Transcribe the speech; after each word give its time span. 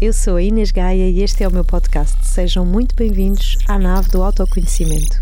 eu 0.00 0.12
sou 0.12 0.36
a 0.36 0.42
Inês 0.42 0.70
Gaia 0.70 1.10
e 1.10 1.22
este 1.22 1.42
é 1.42 1.48
o 1.48 1.52
meu 1.52 1.64
podcast. 1.64 2.24
Sejam 2.24 2.64
muito 2.64 2.94
bem-vindos 2.94 3.56
à 3.68 3.76
nave 3.76 4.08
do 4.10 4.22
autoconhecimento. 4.22 5.16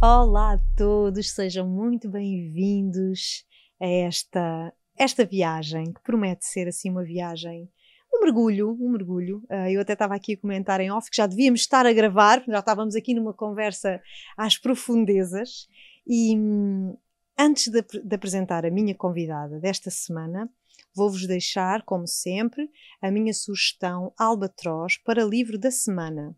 Olá 0.00 0.54
a 0.54 0.58
todos, 0.78 1.30
sejam 1.30 1.68
muito 1.68 2.08
bem-vindos 2.08 3.44
a 3.78 3.86
esta, 3.86 4.72
esta 4.98 5.26
viagem 5.26 5.92
que 5.92 6.02
promete 6.02 6.46
ser 6.46 6.68
assim 6.68 6.88
uma 6.88 7.04
viagem 7.04 7.68
um 8.14 8.24
mergulho, 8.24 8.78
um 8.80 8.90
mergulho. 8.90 9.42
Uh, 9.50 9.68
eu 9.68 9.80
até 9.82 9.92
estava 9.92 10.14
aqui 10.14 10.34
a 10.34 10.38
comentar 10.38 10.80
em 10.80 10.90
off 10.90 11.10
que 11.10 11.16
já 11.16 11.26
devíamos 11.26 11.60
estar 11.60 11.84
a 11.84 11.92
gravar, 11.92 12.42
já 12.48 12.60
estávamos 12.60 12.96
aqui 12.96 13.12
numa 13.12 13.34
conversa 13.34 14.00
às 14.38 14.56
profundezas. 14.56 15.66
E 16.06 16.34
hum, 16.34 16.96
antes 17.38 17.68
de, 17.68 17.82
de, 17.82 18.14
apresentar 18.14 18.64
a 18.64 18.70
minha 18.70 18.94
convidada 18.94 19.58
desta 19.60 19.90
semana, 19.90 20.48
vou-vos 20.94 21.26
deixar, 21.26 21.82
como 21.82 22.06
sempre, 22.06 22.70
a 23.00 23.10
minha 23.10 23.32
sugestão 23.32 24.12
Albatroz 24.18 24.98
para 24.98 25.24
livro 25.24 25.58
da 25.58 25.70
semana. 25.70 26.36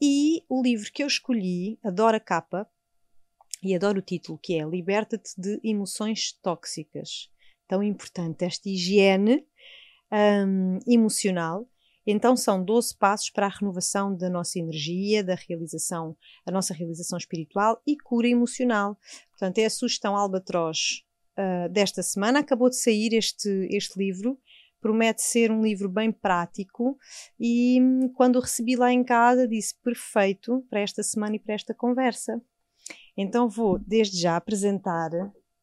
E 0.00 0.44
o 0.48 0.62
livro 0.62 0.90
que 0.92 1.02
eu 1.02 1.06
escolhi, 1.06 1.78
adoro 1.82 2.16
a 2.16 2.20
capa 2.20 2.68
e 3.62 3.74
adoro 3.74 4.00
o 4.00 4.02
título, 4.02 4.38
que 4.42 4.58
é 4.58 4.64
Liberta-te 4.64 5.32
de 5.38 5.58
emoções 5.62 6.32
tóxicas. 6.42 7.30
Tão 7.66 7.82
importante 7.82 8.44
esta 8.44 8.68
higiene 8.68 9.46
um, 10.12 10.78
emocional. 10.86 11.68
Então 12.06 12.36
são 12.36 12.62
12 12.62 12.98
passos 12.98 13.30
para 13.30 13.46
a 13.46 13.48
renovação 13.48 14.14
da 14.14 14.28
nossa 14.28 14.58
energia, 14.58 15.24
da 15.24 15.34
realização, 15.34 16.14
a 16.44 16.50
nossa 16.50 16.74
realização 16.74 17.16
espiritual 17.16 17.80
e 17.86 17.96
cura 17.96 18.28
emocional. 18.28 18.98
Portanto, 19.30 19.58
é 19.58 19.64
a 19.64 19.70
sugestão 19.70 20.14
Albatroz 20.14 21.02
uh, 21.38 21.68
desta 21.70 22.02
semana. 22.02 22.40
Acabou 22.40 22.68
de 22.68 22.76
sair 22.76 23.12
este, 23.14 23.48
este 23.70 23.98
livro. 23.98 24.38
Promete 24.80 25.22
ser 25.22 25.50
um 25.50 25.62
livro 25.62 25.88
bem 25.88 26.12
prático 26.12 26.98
e 27.40 27.80
hum, 27.80 28.12
quando 28.14 28.36
o 28.36 28.40
recebi 28.40 28.76
lá 28.76 28.92
em 28.92 29.02
casa 29.02 29.48
disse 29.48 29.74
perfeito 29.82 30.64
para 30.68 30.80
esta 30.80 31.02
semana 31.02 31.36
e 31.36 31.38
para 31.38 31.54
esta 31.54 31.72
conversa. 31.72 32.40
Então 33.16 33.48
vou 33.48 33.78
desde 33.78 34.20
já 34.20 34.36
apresentar 34.36 35.10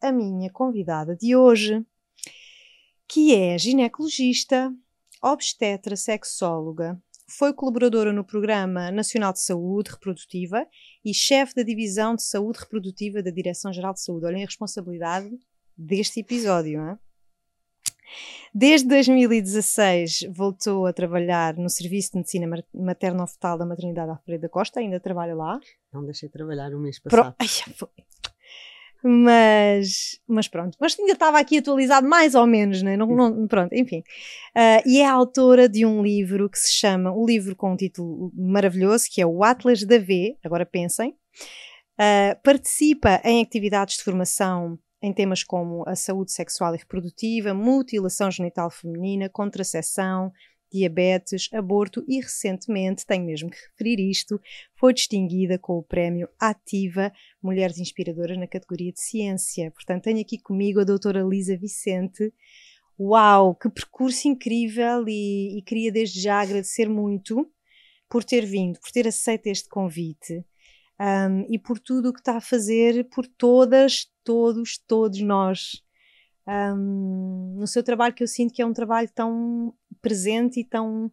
a 0.02 0.12
minha 0.12 0.50
convidada 0.52 1.16
de 1.16 1.36
hoje 1.36 1.86
que 3.08 3.36
é 3.36 3.58
ginecologista, 3.60 4.74
obstetra, 5.22 5.96
sexóloga, 5.96 7.00
foi 7.38 7.54
colaboradora 7.54 8.12
no 8.12 8.26
Programa 8.26 8.92
Nacional 8.92 9.32
de 9.32 9.42
Saúde 9.42 9.92
Reprodutiva 9.92 10.68
e 11.04 11.14
chefe 11.14 11.56
da 11.56 11.64
Divisão 11.64 12.14
de 12.16 12.24
Saúde 12.24 12.60
Reprodutiva 12.60 13.24
da 13.24 13.32
Direção-Geral 13.32 13.94
de 13.94 14.02
Saúde. 14.02 14.26
Olhem 14.26 14.44
a 14.44 14.46
responsabilidade 14.46 15.30
deste 15.82 16.20
episódio. 16.20 16.80
Hein? 16.82 16.98
Desde 18.54 18.88
2016 18.90 20.28
voltou 20.30 20.86
a 20.86 20.94
trabalhar 20.94 21.56
no 21.56 21.70
Serviço 21.70 22.12
de 22.12 22.18
Medicina 22.18 22.64
Materno-Fetal 22.74 23.58
da 23.58 23.66
Maternidade 23.66 24.12
Alfredo 24.12 24.42
da 24.42 24.50
Costa, 24.50 24.80
ainda 24.80 25.00
trabalha 25.00 25.34
lá. 25.34 25.60
Não 25.94 26.04
deixei 26.04 26.28
de 26.28 26.34
trabalhar 26.34 26.74
o 26.74 26.80
mês 26.80 27.00
passado. 27.00 27.34
Pro... 27.34 27.36
Ai, 27.40 27.48
mas, 29.04 30.20
mas 30.28 30.48
pronto, 30.48 30.78
mas 30.80 30.98
ainda 31.00 31.14
estava 31.14 31.40
aqui 31.40 31.58
atualizado 31.58 32.08
mais 32.08 32.36
ou 32.36 32.46
menos, 32.46 32.84
né? 32.84 32.96
não, 32.96 33.08
não 33.08 33.48
pronto, 33.48 33.74
enfim. 33.74 34.04
Uh, 34.56 34.84
e 34.86 35.00
é 35.00 35.08
autora 35.08 35.68
de 35.68 35.86
um 35.86 36.04
livro 36.04 36.50
que 36.50 36.60
se 36.60 36.74
chama, 36.74 37.12
o 37.12 37.24
um 37.24 37.26
livro 37.26 37.56
com 37.56 37.72
um 37.72 37.76
título 37.76 38.32
maravilhoso, 38.36 39.06
que 39.10 39.22
é 39.22 39.26
o 39.26 39.44
Atlas 39.44 39.84
da 39.84 39.98
V, 39.98 40.38
agora 40.44 40.66
pensem. 40.66 41.16
Uh, 41.94 42.40
participa 42.44 43.22
em 43.24 43.42
atividades 43.42 43.98
de 43.98 44.04
formação 44.04 44.78
em 45.02 45.12
temas 45.12 45.44
como 45.44 45.84
a 45.88 45.96
saúde 45.96 46.32
sexual 46.32 46.76
e 46.76 46.78
reprodutiva, 46.78 47.54
mutilação 47.54 48.30
genital 48.30 48.70
feminina, 48.70 49.30
contracepção, 49.30 50.32
diabetes, 50.72 51.50
aborto 51.52 52.04
e 52.08 52.22
recentemente, 52.22 53.06
tenho 53.06 53.26
mesmo 53.26 53.50
que 53.50 53.58
referir 53.58 54.00
isto, 54.10 54.40
foi 54.76 54.94
distinguida 54.94 55.60
com 55.60 55.78
o 55.78 55.84
prémio 55.84 56.30
Ativa 56.40 57.12
Mulheres 57.44 57.78
Inspiradoras 57.78 58.38
na 58.38 58.48
categoria 58.48 58.94
de 58.94 59.02
ciência. 59.02 59.70
Portanto, 59.72 60.04
tenho 60.04 60.22
aqui 60.22 60.40
comigo 60.40 60.80
a 60.80 60.86
doutora 60.86 61.22
Lisa 61.24 61.58
Vicente. 61.58 62.34
Uau, 62.98 63.56
que 63.56 63.70
percurso 63.70 64.28
incrível 64.28 65.06
e, 65.08 65.58
e 65.58 65.62
queria 65.64 65.92
desde 65.92 66.22
já 66.22 66.40
agradecer 66.40 66.88
muito 66.88 67.46
por 68.08 68.24
ter 68.24 68.46
vindo, 68.46 68.80
por 68.80 68.92
ter 68.92 69.08
aceito 69.08 69.48
este 69.48 69.68
convite 69.68 70.46
um, 71.02 71.46
e 71.50 71.58
por 71.58 71.80
tudo 71.80 72.10
o 72.10 72.14
que 72.14 72.20
está 72.20 72.38
a 72.38 72.42
fazer 72.42 73.10
por 73.10 73.26
todas, 73.26 74.08
todos, 74.24 74.78
todos 74.78 75.20
nós 75.22 75.82
um, 76.48 77.56
no 77.58 77.68
seu 77.68 77.84
trabalho 77.84 78.14
que 78.14 78.24
eu 78.24 78.28
sinto 78.28 78.54
que 78.54 78.62
é 78.62 78.66
um 78.66 78.74
trabalho 78.74 79.10
tão 79.14 79.74
presente 80.02 80.60
e 80.60 80.64
tão 80.64 81.12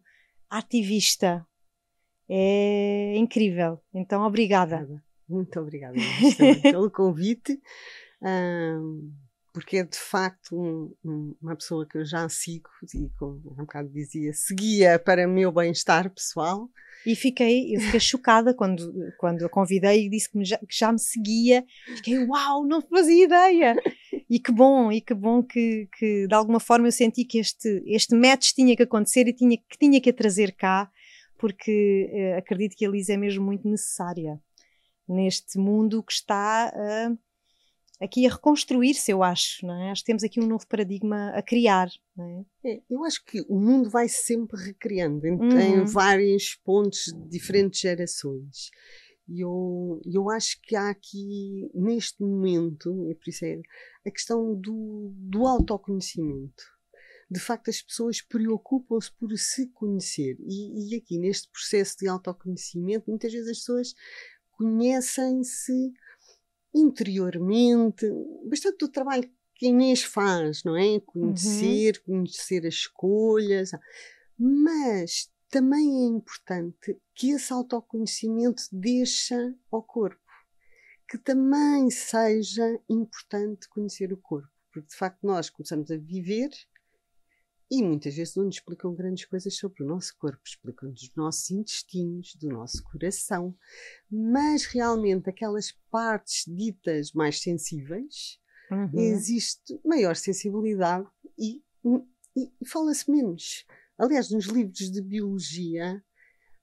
ativista. 0.49 1.45
É 2.27 3.15
incrível. 3.17 3.81
Então, 3.93 4.23
obrigada. 4.23 5.01
Muito 5.27 5.59
obrigada 5.59 5.95
pelo 6.63 6.89
convite, 6.89 7.59
um, 8.21 9.11
porque 9.53 9.77
é 9.77 9.83
de 9.83 9.97
facto 9.97 10.55
um, 10.55 10.93
um, 11.03 11.35
uma 11.41 11.55
pessoa 11.55 11.87
que 11.87 11.97
eu 11.97 12.05
já 12.05 12.27
sigo 12.29 12.69
e, 12.93 13.09
como 13.17 13.41
um 13.51 13.55
bocado 13.55 13.89
dizia, 13.89 14.33
seguia 14.33 14.99
para 14.99 15.27
o 15.27 15.31
meu 15.31 15.51
bem-estar 15.51 16.09
pessoal. 16.09 16.69
E 17.05 17.15
fiquei, 17.15 17.75
eu 17.75 17.79
fiquei 17.79 17.99
chocada 17.99 18.53
quando, 18.53 18.91
quando 19.17 19.45
a 19.45 19.49
convidei 19.49 20.05
e 20.05 20.09
disse 20.09 20.29
que, 20.29 20.43
já, 20.43 20.57
que 20.57 20.77
já 20.77 20.91
me 20.91 20.99
seguia. 20.99 21.65
Fiquei, 21.97 22.19
uau, 22.25 22.65
não 22.65 22.81
fazia 22.81 23.25
ideia! 23.25 23.75
E 24.29 24.39
que 24.39 24.51
bom, 24.51 24.91
e 24.91 25.01
que 25.01 25.13
bom 25.13 25.41
que, 25.41 25.87
que 25.97 26.27
de 26.27 26.35
alguma 26.35 26.59
forma 26.59 26.87
eu 26.87 26.91
senti 26.91 27.25
que 27.25 27.39
este, 27.39 27.81
este 27.87 28.15
match 28.15 28.53
tinha 28.53 28.75
que 28.75 28.83
acontecer 28.83 29.27
e 29.27 29.33
tinha, 29.33 29.57
que 29.57 29.77
tinha 29.79 29.99
que 29.99 30.09
a 30.09 30.13
trazer 30.13 30.51
cá, 30.51 30.91
porque 31.37 32.09
eh, 32.11 32.37
acredito 32.37 32.75
que 32.75 32.85
a 32.85 32.89
Lisa 32.89 33.13
é 33.13 33.17
mesmo 33.17 33.45
muito 33.45 33.67
necessária 33.67 34.39
neste 35.09 35.57
mundo 35.57 36.03
que 36.03 36.13
está 36.13 36.71
uh, 36.75 37.17
aqui 37.99 38.25
a 38.25 38.31
reconstruir-se, 38.31 39.11
eu 39.11 39.21
acho. 39.21 39.65
Não 39.65 39.73
é? 39.81 39.91
Acho 39.91 40.01
que 40.01 40.07
temos 40.07 40.23
aqui 40.23 40.39
um 40.39 40.47
novo 40.47 40.65
paradigma 40.67 41.31
a 41.31 41.41
criar. 41.41 41.89
É? 42.63 42.71
É, 42.71 42.81
eu 42.89 43.03
acho 43.03 43.23
que 43.25 43.41
o 43.47 43.59
mundo 43.59 43.89
vai 43.89 44.07
sempre 44.07 44.61
recriando 44.61 45.25
em, 45.25 45.33
uhum. 45.33 45.59
em 45.59 45.85
vários 45.85 46.55
pontos 46.55 47.05
de 47.05 47.29
diferentes 47.29 47.79
gerações. 47.79 48.69
E 49.27 49.41
eu, 49.41 50.01
eu 50.11 50.29
acho 50.29 50.59
que 50.63 50.75
há 50.75 50.89
aqui, 50.89 51.69
neste 51.73 52.21
momento, 52.21 53.07
e 53.11 53.15
por 53.15 53.29
isso 53.29 53.45
é 53.45 53.61
a 54.05 54.09
questão 54.09 54.55
do, 54.55 55.11
do 55.15 55.45
autoconhecimento. 55.45 56.63
De 57.29 57.39
facto, 57.39 57.69
as 57.69 57.79
pessoas 57.79 58.21
preocupam-se 58.21 59.11
por 59.11 59.31
se 59.37 59.67
conhecer. 59.67 60.35
E, 60.39 60.95
e 60.95 60.95
aqui, 60.95 61.19
neste 61.19 61.47
processo 61.51 61.95
de 61.99 62.07
autoconhecimento, 62.07 63.07
muitas 63.07 63.31
vezes 63.31 63.49
as 63.49 63.59
pessoas 63.59 63.93
conhecem-se 64.49 65.93
interiormente. 66.73 68.05
Bastante 68.49 68.77
do 68.77 68.89
trabalho 68.89 69.29
que 69.55 69.65
a 69.65 69.69
Inês 69.69 70.03
faz, 70.03 70.63
não 70.63 70.77
é? 70.77 70.99
Conhecer, 71.01 72.01
uhum. 72.07 72.21
conhecer 72.21 72.65
as 72.65 72.75
escolhas. 72.75 73.71
Mas 74.37 75.29
também 75.49 76.03
é 76.03 76.07
importante 76.07 76.97
que 77.13 77.31
esse 77.31 77.51
autoconhecimento 77.51 78.63
deixa 78.71 79.55
ao 79.71 79.83
corpo. 79.83 80.19
Que 81.09 81.17
também 81.17 81.89
seja 81.89 82.79
importante 82.87 83.67
conhecer 83.69 84.13
o 84.13 84.17
corpo. 84.17 84.49
Porque 84.71 84.87
de 84.87 84.95
facto 84.95 85.19
nós 85.23 85.49
começamos 85.49 85.89
a 85.91 85.97
viver 85.97 86.49
e 87.71 87.83
muitas 87.83 88.15
vezes 88.15 88.35
não 88.35 88.45
nos 88.45 88.55
explicam 88.55 88.93
grandes 88.95 89.25
coisas 89.25 89.55
sobre 89.55 89.83
o 89.83 89.87
nosso 89.87 90.17
corpo, 90.17 90.41
explicam-nos 90.43 91.01
dos 91.01 91.15
nossos 91.15 91.51
intestinos, 91.51 92.35
do 92.35 92.49
nosso 92.49 92.83
coração, 92.83 93.55
mas 94.09 94.65
realmente 94.65 95.29
aquelas 95.29 95.71
partes 95.91 96.45
ditas 96.47 97.11
mais 97.13 97.39
sensíveis, 97.39 98.39
uhum. 98.71 98.99
existe 98.99 99.79
maior 99.85 100.15
sensibilidade 100.15 101.07
e, 101.37 101.61
e, 102.35 102.51
e 102.59 102.65
fala-se 102.67 103.09
menos. 103.09 103.65
Aliás, 103.97 104.31
nos 104.31 104.45
livros 104.45 104.89
de 104.89 105.01
biologia, 105.01 106.03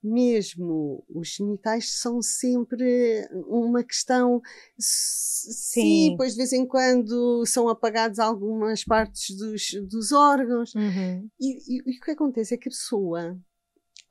mesmo 0.07 1.05
os 1.09 1.29
genitais 1.29 1.99
são 1.99 2.23
sempre 2.23 3.29
uma 3.47 3.83
questão. 3.83 4.41
Sim, 4.79 5.53
sim 5.53 6.15
pois 6.17 6.33
de 6.33 6.39
vez 6.39 6.53
em 6.53 6.67
quando 6.67 7.45
são 7.47 7.69
apagados 7.69 8.19
algumas 8.19 8.85
partes 8.85 9.37
dos, 9.37 9.73
dos 9.89 10.13
órgãos. 10.13 10.75
Uhum. 10.75 11.29
E, 11.41 11.77
e, 11.77 11.83
e, 11.87 11.99
o 11.99 12.01
que 12.01 12.11
acontece 12.13 12.55
é 12.55 12.57
que 12.57 12.69
a 12.69 12.73
pessoa, 12.73 13.39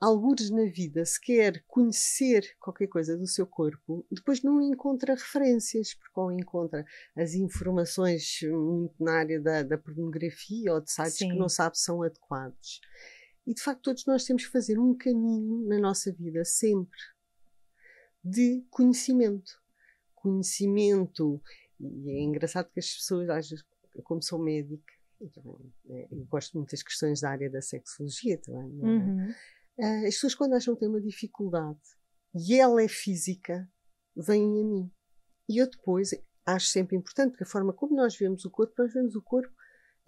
alguns 0.00 0.50
na 0.50 0.64
vida, 0.64 1.04
se 1.04 1.20
quer 1.20 1.64
conhecer 1.66 2.44
qualquer 2.60 2.88
coisa 2.88 3.16
do 3.16 3.26
seu 3.26 3.46
corpo, 3.46 4.06
depois 4.10 4.42
não 4.42 4.60
encontra 4.60 5.14
referências, 5.14 5.94
porque 5.94 6.20
ou 6.20 6.30
encontra 6.30 6.84
as 7.16 7.34
informações 7.34 8.38
muito 8.42 8.94
na 9.00 9.18
área 9.18 9.40
da, 9.40 9.62
da 9.62 9.78
pornografia 9.78 10.74
ou 10.74 10.80
de 10.80 10.90
sites 10.90 11.18
sim. 11.18 11.30
que 11.30 11.38
não 11.38 11.48
sabe 11.48 11.78
se 11.78 11.84
são 11.84 12.02
adequados. 12.02 12.80
E 13.46 13.54
de 13.54 13.62
facto, 13.62 13.82
todos 13.82 14.04
nós 14.06 14.24
temos 14.24 14.44
que 14.44 14.50
fazer 14.50 14.78
um 14.78 14.96
caminho 14.96 15.66
na 15.68 15.78
nossa 15.78 16.12
vida, 16.12 16.44
sempre, 16.44 16.98
de 18.22 18.66
conhecimento. 18.70 19.52
Conhecimento. 20.14 21.40
E 21.78 22.10
é 22.10 22.22
engraçado 22.22 22.70
que 22.72 22.80
as 22.80 22.90
pessoas, 22.92 23.48
como 24.02 24.22
sou 24.22 24.42
médica, 24.42 24.92
é, 25.88 26.08
eu 26.10 26.24
gosto 26.26 26.56
muito 26.58 26.70
das 26.70 26.82
questões 26.82 27.20
da 27.20 27.30
área 27.30 27.50
da 27.50 27.62
sexologia 27.62 28.38
também. 28.38 28.80
É? 28.80 28.84
Uhum. 28.84 29.30
Uh, 29.78 30.06
as 30.06 30.14
pessoas, 30.14 30.34
quando 30.34 30.54
acham 30.54 30.74
que 30.74 30.80
têm 30.80 30.88
uma 30.88 31.00
dificuldade 31.00 31.78
e 32.34 32.58
ela 32.58 32.82
é 32.82 32.88
física, 32.88 33.70
vêm 34.16 34.42
a 34.42 34.64
mim. 34.64 34.90
E 35.48 35.58
eu 35.60 35.70
depois 35.70 36.10
acho 36.44 36.66
sempre 36.66 36.96
importante 36.96 37.36
que 37.36 37.44
a 37.44 37.46
forma 37.46 37.72
como 37.72 37.94
nós 37.94 38.16
vemos 38.16 38.44
o 38.44 38.50
corpo, 38.50 38.74
nós 38.78 38.92
vemos 38.92 39.14
o 39.14 39.22
corpo 39.22 39.54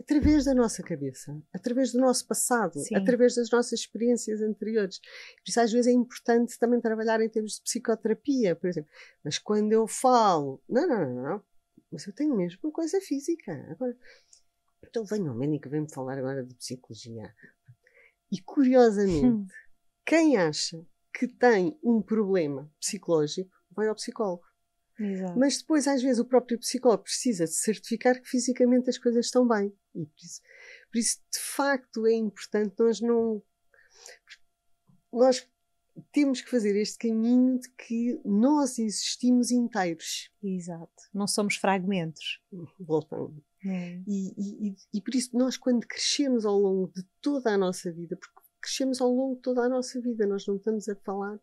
através 0.01 0.45
da 0.45 0.55
nossa 0.55 0.83
cabeça, 0.83 1.37
através 1.53 1.93
do 1.93 1.99
nosso 1.99 2.27
passado, 2.27 2.79
Sim. 2.79 2.95
através 2.95 3.35
das 3.35 3.51
nossas 3.51 3.81
experiências 3.81 4.41
anteriores. 4.41 4.99
Por 4.99 5.49
isso, 5.49 5.61
às 5.61 5.73
vezes, 5.73 5.87
é 5.89 5.93
importante 5.93 6.59
também 6.59 6.81
trabalhar 6.81 7.21
em 7.21 7.29
termos 7.29 7.55
de 7.55 7.63
psicoterapia, 7.63 8.55
por 8.55 8.69
exemplo. 8.69 8.91
Mas 9.25 9.39
quando 9.39 9.73
eu 9.73 9.87
falo, 9.87 10.63
não, 10.69 10.87
não, 10.87 11.15
não, 11.15 11.23
não, 11.23 11.45
mas 11.91 12.07
eu 12.07 12.13
tenho 12.13 12.37
mesmo 12.37 12.59
uma 12.63 12.73
coisa 12.73 13.01
física. 13.01 13.53
Agora, 13.71 13.97
então 14.87 15.05
venha 15.05 15.31
ao 15.31 15.37
médico, 15.37 15.69
vem-me 15.69 15.93
falar 15.93 16.19
agora 16.19 16.45
de 16.45 16.55
psicologia. 16.55 17.35
E 18.31 18.41
curiosamente, 18.43 19.27
hum. 19.27 19.47
quem 20.05 20.37
acha 20.37 20.85
que 21.13 21.27
tem 21.27 21.79
um 21.83 22.01
problema 22.01 22.71
psicológico 22.79 23.51
vai 23.71 23.89
ao 23.89 23.95
psicólogo. 23.95 24.45
Exato. 24.99 25.39
Mas 25.39 25.59
depois, 25.59 25.87
às 25.87 26.03
vezes, 26.03 26.19
o 26.19 26.25
próprio 26.25 26.59
psicólogo 26.59 27.05
precisa 27.05 27.45
de 27.45 27.55
certificar 27.55 28.21
que 28.21 28.29
fisicamente 28.29 28.91
as 28.91 28.99
coisas 28.99 29.27
estão 29.27 29.47
bem. 29.47 29.73
E 29.99 30.07
por 30.07 30.17
isso, 30.23 30.41
por 30.91 30.99
isso 30.99 31.19
de 31.33 31.39
facto, 31.39 32.07
é 32.07 32.15
importante 32.15 32.75
nós 32.79 33.01
não. 33.01 33.43
Nós 35.13 35.49
temos 36.13 36.41
que 36.41 36.51
fazer 36.51 36.77
este 36.77 37.09
caminho 37.09 37.59
de 37.59 37.69
que 37.71 38.21
nós 38.25 38.79
existimos 38.79 39.51
inteiros. 39.51 40.31
Exato. 40.43 40.93
Não 41.13 41.27
somos 41.27 41.57
fragmentos. 41.57 42.41
Voltando. 42.79 43.43
É. 43.65 44.01
E, 44.07 44.35
e, 44.37 44.77
e, 44.95 45.01
por 45.01 45.15
isso, 45.15 45.37
nós, 45.37 45.57
quando 45.57 45.87
crescemos 45.87 46.45
ao 46.45 46.59
longo 46.59 46.93
de 46.95 47.03
toda 47.21 47.51
a 47.51 47.59
nossa 47.59 47.91
vida, 47.93 48.17
porque 48.17 48.41
crescemos 48.61 49.01
ao 49.01 49.13
longo 49.13 49.37
de 49.37 49.43
toda 49.43 49.63
a 49.63 49.69
nossa 49.69 50.01
vida, 50.01 50.27
nós 50.27 50.47
não 50.47 50.57
estamos 50.57 50.89
a 50.89 50.97
falar 50.97 51.41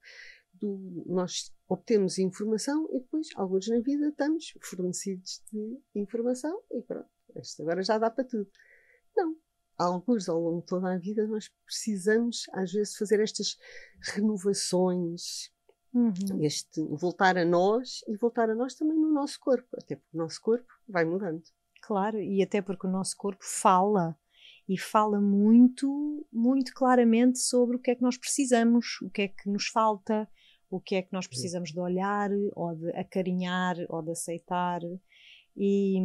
do. 0.54 1.04
Nós 1.06 1.54
obtemos 1.68 2.18
informação 2.18 2.88
e 2.92 3.00
depois, 3.00 3.28
alguns 3.36 3.68
na 3.68 3.80
vida, 3.80 4.08
estamos 4.08 4.54
fornecidos 4.62 5.42
de 5.52 5.80
informação 5.96 6.62
e 6.72 6.82
pronto, 6.82 7.10
isto 7.40 7.62
agora 7.62 7.84
já 7.84 7.98
dá 7.98 8.10
para 8.10 8.24
tudo. 8.24 8.50
Não. 9.16 9.36
Alguns 9.78 10.30
ao 10.30 10.40
longo 10.40 10.62
de 10.62 10.68
toda 10.68 10.94
a 10.94 10.98
vida 10.98 11.28
nós 11.28 11.50
precisamos, 11.66 12.44
às 12.54 12.72
vezes, 12.72 12.96
fazer 12.96 13.20
estas 13.20 13.58
renovações, 14.14 15.52
uhum. 15.94 16.42
este 16.42 16.82
voltar 16.92 17.38
a 17.38 17.44
nós 17.44 18.02
e 18.08 18.16
voltar 18.16 18.50
a 18.50 18.56
nós 18.56 18.76
também 18.76 18.98
no 18.98 19.12
nosso 19.12 19.38
corpo, 19.40 19.68
até 19.74 19.96
porque 19.98 20.18
o 20.18 20.18
nosso 20.18 20.42
corpo 20.42 20.72
vai 20.88 21.04
mudando. 21.04 21.44
Claro, 21.82 22.22
e 22.22 22.42
até 22.42 22.62
porque 22.62 22.88
o 22.88 22.90
nosso 22.90 23.16
corpo 23.18 23.44
fala 23.44 24.18
e 24.68 24.80
fala 24.80 25.22
muito, 25.22 26.26
muito 26.32 26.74
claramente 26.74 27.40
sobre 27.40 27.76
o 27.76 27.80
que 27.80 27.92
é 27.92 27.96
que 27.96 28.02
nós 28.02 28.18
precisamos, 28.18 29.00
o 29.02 29.10
que 29.10 29.24
é 29.24 29.28
que 29.28 29.48
nos 29.50 29.68
falta, 29.68 30.28
o 30.70 30.80
que 30.80 30.96
é 30.96 31.02
que 31.02 31.14
nós 31.14 31.28
precisamos 31.28 31.72
de 31.72 31.80
olhar, 31.80 32.30
ou 32.56 32.76
de 32.76 32.90
acarinhar, 32.92 33.76
ou 33.90 34.02
de 34.02 34.12
aceitar. 34.12 34.82
E, 35.58 35.98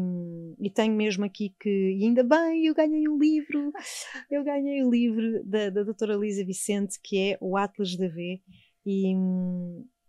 e 0.61 0.71
tenho 0.71 0.95
mesmo 0.95 1.25
aqui 1.25 1.55
que, 1.59 1.69
e 1.69 2.05
ainda 2.05 2.23
bem, 2.23 2.67
eu 2.67 2.75
ganhei 2.75 3.09
um 3.09 3.19
livro, 3.19 3.73
eu 4.31 4.45
ganhei 4.45 4.83
o 4.83 4.87
um 4.87 4.91
livro 4.91 5.45
da, 5.45 5.71
da 5.71 5.83
doutora 5.83 6.15
Lisa 6.15 6.45
Vicente, 6.45 7.01
que 7.03 7.33
é 7.33 7.39
o 7.41 7.57
Atlas 7.57 7.97
da 7.97 8.07
V, 8.07 8.41
e, 8.87 9.13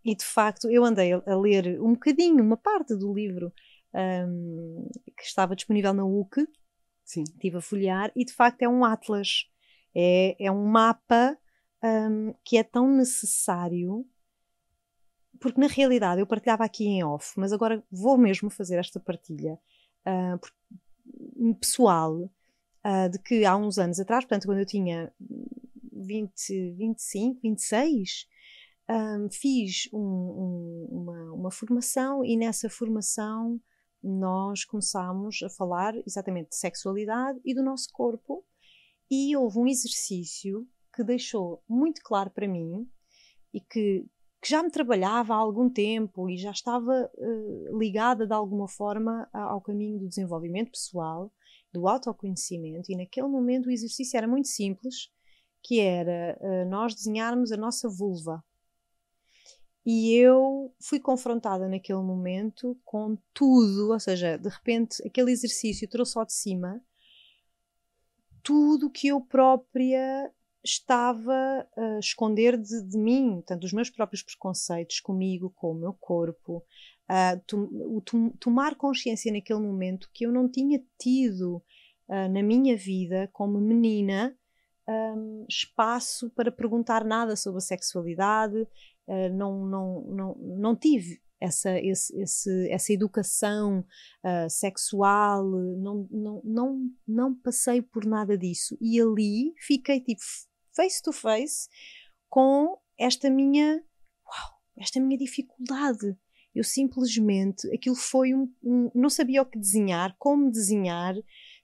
e 0.04 0.14
de 0.14 0.24
facto 0.24 0.70
eu 0.70 0.84
andei 0.84 1.12
a, 1.12 1.22
a 1.26 1.36
ler 1.36 1.80
um 1.80 1.94
bocadinho, 1.94 2.42
uma 2.42 2.56
parte 2.56 2.94
do 2.94 3.12
livro 3.12 3.52
um, 3.94 4.88
que 5.16 5.24
estava 5.24 5.56
disponível 5.56 5.92
na 5.92 6.04
UC, 6.04 6.46
Sim. 7.04 7.24
estive 7.24 7.56
a 7.56 7.60
folhear, 7.60 8.12
e 8.14 8.24
de 8.24 8.32
facto 8.32 8.62
é 8.62 8.68
um 8.68 8.84
atlas, 8.84 9.50
é, 9.94 10.36
é 10.38 10.52
um 10.52 10.64
mapa 10.64 11.36
um, 11.82 12.32
que 12.44 12.56
é 12.56 12.62
tão 12.62 12.88
necessário 12.88 14.06
porque 15.42 15.60
na 15.60 15.66
realidade 15.66 16.20
eu 16.20 16.26
partilhava 16.26 16.64
aqui 16.64 16.84
em 16.84 17.02
off, 17.02 17.32
mas 17.36 17.52
agora 17.52 17.84
vou 17.90 18.16
mesmo 18.16 18.48
fazer 18.48 18.76
esta 18.76 19.00
partilha 19.00 19.58
uh, 20.06 21.54
pessoal 21.56 22.14
uh, 22.14 23.10
de 23.10 23.18
que 23.18 23.44
há 23.44 23.56
uns 23.56 23.76
anos 23.76 23.98
atrás, 23.98 24.24
portanto, 24.24 24.46
quando 24.46 24.60
eu 24.60 24.66
tinha 24.66 25.12
20, 25.92 26.74
25, 26.76 27.40
26, 27.42 28.28
um, 28.88 29.28
fiz 29.30 29.88
um, 29.92 29.98
um, 29.98 30.88
uma, 30.90 31.32
uma 31.32 31.50
formação 31.50 32.24
e 32.24 32.36
nessa 32.36 32.70
formação 32.70 33.60
nós 34.02 34.64
começámos 34.64 35.42
a 35.42 35.50
falar 35.50 35.94
exatamente 36.06 36.50
de 36.50 36.56
sexualidade 36.56 37.40
e 37.44 37.52
do 37.52 37.62
nosso 37.62 37.88
corpo 37.92 38.44
e 39.10 39.36
houve 39.36 39.58
um 39.58 39.66
exercício 39.66 40.66
que 40.94 41.02
deixou 41.02 41.62
muito 41.68 42.00
claro 42.02 42.30
para 42.30 42.46
mim 42.46 42.88
e 43.52 43.60
que 43.60 44.06
que 44.42 44.50
já 44.50 44.60
me 44.60 44.70
trabalhava 44.72 45.34
há 45.34 45.36
algum 45.36 45.70
tempo 45.70 46.28
e 46.28 46.36
já 46.36 46.50
estava 46.50 47.08
uh, 47.14 47.78
ligada 47.78 48.26
de 48.26 48.34
alguma 48.34 48.66
forma 48.66 49.28
ao 49.32 49.60
caminho 49.60 50.00
do 50.00 50.08
desenvolvimento 50.08 50.72
pessoal, 50.72 51.32
do 51.72 51.86
autoconhecimento, 51.86 52.90
e 52.90 52.96
naquele 52.96 53.28
momento 53.28 53.66
o 53.66 53.70
exercício 53.70 54.18
era 54.18 54.26
muito 54.26 54.48
simples, 54.48 55.08
que 55.62 55.78
era 55.78 56.36
uh, 56.40 56.68
nós 56.68 56.92
desenharmos 56.92 57.52
a 57.52 57.56
nossa 57.56 57.88
vulva. 57.88 58.42
E 59.86 60.12
eu 60.14 60.74
fui 60.80 60.98
confrontada 60.98 61.68
naquele 61.68 62.00
momento 62.00 62.76
com 62.84 63.16
tudo, 63.32 63.92
ou 63.92 64.00
seja, 64.00 64.36
de 64.36 64.48
repente 64.48 65.06
aquele 65.06 65.30
exercício 65.30 65.88
trouxe 65.88 66.18
ao 66.18 66.26
de 66.26 66.32
cima 66.32 66.82
tudo 68.42 68.90
que 68.90 69.06
eu 69.06 69.20
própria 69.20 70.32
estava 70.64 71.66
a 71.76 71.98
esconder 71.98 72.56
de, 72.56 72.82
de 72.88 72.98
mim, 72.98 73.42
tanto 73.46 73.64
os 73.64 73.72
meus 73.72 73.90
próprios 73.90 74.22
preconceitos 74.22 75.00
comigo, 75.00 75.52
com 75.56 75.72
o 75.72 75.78
meu 75.78 75.92
corpo, 75.92 76.64
to, 77.46 77.68
o 77.96 78.00
to, 78.00 78.30
tomar 78.38 78.76
consciência 78.76 79.32
naquele 79.32 79.60
momento 79.60 80.08
que 80.12 80.24
eu 80.24 80.32
não 80.32 80.48
tinha 80.48 80.82
tido 80.98 81.62
uh, 82.08 82.28
na 82.30 82.42
minha 82.42 82.76
vida, 82.76 83.28
como 83.32 83.60
menina, 83.60 84.36
um, 84.88 85.46
espaço 85.48 86.30
para 86.30 86.50
perguntar 86.50 87.04
nada 87.04 87.36
sobre 87.36 87.58
a 87.58 87.62
sexualidade, 87.62 88.62
uh, 89.06 89.28
não, 89.32 89.66
não, 89.66 90.00
não, 90.02 90.34
não 90.36 90.76
tive 90.76 91.20
essa, 91.40 91.78
esse, 91.80 92.16
esse, 92.20 92.70
essa 92.70 92.92
educação 92.92 93.84
uh, 94.24 94.48
sexual, 94.48 95.44
não, 95.44 96.06
não, 96.10 96.40
não, 96.44 96.90
não 97.06 97.34
passei 97.34 97.82
por 97.82 98.04
nada 98.04 98.38
disso. 98.38 98.76
E 98.80 99.00
ali 99.00 99.52
fiquei 99.58 100.00
tipo 100.00 100.22
face 100.74 101.02
to 101.02 101.12
face 101.12 101.68
com 102.28 102.78
esta 102.98 103.30
minha, 103.30 103.82
uau, 104.26 104.50
esta 104.76 105.00
minha 105.00 105.18
dificuldade. 105.18 106.16
Eu 106.54 106.64
simplesmente, 106.64 107.66
aquilo 107.74 107.96
foi 107.96 108.34
um, 108.34 108.52
um 108.62 108.90
não 108.94 109.08
sabia 109.08 109.42
o 109.42 109.46
que 109.46 109.58
desenhar, 109.58 110.14
como 110.18 110.50
desenhar, 110.50 111.14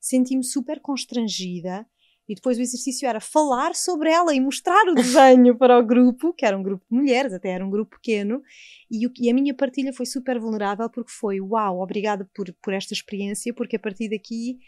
senti-me 0.00 0.44
super 0.44 0.80
constrangida. 0.80 1.86
E 2.28 2.34
depois 2.34 2.58
o 2.58 2.60
exercício 2.60 3.08
era 3.08 3.20
falar 3.20 3.74
sobre 3.74 4.10
ela 4.10 4.34
e 4.34 4.40
mostrar 4.40 4.86
o 4.88 4.94
desenho 4.94 5.56
para 5.56 5.78
o 5.78 5.86
grupo, 5.86 6.34
que 6.34 6.44
era 6.44 6.58
um 6.58 6.62
grupo 6.62 6.84
de 6.90 6.94
mulheres, 6.94 7.32
até 7.32 7.48
era 7.48 7.64
um 7.64 7.70
grupo 7.70 7.96
pequeno, 7.96 8.42
e, 8.90 9.06
o, 9.06 9.12
e 9.18 9.30
a 9.30 9.34
minha 9.34 9.54
partilha 9.54 9.94
foi 9.94 10.04
super 10.04 10.38
vulnerável 10.38 10.90
porque 10.90 11.10
foi, 11.10 11.40
uau, 11.40 11.80
obrigada 11.80 12.28
por, 12.34 12.52
por 12.62 12.74
esta 12.74 12.92
experiência, 12.92 13.54
porque 13.54 13.76
a 13.76 13.78
partir 13.78 14.10
daqui 14.10 14.58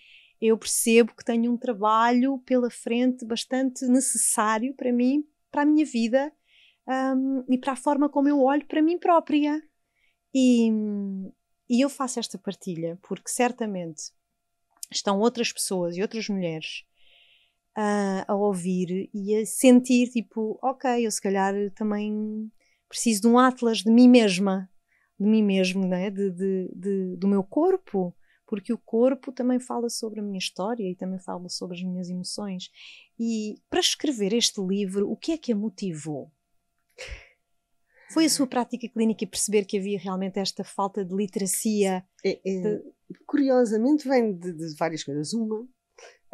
eu 0.41 0.57
percebo 0.57 1.15
que 1.15 1.25
tenho 1.25 1.53
um 1.53 1.57
trabalho 1.57 2.39
pela 2.47 2.71
frente 2.71 3.25
bastante 3.27 3.87
necessário 3.87 4.75
para 4.75 4.93
mim, 4.93 5.25
para 5.51 5.63
a 5.63 5.67
minha 5.67 5.85
vida 5.85 6.33
um, 6.87 7.45
e 7.49 7.59
para 7.59 7.73
a 7.73 7.77
forma 7.77 8.09
como 8.09 8.29
eu 8.29 8.41
olho 8.43 8.67
para 8.67 8.81
mim 8.81 8.99
própria. 8.99 9.63
E, 10.35 10.71
e 11.69 11.81
eu 11.81 11.91
faço 11.91 12.19
esta 12.19 12.39
partilha 12.39 12.99
porque 13.03 13.31
certamente 13.31 14.13
estão 14.91 15.19
outras 15.19 15.53
pessoas 15.53 15.97
e 15.97 16.03
outras 16.03 16.29
mulheres 16.29 16.85
uh, 17.77 18.25
a 18.27 18.35
ouvir 18.35 19.11
e 19.13 19.37
a 19.37 19.45
sentir 19.45 20.09
tipo, 20.09 20.59
ok, 20.63 21.07
eu 21.07 21.11
se 21.11 21.21
calhar 21.21 21.55
também 21.75 22.51
preciso 22.89 23.23
de 23.23 23.29
um 23.29 23.39
atlas 23.39 23.79
de 23.79 23.91
mim 23.91 24.09
mesma, 24.09 24.69
de 25.19 25.27
mim 25.27 25.43
mesmo, 25.43 25.87
né? 25.87 26.11
de, 26.11 26.31
de, 26.31 26.71
de 26.75 27.17
do 27.17 27.29
meu 27.29 27.45
corpo, 27.45 28.15
porque 28.51 28.73
o 28.73 28.79
corpo 28.79 29.31
também 29.31 29.61
fala 29.61 29.89
sobre 29.89 30.19
a 30.19 30.23
minha 30.25 30.37
história 30.37 30.83
e 30.83 30.97
também 30.97 31.21
fala 31.21 31.49
sobre 31.49 31.77
as 31.77 31.85
minhas 31.85 32.11
emoções. 32.11 32.69
E 33.17 33.55
para 33.71 33.79
escrever 33.79 34.33
este 34.33 34.61
livro, 34.61 35.09
o 35.09 35.17
que 35.17 35.31
é 35.31 35.39
que 35.39 35.53
a 35.53 35.57
motivou? 35.57 36.33
Foi 38.13 38.25
a 38.25 38.29
sua 38.29 38.49
prática 38.49 38.89
clínica 38.89 39.23
e 39.23 39.27
perceber 39.29 39.67
que 39.67 39.79
havia 39.79 40.01
realmente 40.01 40.41
esta 40.41 40.65
falta 40.65 41.05
de 41.05 41.15
literacia? 41.15 42.05
É, 42.25 42.41
é, 42.45 42.61
de... 42.61 42.83
Curiosamente, 43.25 44.09
vem 44.09 44.37
de, 44.37 44.53
de, 44.53 44.75
várias 44.77 45.05
coisas. 45.05 45.33
Uma, 45.33 45.65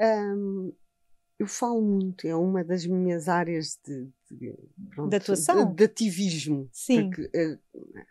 um, 0.00 0.72
eu 1.38 1.46
falo 1.46 1.82
muito, 1.82 2.26
é 2.26 2.34
uma 2.34 2.64
das 2.64 2.86
minhas 2.86 3.28
áreas 3.28 3.78
de, 3.86 4.10
pronto, 4.94 5.10
de 5.10 5.16
atuação, 5.16 5.68
de, 5.68 5.74
de, 5.74 5.84
ativismo. 5.84 6.68
Sim. 6.72 7.10
Porque, 7.10 7.30
eh, 7.34 7.58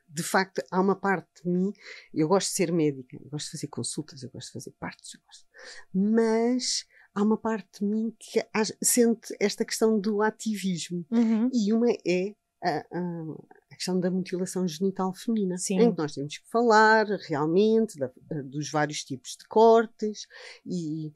de 0.08 0.24
facto, 0.24 0.62
há 0.72 0.80
uma 0.80 0.96
parte 0.96 1.44
de 1.44 1.50
mim, 1.50 1.74
eu 2.14 2.28
gosto 2.28 2.50
de 2.50 2.56
ser 2.56 2.72
médica, 2.72 3.16
eu 3.16 3.30
gosto 3.30 3.48
de 3.48 3.52
fazer 3.52 3.68
consultas, 3.68 4.24
eu 4.24 4.30
gosto 4.30 4.48
de 4.48 4.54
fazer 4.54 4.72
partos, 4.80 5.18
gosto, 5.26 5.46
mas 5.94 6.86
há 7.14 7.24
uma 7.24 7.38
parte 7.38 7.80
de 7.80 7.86
mim 7.86 8.14
que 8.20 8.46
sente 8.84 9.36
esta 9.40 9.64
questão 9.64 10.00
do 10.00 10.22
ativismo. 10.22 11.06
Uhum. 11.10 11.50
E 11.54 11.74
uma 11.74 11.90
é 12.06 12.36
a, 12.62 12.78
a, 12.78 13.36
a, 13.72 13.76
questão 13.76 14.00
da 14.00 14.12
mutilação 14.12 14.68
genital 14.68 15.14
feminina, 15.14 15.58
Sim. 15.58 15.80
em 15.80 15.92
que 15.92 15.98
nós 15.98 16.14
temos 16.14 16.38
que 16.38 16.50
falar 16.50 17.06
realmente 17.28 17.98
da, 17.98 18.12
dos 18.44 18.70
vários 18.70 19.04
tipos 19.04 19.38
de 19.38 19.48
cortes 19.48 20.28
e 20.66 21.14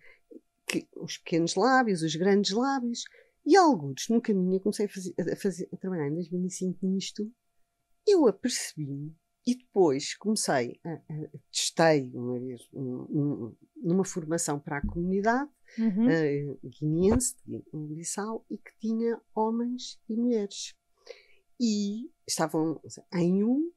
que, 0.65 0.87
os 0.95 1.17
pequenos 1.17 1.55
lábios, 1.55 2.01
os 2.01 2.15
grandes 2.15 2.51
lábios. 2.51 3.03
E 3.49 3.57
alguns 3.57 4.07
no 4.09 4.21
caminho 4.21 4.57
eu 4.57 4.59
comecei 4.59 4.85
a, 4.85 4.89
fazer, 4.89 5.15
a, 5.19 5.35
fazer, 5.35 5.69
a 5.73 5.77
trabalhar 5.77 6.07
em 6.07 6.13
2005 6.13 6.85
nisto, 6.85 7.33
eu 8.05 8.27
apercebi-me 8.27 9.17
e 9.43 9.57
depois 9.57 10.13
comecei 10.13 10.79
a, 10.85 10.93
a 10.93 11.29
testei 11.51 12.11
uma 12.13 12.39
vez 12.39 12.69
um, 12.71 13.07
um, 13.09 13.55
numa 13.77 14.05
formação 14.05 14.59
para 14.59 14.77
a 14.77 14.85
comunidade 14.85 15.49
uhum. 15.79 16.05
uh, 16.05 16.59
guineense, 16.63 17.37
de 17.43 17.63
Bissau, 17.73 18.45
e 18.51 18.57
que 18.59 18.71
tinha 18.79 19.19
homens 19.33 19.99
e 20.07 20.15
mulheres. 20.15 20.75
E 21.59 22.07
estavam 22.27 22.79
em 23.15 23.43
um, 23.43 23.71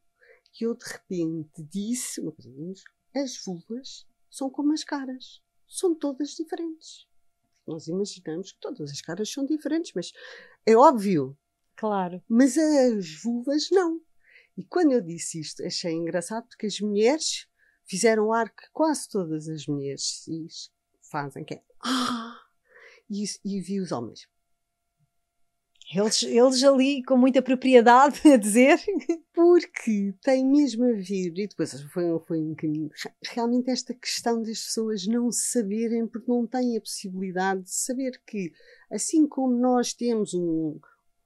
que 0.52 0.66
eu 0.66 0.74
de 0.74 0.84
repente 0.84 1.62
disse, 1.62 2.20
uma 2.20 2.32
coisa 2.32 2.82
as 3.14 3.42
vulvas 3.42 4.06
são 4.30 4.50
como 4.50 4.74
as 4.74 4.84
caras 4.84 5.40
são 5.66 5.94
todas 5.94 6.32
diferentes. 6.32 7.10
Nós 7.72 7.86
imaginamos 7.86 8.52
que 8.52 8.60
todas 8.60 8.90
as 8.90 9.00
caras 9.00 9.30
são 9.30 9.44
diferentes, 9.44 9.92
mas 9.94 10.12
é 10.66 10.76
óbvio. 10.76 11.36
Claro. 11.76 12.22
Mas 12.28 12.56
as 12.56 13.22
vulvas 13.22 13.68
não. 13.70 14.00
E 14.56 14.64
quando 14.64 14.92
eu 14.92 15.00
disse 15.00 15.40
isto, 15.40 15.64
achei 15.64 15.92
engraçado 15.92 16.46
porque 16.46 16.66
as 16.66 16.78
mulheres 16.80 17.48
fizeram 17.84 18.26
o 18.26 18.32
ar 18.32 18.48
que 18.50 18.70
quase 18.72 19.08
todas 19.08 19.48
as 19.48 19.66
mulheres 19.66 20.22
cis 20.22 20.70
fazem, 21.10 21.44
que 21.44 21.54
é 21.54 21.62
ah! 21.84 22.38
E, 23.10 23.24
e 23.44 23.60
vi 23.60 23.80
os 23.80 23.92
homens. 23.92 24.28
Eles, 25.94 26.22
eles 26.22 26.64
ali 26.64 27.02
com 27.02 27.16
muita 27.16 27.42
propriedade 27.42 28.20
a 28.28 28.36
dizer. 28.36 28.80
Porque 29.34 30.14
tem 30.22 30.46
mesmo 30.46 30.84
a 30.84 30.92
ver, 30.92 31.32
e 31.36 31.46
depois 31.46 31.80
foi, 31.92 32.04
foi 32.26 32.40
um 32.40 32.54
caminho, 32.54 32.90
realmente 33.30 33.70
esta 33.70 33.92
questão 33.92 34.42
das 34.42 34.62
pessoas 34.64 35.06
não 35.06 35.30
saberem, 35.30 36.06
porque 36.06 36.30
não 36.30 36.46
têm 36.46 36.76
a 36.76 36.80
possibilidade 36.80 37.62
de 37.62 37.74
saber 37.74 38.20
que, 38.26 38.52
assim 38.90 39.26
como 39.26 39.54
nós 39.58 39.92
temos 39.92 40.34
um, 40.34 40.78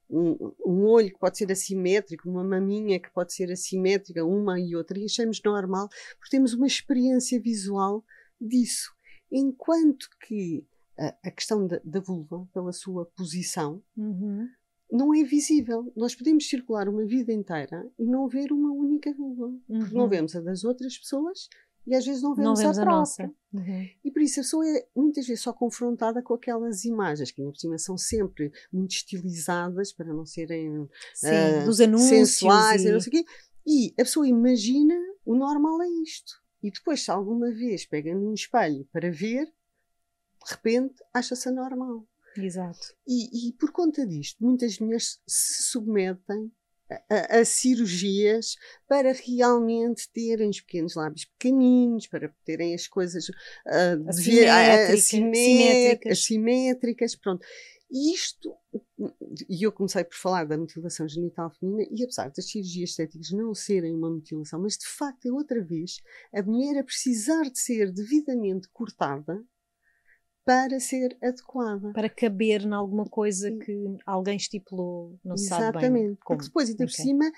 um, 0.09 0.53
um, 0.65 0.85
olho 0.85 1.13
que 1.13 1.19
pode 1.19 1.37
ser 1.37 1.51
assimétrico, 1.51 2.29
uma 2.29 2.45
maminha 2.45 2.99
que 2.99 3.13
pode 3.13 3.33
ser 3.35 3.51
assimétrica, 3.51 4.25
uma 4.25 4.59
e 4.59 4.75
outra, 4.75 4.99
e 4.99 5.05
achamos 5.05 5.41
normal, 5.45 5.89
porque 6.19 6.31
temos 6.31 6.55
uma 6.55 6.67
experiência 6.67 7.41
visual 7.41 8.05
disso. 8.41 8.93
Enquanto 9.31 10.09
que 10.27 10.65
a, 10.99 11.15
a 11.25 11.31
questão 11.31 11.67
da, 11.67 11.81
da, 11.85 12.01
vulva, 12.01 12.47
pela 12.53 12.73
sua 12.73 13.07
posição, 13.17 13.83
uhum. 13.97 14.49
não 14.91 15.15
é 15.15 15.23
visível. 15.23 15.93
Nós 15.97 16.15
podemos 16.15 16.49
circular 16.49 16.89
uma 16.89 17.05
vida 17.05 17.33
inteira 17.33 17.89
e 17.99 18.05
não 18.05 18.29
ver 18.29 18.53
uma 18.53 18.73
única 18.73 19.13
vulva. 19.13 19.47
Uhum. 19.47 19.79
Porque 19.81 19.97
não 19.97 20.09
vemos 20.09 20.35
a 20.35 20.41
das 20.41 20.65
outras 20.65 20.97
pessoas 20.99 21.49
e 21.87 21.95
às 21.95 22.05
vezes 22.05 22.21
não 22.21 22.35
vemos, 22.35 22.49
não 22.49 22.57
vemos 22.57 22.79
a, 22.79 22.83
a 22.83 22.85
própria. 22.85 22.99
nossa. 22.99 23.35
Uhum. 23.53 23.89
E 24.05 24.11
por 24.11 24.21
isso 24.21 24.41
a 24.41 24.43
pessoa 24.43 24.69
é 24.69 24.87
muitas 24.95 25.27
vezes 25.27 25.43
só 25.43 25.53
confrontada 25.53 26.21
com 26.21 26.35
aquelas 26.35 26.85
imagens 26.85 27.31
que, 27.31 27.43
por 27.43 27.57
cima, 27.57 27.79
são 27.79 27.97
sempre 27.97 28.51
muito 28.73 28.93
estilizadas 28.93 29.93
para 29.93 30.13
não 30.13 30.27
serem 30.27 30.89
Sim, 31.15 31.29
uh, 31.29 31.65
dos 31.65 31.81
anúncios 31.81 32.09
sensuais 32.09 32.85
e... 32.85 32.89
e 32.89 32.93
não 32.93 33.01
sei 33.01 33.09
o 33.09 33.13
quê. 33.13 33.31
E 33.65 33.93
a 33.93 34.05
pessoa 34.05 34.27
imagina 34.27 34.95
o 35.25 35.35
normal 35.37 35.81
é 35.83 35.89
isto. 36.03 36.33
E 36.63 36.71
depois, 36.71 37.05
se 37.05 37.11
alguma 37.11 37.51
vez 37.53 37.87
pega 37.87 38.15
num 38.15 38.35
espelho 38.35 38.85
para 38.93 39.11
ver, 39.11 39.47
de 40.47 40.55
repente 40.55 40.95
acha-se 41.13 41.49
anormal. 41.49 42.07
Exato. 42.37 42.95
E, 43.07 43.49
e, 43.49 43.53
por 43.55 43.73
conta 43.73 44.07
disto, 44.07 44.45
muitas 44.45 44.79
mulheres 44.79 45.21
se 45.27 45.63
submetem 45.65 46.53
a, 47.09 47.39
a, 47.39 47.45
cirurgias 47.45 48.55
para 48.87 49.13
realmente 49.13 50.09
terem 50.13 50.51
os 50.51 50.61
pequenos 50.61 50.95
lábios 50.95 51.25
pequeninos, 51.25 52.07
para 52.07 52.33
terem 52.45 52.75
as 52.75 52.87
coisas 52.87 53.29
uh, 53.29 54.09
assimétricas, 54.09 55.01
assimétricas, 55.01 56.13
assimétricas, 56.13 57.17
pronto. 57.17 57.45
E 57.91 58.13
isto, 58.13 58.53
e 59.49 59.65
eu 59.65 59.73
comecei 59.73 60.05
por 60.05 60.17
falar 60.17 60.45
da 60.45 60.59
mutilação 60.59 61.09
genital 61.09 61.51
feminina, 61.59 61.89
e 61.91 62.03
apesar 62.03 62.31
das 62.31 62.51
cirurgias 62.51 62.91
estéticas 62.91 63.31
não 63.31 63.55
serem 63.55 63.95
uma 63.95 64.11
mutilação, 64.11 64.61
mas 64.61 64.77
de 64.77 64.87
facto 64.87 65.27
é 65.27 65.33
outra 65.33 65.63
vez 65.65 66.03
a 66.35 66.43
mulher 66.43 66.79
a 66.81 66.85
precisar 66.85 67.45
de 67.45 67.59
ser 67.59 67.93
devidamente 67.93 68.69
cortada 68.73 69.43
para 70.47 70.79
ser 70.79 71.19
adequada. 71.21 71.93
Para 71.93 72.09
caber 72.09 72.63
em 72.63 72.73
alguma 72.73 73.05
coisa 73.05 73.51
que 73.51 73.99
alguém 74.07 74.37
estipulou, 74.37 75.19
não 75.25 75.35
Exatamente. 75.35 75.73
sabe 75.73 75.91
bem 75.91 76.15
como. 76.25 76.39
Porque 76.39 76.45
depois, 76.47 76.69
ainda 76.69 76.85
okay. 76.85 76.87
por 76.87 77.03
cima, 77.03 77.33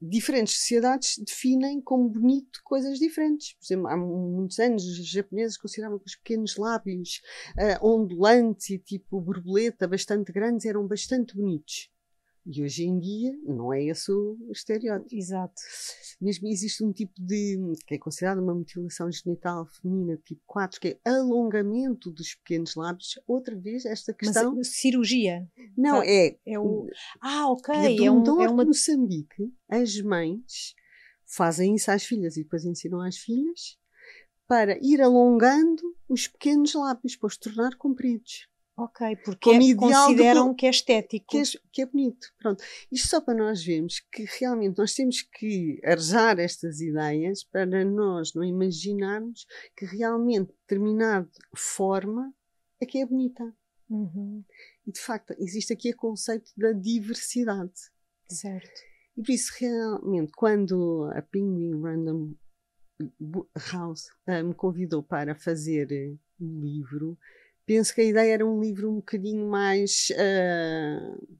diferentes 0.00 0.58
sociedades 0.58 1.18
definem 1.18 1.78
como 1.82 2.08
bonito 2.08 2.60
coisas 2.64 2.98
diferentes. 2.98 3.52
Por 3.52 3.66
exemplo, 3.66 3.88
há 3.88 3.96
muitos 3.98 4.58
anos 4.58 4.82
os 4.82 5.06
japoneses 5.06 5.58
consideravam 5.58 5.98
que 5.98 6.06
os 6.06 6.16
pequenos 6.16 6.56
lábios 6.56 7.20
uh, 7.58 7.86
ondulantes 7.86 8.70
e 8.70 8.78
tipo 8.78 9.20
borboleta 9.20 9.86
bastante 9.86 10.32
grandes 10.32 10.64
eram 10.64 10.86
bastante 10.86 11.36
bonitos. 11.36 11.90
E 12.50 12.62
hoje 12.62 12.84
em 12.84 12.98
dia 12.98 13.38
não 13.44 13.74
é 13.74 13.84
esse 13.84 14.10
o 14.10 14.38
estereótipo. 14.50 15.14
Exato. 15.14 15.60
Mesmo 16.18 16.48
existe 16.48 16.82
um 16.82 16.90
tipo 16.90 17.12
de. 17.20 17.58
que 17.86 17.94
é 17.94 17.98
considerado 17.98 18.38
uma 18.38 18.54
mutilação 18.54 19.12
genital 19.12 19.66
feminina 19.66 20.16
tipo 20.24 20.40
4, 20.46 20.80
que 20.80 20.98
é 21.04 21.10
alongamento 21.10 22.10
dos 22.10 22.34
pequenos 22.36 22.74
lábios. 22.74 23.20
Outra 23.26 23.54
vez, 23.54 23.84
esta 23.84 24.14
questão. 24.14 24.54
Mas 24.54 24.68
cirurgia? 24.68 25.46
Não, 25.76 26.02
é. 26.02 26.38
é 26.46 26.58
o... 26.58 26.88
Ah, 27.20 27.50
ok. 27.50 27.74
É, 27.74 28.04
é, 28.06 28.10
um, 28.10 28.42
é 28.42 28.48
uma. 28.48 28.64
Moçambique, 28.64 29.52
as 29.68 30.00
mães 30.00 30.74
fazem 31.26 31.74
isso 31.74 31.90
às 31.90 32.04
filhas 32.04 32.38
e 32.38 32.44
depois 32.44 32.64
ensinam 32.64 33.02
às 33.02 33.18
filhas 33.18 33.76
para 34.46 34.78
ir 34.82 35.02
alongando 35.02 35.82
os 36.08 36.26
pequenos 36.26 36.72
lábios 36.72 37.14
para 37.14 37.26
os 37.26 37.36
tornar 37.36 37.76
compridos. 37.76 38.48
Ok, 38.80 39.16
porque 39.24 39.50
é, 39.50 39.74
consideram 39.74 40.54
que 40.54 40.64
é 40.64 40.70
estético. 40.70 41.26
Que 41.26 41.38
é, 41.38 41.42
que 41.72 41.82
é, 41.82 41.86
bonito. 41.86 42.28
Pronto. 42.38 42.62
Isto 42.92 43.08
só 43.08 43.20
para 43.20 43.34
nós 43.34 43.64
vermos 43.64 43.98
que 44.12 44.24
realmente 44.38 44.78
nós 44.78 44.94
temos 44.94 45.20
que 45.20 45.80
arejar 45.84 46.38
estas 46.38 46.80
ideias 46.80 47.42
para 47.42 47.84
nós 47.84 48.32
não 48.34 48.44
imaginarmos 48.44 49.46
que 49.76 49.84
realmente 49.84 50.52
determinada 50.60 51.28
forma 51.56 52.32
é 52.80 52.86
que 52.86 52.98
é 52.98 53.06
bonita. 53.06 53.52
Uhum. 53.90 54.44
E 54.86 54.92
de 54.92 55.00
facto, 55.00 55.34
existe 55.38 55.72
aqui 55.72 55.90
o 55.90 55.96
conceito 55.96 56.52
da 56.56 56.70
diversidade. 56.70 57.72
Certo. 58.30 58.80
E 59.16 59.22
por 59.22 59.32
isso, 59.32 59.52
realmente, 59.58 60.30
quando 60.36 61.10
a 61.16 61.22
Penguin 61.22 61.82
Random 61.82 62.32
House 63.72 64.06
uh, 64.28 64.44
me 64.44 64.54
convidou 64.54 65.02
para 65.02 65.34
fazer 65.34 66.16
o 66.38 66.44
um 66.44 66.60
livro, 66.60 67.18
penso 67.68 67.94
que 67.94 68.00
a 68.00 68.04
ideia 68.04 68.32
era 68.32 68.46
um 68.46 68.58
livro 68.58 68.90
um 68.90 68.96
bocadinho 68.96 69.46
mais 69.46 70.08
uh, 70.12 71.38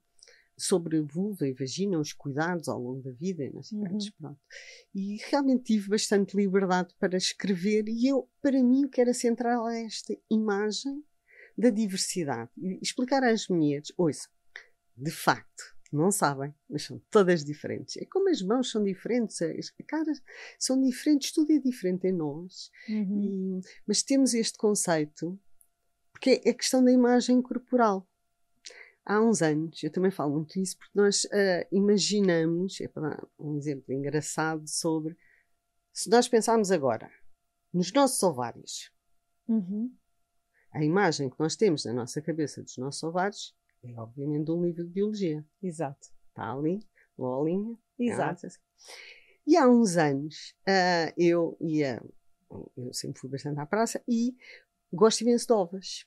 sobre 0.58 1.00
vulva 1.00 1.48
e 1.48 1.54
vagina, 1.54 1.98
os 1.98 2.12
cuidados 2.12 2.68
ao 2.68 2.78
longo 2.78 3.00
da 3.00 3.12
vida 3.12 3.42
e 3.42 3.48
uhum. 3.48 3.98
pronto. 4.20 4.40
E 4.94 5.16
realmente 5.30 5.64
tive 5.64 5.88
bastante 5.88 6.36
liberdade 6.36 6.94
para 7.00 7.16
escrever 7.16 7.88
e 7.88 8.08
eu, 8.08 8.28
para 8.42 8.62
mim, 8.62 8.84
o 8.84 8.90
que 8.90 9.00
era 9.00 9.14
central 9.14 9.70
é 9.70 9.84
esta 9.84 10.14
imagem 10.30 11.02
da 11.56 11.70
diversidade. 11.70 12.50
E 12.58 12.78
explicar 12.82 13.24
às 13.24 13.48
mulheres, 13.48 13.90
ouça, 13.96 14.28
de 14.94 15.10
facto, 15.10 15.78
não 15.90 16.10
sabem, 16.10 16.54
mas 16.68 16.82
são 16.82 17.00
todas 17.10 17.42
diferentes. 17.42 17.96
É 17.96 18.04
como 18.04 18.28
as 18.28 18.42
mãos 18.42 18.70
são 18.70 18.84
diferentes, 18.84 19.40
as 19.40 19.70
caras 19.86 20.20
são 20.58 20.78
diferentes, 20.78 21.32
tudo 21.32 21.50
é 21.52 21.58
diferente 21.58 22.06
em 22.06 22.12
nós. 22.12 22.70
Uhum. 22.86 23.62
E, 23.62 23.66
mas 23.86 24.02
temos 24.02 24.34
este 24.34 24.58
conceito 24.58 25.40
porque 26.18 26.42
é 26.44 26.50
a 26.50 26.54
questão 26.54 26.84
da 26.84 26.90
imagem 26.90 27.40
corporal. 27.40 28.04
Há 29.04 29.20
uns 29.22 29.40
anos, 29.40 29.82
eu 29.82 29.90
também 29.90 30.10
falo 30.10 30.34
muito 30.34 30.58
isso, 30.58 30.76
porque 30.76 30.92
nós 30.94 31.24
uh, 31.24 31.66
imaginamos, 31.72 32.80
é 32.80 32.88
para 32.88 33.10
dar 33.10 33.28
um 33.38 33.56
exemplo 33.56 33.94
engraçado 33.94 34.68
sobre, 34.68 35.16
se 35.92 36.10
nós 36.10 36.28
pensarmos 36.28 36.70
agora 36.70 37.10
nos 37.72 37.92
nossos 37.92 38.22
ovários, 38.22 38.92
uhum. 39.46 39.94
a 40.72 40.84
imagem 40.84 41.30
que 41.30 41.38
nós 41.38 41.56
temos 41.56 41.84
na 41.84 41.92
nossa 41.92 42.20
cabeça 42.20 42.62
dos 42.62 42.76
nossos 42.76 43.02
ovários 43.02 43.56
é 43.82 43.94
obviamente 43.94 44.50
um 44.50 44.62
livro 44.62 44.84
de 44.84 44.90
biologia. 44.90 45.46
Exato. 45.62 46.08
Está 46.28 46.52
ali, 46.52 46.80
bolinha. 47.16 47.78
Exato. 47.98 48.44
Assim. 48.44 48.58
E 49.46 49.56
há 49.56 49.68
uns 49.68 49.96
anos, 49.96 50.54
uh, 50.68 51.14
eu 51.16 51.56
ia, 51.60 52.02
eu 52.76 52.92
sempre 52.92 53.20
fui 53.20 53.30
bastante 53.30 53.60
à 53.60 53.64
praça 53.64 54.02
e 54.06 54.36
gosto 54.92 55.22
imenso 55.22 55.46
de 55.46 55.52
ovas. 55.52 56.06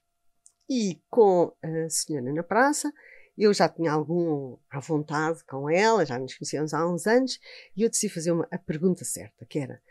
E 0.70 1.02
com 1.10 1.54
a 1.62 1.90
senhora 1.90 2.32
na 2.34 2.44
praça, 2.44 2.92
eu 3.38 3.54
já 3.54 3.68
tinha 3.68 3.92
algum 3.92 4.58
à 4.70 4.80
vontade 4.80 5.44
com 5.46 5.70
ela, 5.70 6.06
já 6.06 6.18
nos 6.18 6.36
conhecíamos 6.36 6.74
há 6.74 6.88
uns 6.88 7.08
anos, 7.08 7.40
e 7.76 7.84
eu 7.84 7.90
decidi 7.90 8.14
fazer 8.14 8.32
uma, 8.32 8.48
a 8.52 8.58
pergunta 8.58 9.04
certa, 9.04 9.46
que 9.46 9.60
era, 9.60 9.82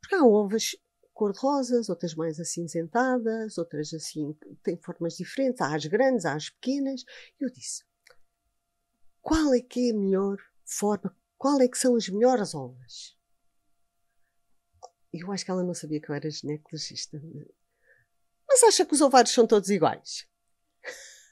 porque 0.00 0.14
há 0.14 0.24
ovas 0.24 0.76
cor-de-rosas, 1.12 1.88
outras 1.88 2.14
mais 2.14 2.40
acinzentadas, 2.40 3.56
outras 3.56 3.94
assim, 3.94 4.36
têm 4.62 4.76
formas 4.76 5.16
diferentes, 5.16 5.60
há 5.60 5.74
as 5.74 5.86
grandes, 5.86 6.24
há 6.24 6.34
as 6.34 6.50
pequenas. 6.50 7.04
Eu 7.40 7.48
disse, 7.50 7.84
qual 9.22 9.54
é 9.54 9.60
que 9.60 9.88
é 9.88 9.92
a 9.92 9.96
melhor 9.96 10.36
forma, 10.64 11.16
qual 11.38 11.60
é 11.60 11.68
que 11.68 11.78
são 11.78 11.94
as 11.94 12.08
melhores 12.08 12.54
ovas? 12.54 13.16
Eu 15.12 15.30
acho 15.30 15.44
que 15.44 15.50
ela 15.50 15.62
não 15.62 15.74
sabia 15.74 16.00
que 16.00 16.10
eu 16.10 16.14
era 16.14 16.28
ginecologista. 16.28 17.22
Mas 18.54 18.62
acha 18.62 18.86
que 18.86 18.94
os 18.94 19.00
ovários 19.00 19.34
são 19.34 19.48
todos 19.48 19.68
iguais? 19.68 20.28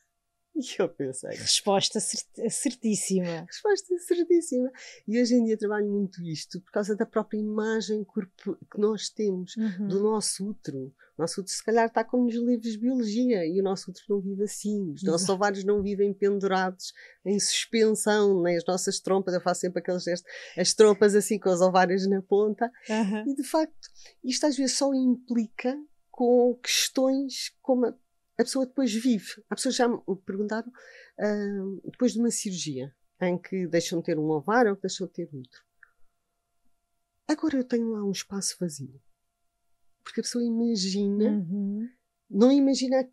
E 0.55 0.61
eu 0.79 0.87
pensei. 0.87 1.31
Resposta 1.31 1.99
certíssima. 1.99 3.47
Resposta 3.47 3.99
certíssima. 4.01 4.71
E 5.09 5.19
hoje 5.19 5.35
em 5.35 5.45
dia 5.45 5.57
trabalho 5.57 5.91
muito 5.91 6.23
isto 6.23 6.61
por 6.61 6.71
causa 6.71 6.95
da 6.95 7.07
própria 7.07 7.39
imagem 7.39 8.05
que 8.05 8.79
nós 8.79 9.09
temos 9.09 9.57
uhum. 9.57 9.89
do 9.89 10.03
nosso 10.03 10.47
útero. 10.47 10.95
O 11.17 11.23
nosso 11.23 11.41
útero, 11.41 11.57
se 11.57 11.65
calhar, 11.65 11.87
está 11.87 12.05
como 12.05 12.25
nos 12.25 12.35
livros 12.35 12.73
de 12.73 12.79
biologia 12.79 13.47
e 13.47 13.59
o 13.61 13.65
nosso 13.65 13.91
útero 13.91 14.05
não 14.11 14.21
vive 14.21 14.45
assim. 14.45 14.93
Os 14.93 15.03
nossos 15.03 15.27
ovários 15.31 15.65
não 15.65 15.83
vivem 15.83 16.13
pendurados 16.13 16.93
em 17.25 17.41
suspensão, 17.41 18.43
nem 18.43 18.55
as 18.59 18.67
nossas 18.67 19.01
trompas. 19.01 19.33
Eu 19.33 19.41
faço 19.41 19.63
sempre 19.63 19.81
aqueles 19.81 20.05
gestos, 20.05 20.31
as 20.55 20.75
trompas 20.75 21.15
assim 21.15 21.39
com 21.39 21.49
os 21.49 21.63
ovários 21.63 22.07
na 22.07 22.21
ponta. 22.21 22.71
Uhum. 22.91 23.33
E 23.33 23.35
de 23.35 23.43
facto, 23.43 23.89
isto 24.23 24.45
às 24.45 24.55
vezes 24.55 24.77
só 24.77 24.93
implica 24.93 25.75
com 26.13 26.55
questões 26.63 27.57
como 27.61 27.87
a 27.87 27.95
a 28.39 28.45
pessoa 28.45 28.67
depois 28.67 28.93
vive. 28.93 29.43
Há 29.49 29.55
pessoas 29.55 29.77
já 29.77 29.89
me 29.89 29.99
perguntaram 30.25 30.69
uh, 30.69 31.91
depois 31.91 32.13
de 32.13 32.19
uma 32.19 32.31
cirurgia 32.31 32.95
em 33.21 33.39
que 33.39 33.67
deixam 33.67 34.01
de 34.01 34.07
ter 34.07 34.19
um 34.19 34.31
ovário 34.31 34.71
ou 34.71 34.77
que 34.77 34.83
deixam 34.83 35.07
de 35.07 35.13
ter 35.13 35.31
outro. 35.33 35.63
Agora 37.29 37.57
eu 37.57 37.65
tenho 37.65 37.93
lá 37.93 38.05
um 38.05 38.11
espaço 38.11 38.57
vazio. 38.59 39.01
Porque 40.03 40.21
a 40.21 40.25
pessoa 40.25 40.45
imagina, 40.45 41.31
uhum. 41.31 41.89
não 42.29 42.51
imagina 42.51 43.09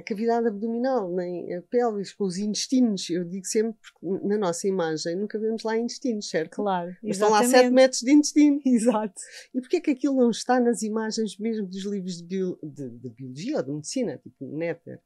a 0.00 0.02
cavidade 0.02 0.48
abdominal, 0.48 1.14
nem 1.14 1.54
a 1.54 1.62
pelvis, 1.62 2.12
com 2.12 2.24
os 2.24 2.38
intestinos. 2.38 3.08
Eu 3.10 3.24
digo 3.24 3.46
sempre, 3.46 3.78
porque 3.80 4.26
na 4.26 4.38
nossa 4.38 4.66
imagem 4.66 5.16
nunca 5.16 5.38
vemos 5.38 5.62
lá 5.62 5.76
intestinos, 5.76 6.28
certo? 6.28 6.56
Claro. 6.56 6.96
Mas 7.02 7.16
estão 7.16 7.30
lá 7.30 7.44
7 7.44 7.70
metros 7.70 8.00
de 8.00 8.10
intestino. 8.10 8.60
Exato. 8.66 9.20
E 9.54 9.60
porquê 9.60 9.76
é 9.76 9.80
que 9.80 9.90
aquilo 9.90 10.16
não 10.16 10.30
está 10.30 10.58
nas 10.58 10.82
imagens 10.82 11.38
mesmo 11.38 11.66
dos 11.66 11.84
livros 11.84 12.16
de, 12.16 12.24
bio, 12.24 12.58
de, 12.62 12.90
de 12.90 13.10
biologia 13.10 13.58
ou 13.58 13.62
de 13.62 13.70
medicina, 13.70 14.18
tipo 14.18 14.46
Néter? 14.46 15.00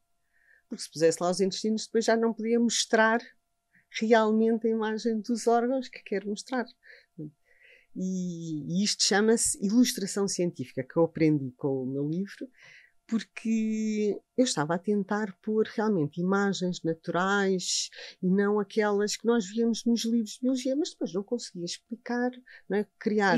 Porque 0.68 0.82
se 0.82 0.90
pusesse 0.90 1.18
lá 1.20 1.30
os 1.30 1.40
intestinos, 1.40 1.86
depois 1.86 2.04
já 2.04 2.16
não 2.16 2.32
podia 2.32 2.58
mostrar 2.58 3.20
realmente 4.00 4.66
a 4.66 4.70
imagem 4.70 5.20
dos 5.20 5.46
órgãos 5.46 5.88
que 5.88 6.02
quer 6.02 6.24
mostrar. 6.24 6.66
E, 7.96 8.80
e 8.80 8.84
isto 8.84 9.04
chama-se 9.04 9.64
ilustração 9.64 10.26
científica, 10.26 10.82
que 10.82 10.96
eu 10.96 11.04
aprendi 11.04 11.52
com 11.52 11.82
o 11.82 11.86
meu 11.86 12.08
livro, 12.08 12.48
porque 13.06 14.18
eu 14.36 14.44
estava 14.44 14.74
a 14.74 14.78
tentar 14.78 15.36
pôr 15.42 15.66
realmente 15.66 16.20
imagens 16.20 16.82
naturais 16.82 17.90
e 18.22 18.28
não 18.28 18.58
aquelas 18.58 19.16
que 19.16 19.26
nós 19.26 19.46
víamos 19.46 19.84
nos 19.84 20.04
livros 20.04 20.32
de 20.32 20.40
biologia, 20.40 20.76
mas 20.76 20.90
depois 20.90 21.12
não 21.12 21.22
conseguia 21.22 21.64
explicar, 21.64 22.30
não 22.68 22.78
é? 22.78 22.86
criar 22.98 23.36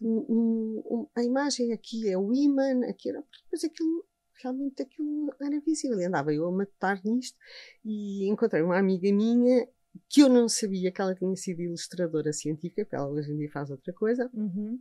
um, 0.00 0.82
um, 0.90 1.08
a 1.14 1.22
imagem 1.22 1.72
aqui 1.72 2.08
é 2.08 2.18
o 2.18 2.32
imã, 2.32 2.86
aqui 2.88 3.08
era, 3.08 3.24
depois 3.44 3.64
aquilo 3.64 4.04
realmente 4.42 4.82
aquilo 4.82 5.34
era 5.40 5.60
visível. 5.60 5.98
E 5.98 6.04
andava 6.04 6.32
eu 6.32 6.46
a 6.46 6.52
matar 6.52 7.00
nisto 7.02 7.38
e 7.84 8.28
encontrei 8.28 8.62
uma 8.62 8.78
amiga 8.78 9.10
minha 9.10 9.66
que 10.10 10.20
eu 10.20 10.28
não 10.28 10.46
sabia 10.46 10.92
que 10.92 11.00
ela 11.00 11.14
tinha 11.14 11.34
sido 11.36 11.62
ilustradora 11.62 12.32
científica, 12.32 12.84
porque 12.84 12.96
ela 12.96 13.08
hoje 13.08 13.32
em 13.32 13.38
dia 13.38 13.50
faz 13.50 13.70
outra 13.70 13.94
coisa. 13.94 14.30
Uhum. 14.34 14.78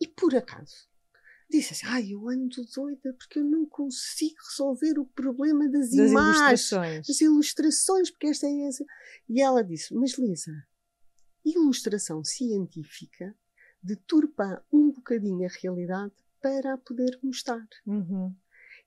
E 0.00 0.08
por 0.08 0.34
acaso 0.34 0.92
disse 1.50 1.72
assim: 1.72 1.86
Ai, 1.86 2.12
eu 2.12 2.28
ando 2.28 2.64
doida 2.74 3.14
porque 3.14 3.38
eu 3.38 3.44
não 3.44 3.66
consigo 3.66 4.36
resolver 4.50 4.98
o 4.98 5.06
problema 5.06 5.68
das, 5.68 5.90
das 5.90 6.10
imagens, 6.10 6.70
ilustrações. 6.70 7.06
das 7.06 7.20
ilustrações, 7.20 8.10
porque 8.10 8.26
esta 8.28 8.46
é 8.46 8.66
essa. 8.66 8.84
E 9.28 9.40
ela 9.40 9.62
disse: 9.62 9.94
Mas 9.94 10.18
Lisa, 10.18 10.52
ilustração 11.44 12.24
científica 12.24 13.34
deturpa 13.82 14.64
um 14.72 14.90
bocadinho 14.90 15.46
a 15.46 15.50
realidade 15.62 16.14
para 16.40 16.74
a 16.74 16.78
poder 16.78 17.18
mostrar. 17.22 17.66
Uhum. 17.86 18.34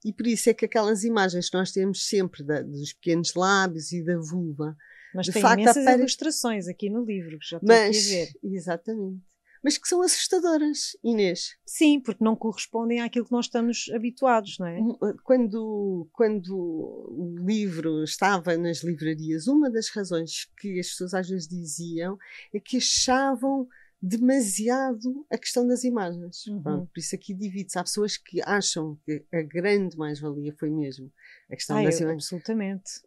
E 0.04 0.14
por 0.14 0.28
isso 0.28 0.50
é 0.50 0.54
que 0.54 0.66
aquelas 0.66 1.04
imagens 1.04 1.50
que 1.50 1.58
nós 1.58 1.72
temos 1.72 2.08
sempre 2.08 2.44
da, 2.44 2.62
dos 2.62 2.94
pequenos 2.94 3.34
lábios 3.34 3.92
e 3.92 4.04
da 4.04 4.18
vulva. 4.18 4.76
Mas 5.14 5.26
de 5.26 5.34
tem 5.34 5.42
facto, 5.42 5.62
imensas 5.62 5.84
apare... 5.84 6.00
ilustrações 6.00 6.68
aqui 6.68 6.90
no 6.90 7.04
livro, 7.04 7.40
que 7.40 7.48
já 7.48 7.58
estou 7.58 7.68
Mas, 7.68 7.98
aqui 7.98 7.98
a 7.98 8.26
ver. 8.26 8.32
Exatamente 8.44 9.24
mas 9.64 9.78
que 9.78 9.88
são 9.88 10.02
assustadoras, 10.02 10.98
Inês. 11.04 11.58
Sim, 11.66 12.00
porque 12.00 12.24
não 12.24 12.36
correspondem 12.36 13.02
àquilo 13.02 13.26
que 13.26 13.32
nós 13.32 13.46
estamos 13.46 13.90
habituados, 13.94 14.58
não 14.60 14.68
é? 14.68 14.80
Hum, 14.80 14.98
eh, 15.04 15.14
quando, 15.24 16.08
quando 16.14 16.56
o 16.56 17.36
livro 17.40 18.04
estava 18.04 18.58
nas 18.58 18.84
livrarias, 18.84 19.48
uma 19.48 19.70
das 19.70 19.90
razões 19.90 20.46
que 20.60 20.80
as 20.80 20.90
pessoas 20.90 21.14
às 21.14 21.30
vezes 21.30 21.48
diziam 21.48 22.18
é 22.54 22.60
que 22.60 22.78
achavam 22.78 23.68
demasiado 24.02 25.26
a 25.30 25.38
questão 25.38 25.68
das 25.68 25.84
imagens. 25.84 26.46
Uhum. 26.46 26.62
Pronto, 26.62 26.92
por 26.94 27.00
isso 27.00 27.16
aqui 27.16 27.34
divide-se. 27.34 27.80
Há 27.80 27.84
pessoas 27.84 28.18
que 28.18 28.42
acham 28.42 28.98
que 29.06 29.26
a 29.34 29.42
grande 29.42 29.98
mais-valia 29.98 30.54
foi 30.58 30.70
mesmo 30.70 31.12
a 31.50 31.56
questão 31.56 31.78
ah, 31.78 31.84
das 31.84 32.00
eu, 32.00 32.08
imagens. 32.08 32.26
Absolutamente. 32.26 33.02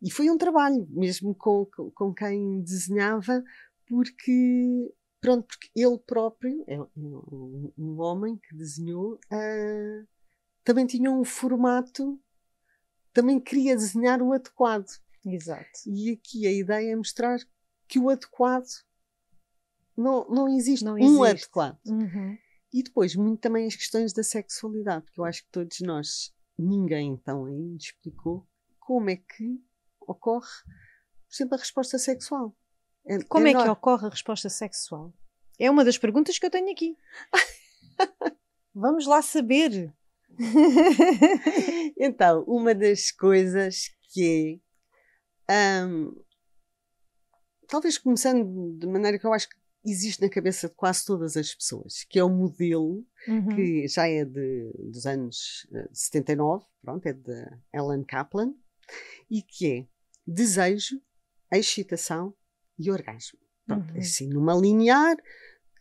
E 0.00 0.10
foi 0.10 0.30
um 0.30 0.36
trabalho, 0.36 0.86
mesmo 0.90 1.34
com, 1.34 1.66
com 1.94 2.14
quem 2.14 2.60
desenhava, 2.60 3.42
porque 3.86 4.92
Pronto, 5.24 5.46
porque 5.46 5.70
ele 5.74 5.98
próprio, 6.00 6.62
é 6.66 6.78
um, 6.94 7.72
um 7.78 7.98
homem 7.98 8.36
que 8.36 8.54
desenhou, 8.54 9.14
uh, 9.14 10.06
também 10.62 10.86
tinha 10.86 11.10
um 11.10 11.24
formato, 11.24 12.20
também 13.10 13.40
queria 13.40 13.74
desenhar 13.74 14.20
o 14.20 14.34
adequado. 14.34 14.86
Exato. 15.24 15.70
E 15.86 16.10
aqui 16.10 16.46
a 16.46 16.52
ideia 16.52 16.92
é 16.92 16.96
mostrar 16.96 17.38
que 17.88 17.98
o 17.98 18.10
adequado 18.10 18.68
não, 19.96 20.28
não 20.28 20.46
existe 20.46 20.84
não 20.84 20.92
um 20.92 21.24
existe. 21.24 21.44
adequado. 21.44 21.78
Uhum. 21.86 22.36
E 22.70 22.82
depois, 22.82 23.16
muito 23.16 23.40
também 23.40 23.66
as 23.66 23.76
questões 23.76 24.12
da 24.12 24.22
sexualidade, 24.22 25.06
porque 25.06 25.20
eu 25.20 25.24
acho 25.24 25.42
que 25.42 25.50
todos 25.50 25.80
nós, 25.80 26.34
ninguém 26.58 27.12
então 27.12 27.46
ainda 27.46 27.82
explicou 27.82 28.46
como 28.78 29.08
é 29.08 29.16
que 29.16 29.58
ocorre, 30.02 30.64
por 30.66 31.34
exemplo, 31.34 31.54
a 31.54 31.58
resposta 31.58 31.98
sexual. 31.98 32.54
Como 33.28 33.46
é, 33.46 33.50
é 33.50 33.54
que 33.54 33.68
ocorre 33.68 34.06
a 34.06 34.10
resposta 34.10 34.48
sexual? 34.48 35.12
É 35.58 35.70
uma 35.70 35.84
das 35.84 35.98
perguntas 35.98 36.38
que 36.38 36.46
eu 36.46 36.50
tenho 36.50 36.70
aqui. 36.70 36.96
Vamos 38.74 39.06
lá 39.06 39.22
saber. 39.22 39.94
então, 41.98 42.42
uma 42.44 42.74
das 42.74 43.10
coisas 43.10 43.90
que 44.12 44.60
é. 45.48 45.84
Um, 45.86 46.24
talvez 47.68 47.98
começando 47.98 48.78
de 48.78 48.86
maneira 48.86 49.18
que 49.18 49.26
eu 49.26 49.32
acho 49.32 49.48
que 49.48 49.56
existe 49.84 50.22
na 50.22 50.30
cabeça 50.30 50.68
de 50.68 50.74
quase 50.74 51.04
todas 51.04 51.36
as 51.36 51.54
pessoas, 51.54 52.04
que 52.08 52.18
é 52.18 52.24
o 52.24 52.30
modelo 52.30 53.04
uhum. 53.28 53.48
que 53.54 53.86
já 53.86 54.08
é 54.08 54.24
de, 54.24 54.72
dos 54.90 55.04
anos 55.06 55.66
79, 55.92 56.64
eh, 56.64 56.68
pronto, 56.82 57.06
é 57.06 57.12
de 57.12 57.46
Ellen 57.72 58.02
Kaplan, 58.04 58.54
e 59.30 59.42
que 59.42 59.70
é 59.70 59.86
desejo, 60.26 61.00
excitação 61.52 62.34
e 62.78 62.90
orgasmo. 62.90 63.38
Pronto, 63.66 63.92
uhum. 63.92 63.98
assim, 63.98 64.28
numa 64.28 64.54
linear, 64.54 65.16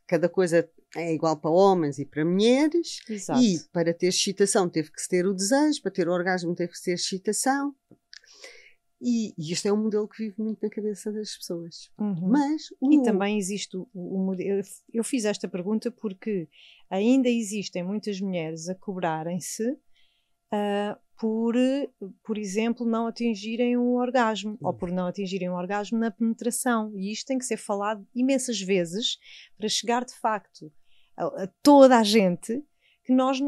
cada 0.07 0.29
coisa 0.29 0.69
é 0.95 1.13
igual 1.13 1.37
para 1.39 1.51
homens 1.51 1.99
e 1.99 2.05
para 2.05 2.23
mulheres. 2.23 2.99
Exato. 3.09 3.41
E 3.41 3.59
para 3.71 3.93
ter 3.93 4.07
excitação 4.07 4.69
teve 4.69 4.91
que 4.91 5.01
se 5.01 5.09
ter 5.09 5.25
o 5.25 5.33
desejo, 5.33 5.81
para 5.81 5.91
ter 5.91 6.07
orgasmo 6.07 6.55
teve 6.55 6.71
que 6.71 6.81
ter 6.81 6.93
excitação. 6.93 7.75
E, 9.01 9.33
e 9.37 9.51
este 9.51 9.67
é 9.67 9.73
um 9.73 9.83
modelo 9.83 10.07
que 10.07 10.23
vive 10.23 10.35
muito 10.41 10.59
na 10.63 10.69
cabeça 10.69 11.11
das 11.11 11.35
pessoas. 11.35 11.91
Uhum. 11.99 12.29
Mas 12.29 12.61
o... 12.79 12.93
E 12.93 13.03
também 13.03 13.37
existe 13.37 13.75
o, 13.75 13.85
o 13.93 14.25
modelo. 14.25 14.61
Eu 14.93 15.03
fiz 15.03 15.25
esta 15.25 15.47
pergunta 15.47 15.91
porque 15.91 16.47
ainda 16.89 17.27
existem 17.27 17.83
muitas 17.83 18.21
mulheres 18.21 18.69
a 18.69 18.75
cobrarem-se 18.75 19.69
uh, 19.71 20.97
por, 21.19 21.55
por 22.23 22.37
exemplo, 22.37 22.85
não 22.85 23.07
atingirem 23.07 23.77
um 23.77 23.95
orgasmo 23.95 24.57
ou 24.61 24.73
por 24.73 24.91
não 24.91 25.07
atingirem 25.07 25.49
um 25.49 25.55
orgasmo 25.55 25.97
na 25.97 26.11
penetração. 26.11 26.91
E 26.95 27.11
isto 27.11 27.27
tem 27.27 27.37
que 27.37 27.45
ser 27.45 27.57
falado 27.57 28.05
imensas 28.13 28.59
vezes 28.59 29.17
para 29.57 29.69
chegar 29.69 30.03
de 30.03 30.13
facto 30.13 30.71
a, 31.15 31.43
a 31.43 31.47
toda 31.61 31.97
a 31.97 32.03
gente 32.03 32.61
que 33.03 33.13
nós 33.13 33.39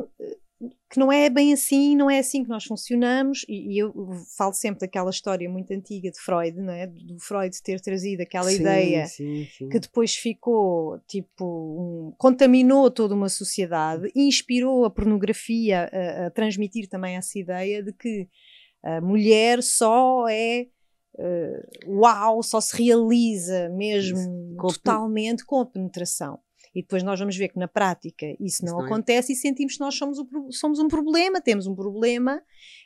que 0.89 0.99
não 0.99 1.11
é 1.11 1.29
bem 1.29 1.51
assim, 1.51 1.95
não 1.95 2.09
é 2.09 2.19
assim 2.19 2.43
que 2.43 2.49
nós 2.49 2.63
funcionamos, 2.63 3.45
e, 3.49 3.73
e, 3.73 3.77
eu 3.77 3.93
falo 4.37 4.53
sempre 4.53 4.81
daquela 4.81 5.09
história 5.09 5.49
muito 5.49 5.71
antiga 5.71 6.09
de 6.09 6.19
Freud, 6.19 6.57
não 6.57 6.71
é? 6.71 6.87
do 6.87 7.19
Freud 7.19 7.53
ter 7.61 7.81
trazido 7.81 8.23
aquela 8.23 8.49
sim, 8.49 8.61
ideia 8.61 9.05
sim, 9.05 9.45
sim. 9.57 9.67
que 9.67 9.79
depois 9.79 10.15
ficou, 10.15 10.99
tipo, 11.07 11.45
um, 11.45 12.13
contaminou 12.17 12.89
toda 12.89 13.13
uma 13.13 13.29
sociedade, 13.29 14.09
inspirou 14.15 14.85
a 14.85 14.89
pornografia 14.89 15.89
a, 15.91 16.27
a, 16.27 16.31
transmitir 16.31 16.87
também 16.87 17.17
essa 17.17 17.37
ideia 17.37 17.83
de 17.83 17.91
que 17.91 18.29
A 18.81 19.01
mulher 19.01 19.61
só 19.61 20.27
é 20.29 20.67
uh, 21.15 21.99
uau, 21.99 22.41
só 22.41 22.61
se 22.61 22.81
realiza 22.81 23.69
mesmo 23.69 24.55
com 24.57 24.67
totalmente 24.67 25.43
com 25.45 25.59
a 25.59 25.65
penetração. 25.65 26.39
E 26.75 26.81
depois 26.81 27.01
nós 27.01 27.17
vamos 27.17 27.37
ver 27.37 27.47
que 27.47 27.57
na 27.57 27.67
prática 27.67 28.25
isso 28.39 28.65
não, 28.65 28.73
não 28.73 28.83
é. 28.83 28.85
acontece 28.85 29.31
é. 29.31 29.33
e 29.33 29.37
sentimos 29.37 29.75
que 29.75 29.79
nós 29.79 29.95
somos, 29.95 30.19
o, 30.19 30.51
somos 30.51 30.77
um 30.77 30.89
problema, 30.89 31.39
temos 31.39 31.65
um 31.65 31.73
problema. 31.73 32.41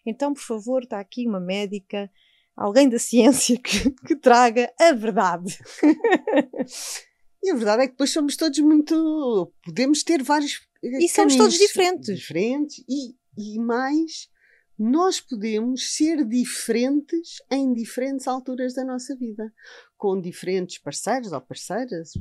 Então, 0.06 0.34
por 0.34 0.43
favor, 0.43 0.84
está 0.84 0.99
aqui 0.99 1.28
uma 1.28 1.39
médica, 1.39 2.10
alguém 2.56 2.88
da 2.88 2.99
ciência 2.99 3.58
que, 3.58 3.89
que 4.06 4.15
traga 4.15 4.71
a 4.80 4.93
verdade. 4.93 5.58
E 7.41 7.52
a 7.52 7.56
verdade 7.56 7.84
é 7.84 7.86
que 7.86 7.93
depois 7.93 8.12
somos 8.12 8.36
todos 8.36 8.60
muito. 8.60 9.52
Podemos 9.63 10.04
ter 10.04 10.21
vários. 10.21 10.60
E 10.84 11.08
somos 11.08 11.36
todos 11.36 11.58
diferentes. 11.58 12.13
Diferentes 12.13 12.80
e, 12.80 13.15
e 13.38 13.60
mais, 13.60 14.30
nós 14.78 15.19
podemos 15.19 15.95
ser 15.95 16.25
diferentes 16.25 17.41
em 17.52 17.73
diferentes 17.73 18.28
alturas 18.28 18.73
da 18.73 18.84
nossa 18.84 19.15
vida, 19.15 19.54
com 20.00 20.20
diferentes 20.20 20.78
parceiros 20.78 21.34
ou 21.34 21.42
parceiras. 21.42 22.14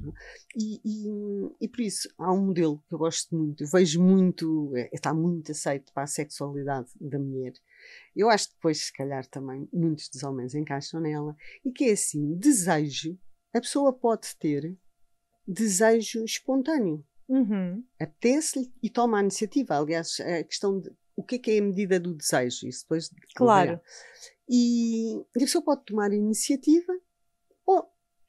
E, 0.55 0.81
e, 0.85 1.07
e 1.61 1.69
por 1.69 1.81
isso 1.81 2.12
há 2.19 2.33
um 2.33 2.47
modelo 2.47 2.83
que 2.88 2.95
eu 2.95 2.99
gosto 2.99 3.35
muito, 3.35 3.62
eu 3.62 3.69
vejo 3.69 4.03
muito, 4.03 4.77
é, 4.77 4.91
está 4.93 5.14
muito 5.14 5.53
aceito 5.53 5.93
para 5.95 6.03
a 6.03 6.09
sexualidade 6.09 6.91
da 7.01 7.19
mulher. 7.19 7.53
Eu 8.14 8.29
acho 8.29 8.49
que 8.49 8.55
depois, 8.57 8.87
se 8.87 8.93
calhar, 8.93 9.25
também 9.27 9.69
muitos 9.73 10.09
dos 10.09 10.25
homens 10.25 10.55
encaixam 10.55 11.01
nela, 11.01 11.37
e 11.64 11.71
que 11.71 11.85
é 11.85 11.93
assim: 11.93 12.35
desejo, 12.35 13.17
a 13.55 13.61
pessoa 13.61 13.93
pode 13.93 14.37
ter 14.37 14.77
desejo 15.47 16.25
espontâneo. 16.25 17.07
Uhum. 17.29 17.85
Apetece-lhe 18.01 18.73
e 18.83 18.91
toma 18.91 19.19
a 19.19 19.23
iniciativa. 19.23 19.77
Aliás, 19.77 20.19
a 20.21 20.43
questão 20.43 20.81
de 20.81 20.91
o 21.14 21.23
que 21.23 21.37
é, 21.37 21.38
que 21.38 21.51
é 21.53 21.59
a 21.59 21.62
medida 21.62 22.01
do 22.01 22.14
desejo, 22.14 22.67
isso 22.67 22.83
depois. 22.83 23.11
Claro. 23.37 23.81
E 24.49 25.23
a 25.37 25.38
pessoa 25.38 25.62
pode 25.62 25.85
tomar 25.85 26.11
a 26.11 26.17
iniciativa 26.17 26.93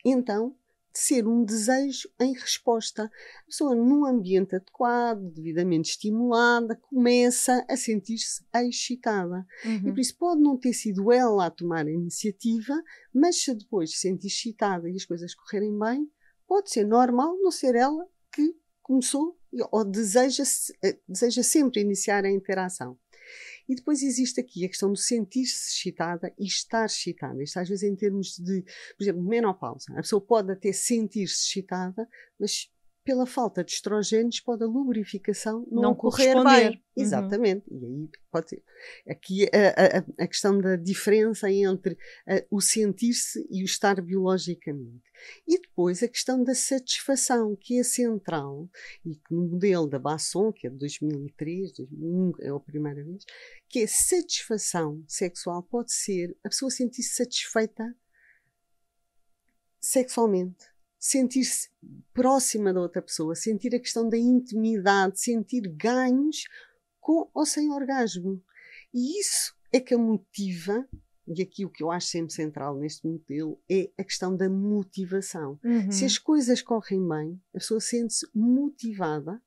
então 0.04 0.56
de 0.92 1.00
ser 1.00 1.28
um 1.28 1.44
desejo 1.44 2.10
em 2.20 2.34
resposta. 2.34 3.04
A 3.04 3.46
pessoa, 3.46 3.76
num 3.76 4.06
ambiente 4.06 4.56
adequado, 4.56 5.22
devidamente 5.32 5.92
estimulada, 5.92 6.76
começa 6.76 7.64
a 7.70 7.78
sentir-se 7.78 8.44
excitada. 8.56 9.46
Uhum. 9.64 9.90
E 9.90 9.92
por 9.92 10.00
isso 10.00 10.18
pode 10.18 10.42
não 10.42 10.58
ter 10.58 10.74
sido 10.74 11.12
ela 11.12 11.46
a 11.46 11.52
tomar 11.52 11.86
a 11.86 11.92
iniciativa, 11.92 12.74
mas 13.14 13.42
se 13.42 13.54
depois 13.54 13.92
se 13.92 14.00
sentir 14.00 14.28
excitada 14.28 14.90
e 14.90 14.96
as 14.96 15.06
coisas 15.06 15.36
correrem 15.36 15.78
bem, 15.78 16.10
pode 16.48 16.72
ser 16.72 16.86
normal 16.86 17.38
não 17.40 17.52
ser 17.52 17.76
ela 17.76 18.08
que 18.34 18.56
começou 18.82 19.38
ou 19.72 19.84
deseja, 19.84 20.44
eh, 20.84 20.98
deseja 21.08 21.44
sempre 21.44 21.82
iniciar 21.82 22.26
a 22.26 22.30
interação. 22.30 22.98
E 23.70 23.76
depois 23.76 24.02
existe 24.02 24.42
aqui 24.42 24.66
a 24.66 24.68
questão 24.68 24.92
de 24.92 25.00
sentir-se 25.00 25.70
excitada 25.70 26.34
e 26.40 26.46
estar 26.46 26.86
excitada. 26.86 27.42
Isto 27.44 27.60
às 27.60 27.70
vezes 27.70 27.84
em 27.84 27.96
termos 27.96 28.36
de, 28.40 28.64
por 28.98 29.04
exemplo, 29.04 29.24
menopausa. 29.24 29.94
A 29.94 30.02
pessoa 30.02 30.20
pode 30.20 30.52
até 30.52 30.74
sentir-se 30.74 31.46
excitada, 31.46 32.10
mas 32.40 32.68
pela 33.10 33.26
falta 33.26 33.64
de 33.64 33.72
estrogênios 33.72 34.40
pode 34.40 34.64
a 34.64 34.68
lubrificação 34.68 35.68
não, 35.72 35.82
não 35.82 35.96
correr 35.96 36.36
bem. 36.44 36.70
Uhum. 36.70 36.80
Exatamente. 36.96 37.66
E 37.68 37.84
aí 37.84 38.10
pode 38.30 38.50
ser. 38.50 38.64
Aqui 39.08 39.46
a, 39.46 39.98
a, 39.98 40.26
a 40.26 40.28
questão 40.28 40.60
da 40.60 40.76
diferença 40.76 41.50
entre 41.50 41.98
a, 42.28 42.44
o 42.52 42.62
sentir-se 42.62 43.48
e 43.50 43.64
o 43.64 43.66
estar 43.66 44.00
biologicamente. 44.00 45.02
E 45.48 45.60
depois 45.60 46.04
a 46.04 46.08
questão 46.08 46.44
da 46.44 46.54
satisfação, 46.54 47.58
que 47.60 47.80
é 47.80 47.84
central, 47.84 48.70
e 49.04 49.16
que 49.16 49.34
no 49.34 49.48
modelo 49.48 49.88
da 49.88 49.98
Basson, 49.98 50.54
que 50.54 50.68
é 50.68 50.70
de 50.70 50.78
2003, 50.78 51.72
2001, 51.78 52.32
é 52.42 52.50
a 52.50 52.60
primeira 52.60 53.04
vez, 53.04 53.26
que 53.68 53.80
é 53.80 53.88
satisfação 53.88 55.04
sexual 55.08 55.64
pode 55.64 55.92
ser 55.92 56.38
a 56.44 56.50
pessoa 56.50 56.70
sentir-se 56.70 57.16
satisfeita 57.16 57.84
sexualmente 59.82 60.70
sentir-se 61.00 61.70
próxima 62.14 62.74
da 62.74 62.82
outra 62.82 63.02
pessoa, 63.02 63.34
sentir 63.34 63.74
a 63.74 63.80
questão 63.80 64.10
da 64.10 64.18
intimidade, 64.18 65.20
sentir 65.20 65.62
ganhos 65.62 66.44
com 67.00 67.30
ou 67.34 67.46
sem 67.46 67.72
orgasmo. 67.72 68.44
E 68.94 69.20
isso 69.20 69.56
é 69.72 69.80
que 69.80 69.94
a 69.94 69.98
motiva, 69.98 70.86
e 71.28 71.42
aqui 71.42 71.66
o 71.66 71.70
que 71.70 71.82
eu 71.82 71.90
acho 71.90 72.08
sempre 72.08 72.34
central 72.34 72.78
neste 72.78 73.08
modelo 73.08 73.62
é 73.70 73.90
a 73.98 74.04
questão 74.04 74.36
da 74.36 74.50
motivação. 74.50 75.60
Uhum. 75.64 75.92
Se 75.92 76.04
as 76.04 76.18
coisas 76.18 76.62
correm 76.62 77.08
bem, 77.08 77.42
a 77.54 77.60
pessoa 77.60 77.80
sente-se 77.80 78.28
motivada 78.36 79.42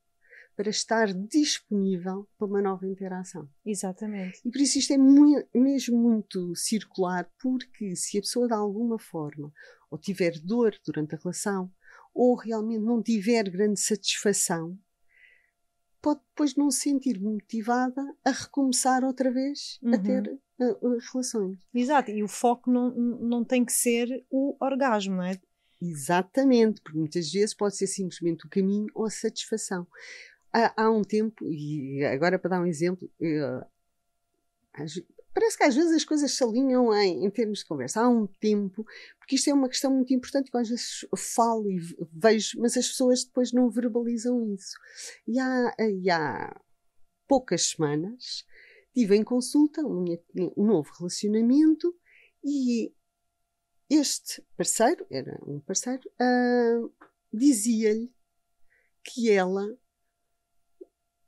para 0.57 0.71
estar 0.71 1.13
disponível 1.13 2.29
para 2.39 2.47
uma 2.47 2.61
nova 2.61 2.87
interação. 2.87 3.49
Exatamente. 3.65 4.41
E 4.45 4.51
por 4.51 4.61
isso 4.61 4.79
isto 4.79 4.93
é 4.93 4.99
muito, 4.99 5.49
mesmo 5.55 5.99
muito 5.99 6.55
circular, 6.55 7.29
porque 7.41 7.97
se 7.97 8.19
a 8.19 8.21
pessoa 8.21 8.47
de 8.47 8.55
alguma 8.55 8.99
forma 8.99 9.53
ou 9.91 9.99
tiver 9.99 10.39
dor 10.41 10.75
durante 10.85 11.15
a 11.15 11.19
relação, 11.19 11.71
ou 12.15 12.35
realmente 12.35 12.83
não 12.83 13.03
tiver 13.03 13.49
grande 13.51 13.81
satisfação, 13.81 14.79
pode 16.01 16.21
depois 16.31 16.57
não 16.57 16.71
se 16.71 16.81
sentir 16.81 17.21
motivada 17.21 18.03
a 18.25 18.31
recomeçar 18.31 19.05
outra 19.05 19.31
vez 19.31 19.79
uhum. 19.83 19.95
a 19.95 19.99
ter 19.99 20.41
uh, 20.59 20.99
relações. 21.13 21.59
Exato, 21.75 22.11
e 22.11 22.23
o 22.23 22.29
foco 22.29 22.71
não, 22.71 22.91
não 22.91 23.45
tem 23.45 23.65
que 23.65 23.73
ser 23.73 24.25
o 24.31 24.57
orgasmo, 24.61 25.17
não 25.17 25.25
é? 25.25 25.41
Exatamente, 25.81 26.81
porque 26.81 26.99
muitas 26.99 27.31
vezes 27.31 27.55
pode 27.55 27.77
ser 27.77 27.87
simplesmente 27.87 28.47
o 28.47 28.49
caminho 28.49 28.87
ou 28.95 29.07
a 29.07 29.11
satisfação. 29.11 29.87
Há, 30.53 30.91
um 30.91 31.03
tempo, 31.03 31.51
e 31.51 32.05
agora 32.05 32.39
para 32.39 32.51
dar 32.51 32.61
um 32.61 32.67
exemplo, 32.67 33.11
eu, 33.19 33.63
parece 35.33 35.57
que 35.57 35.65
às 35.65 35.75
vezes 35.75 35.93
as 35.93 36.05
coisas 36.05 36.31
se 36.33 36.45
alinham 36.45 36.93
em, 36.95 37.25
em, 37.25 37.31
termos 37.31 37.61
de 37.61 37.65
conversa. 37.65 38.03
Há 38.03 38.09
um 38.09 38.27
tempo, 38.27 38.85
porque 39.19 39.37
isto 39.37 39.49
é 39.49 39.55
uma 39.55 39.69
questão 39.69 39.91
muito 39.91 40.13
importante 40.13 40.51
que 40.51 40.57
às 40.59 40.69
vezes 40.69 41.07
falo 41.17 41.71
e 41.71 41.79
vejo, 42.13 42.61
mas 42.61 42.77
as 42.77 42.89
pessoas 42.89 43.25
depois 43.25 43.53
não 43.53 43.71
verbalizam 43.71 44.53
isso. 44.53 44.77
E 45.27 45.39
há, 45.39 45.75
e 45.79 46.11
há 46.11 46.55
poucas 47.27 47.71
semanas 47.71 48.45
tive 48.93 49.17
em 49.17 49.25
consulta 49.25 49.81
um, 49.81 50.05
um 50.57 50.67
novo 50.67 50.91
relacionamento 50.99 51.95
e 52.45 52.93
este 53.89 54.43
parceiro, 54.57 55.07
era 55.11 55.39
um 55.47 55.61
parceiro, 55.61 56.03
uh, 56.21 56.93
dizia-lhe 57.33 58.13
que 59.05 59.31
ela 59.31 59.67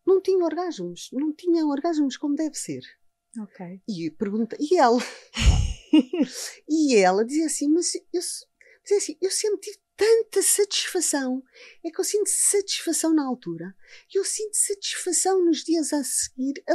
não 0.06 0.20
tinha 0.20 0.44
orgasmos, 0.44 1.08
não 1.12 1.32
tinha 1.32 1.66
orgasmos 1.66 2.16
como 2.16 2.34
deve 2.34 2.54
ser. 2.54 2.82
Ok. 3.40 3.80
E 3.88 4.10
pergunta, 4.10 4.56
e 4.60 4.76
ela? 4.76 4.98
e 6.68 6.96
ela 6.96 7.24
dizia 7.24 7.46
assim, 7.46 7.68
mas 7.68 7.94
eu, 7.94 8.20
dizia 8.82 8.98
assim, 8.98 9.16
eu 9.20 9.30
senti 9.30 9.78
tanta 9.96 10.42
satisfação. 10.42 11.42
É 11.84 11.90
que 11.90 12.00
eu 12.00 12.04
sinto 12.04 12.28
satisfação 12.28 13.14
na 13.14 13.24
altura. 13.24 13.74
Eu 14.12 14.24
sinto 14.24 14.54
satisfação 14.54 15.44
nos 15.44 15.58
dias 15.64 15.92
a 15.92 16.02
seguir, 16.04 16.62
a 16.68 16.74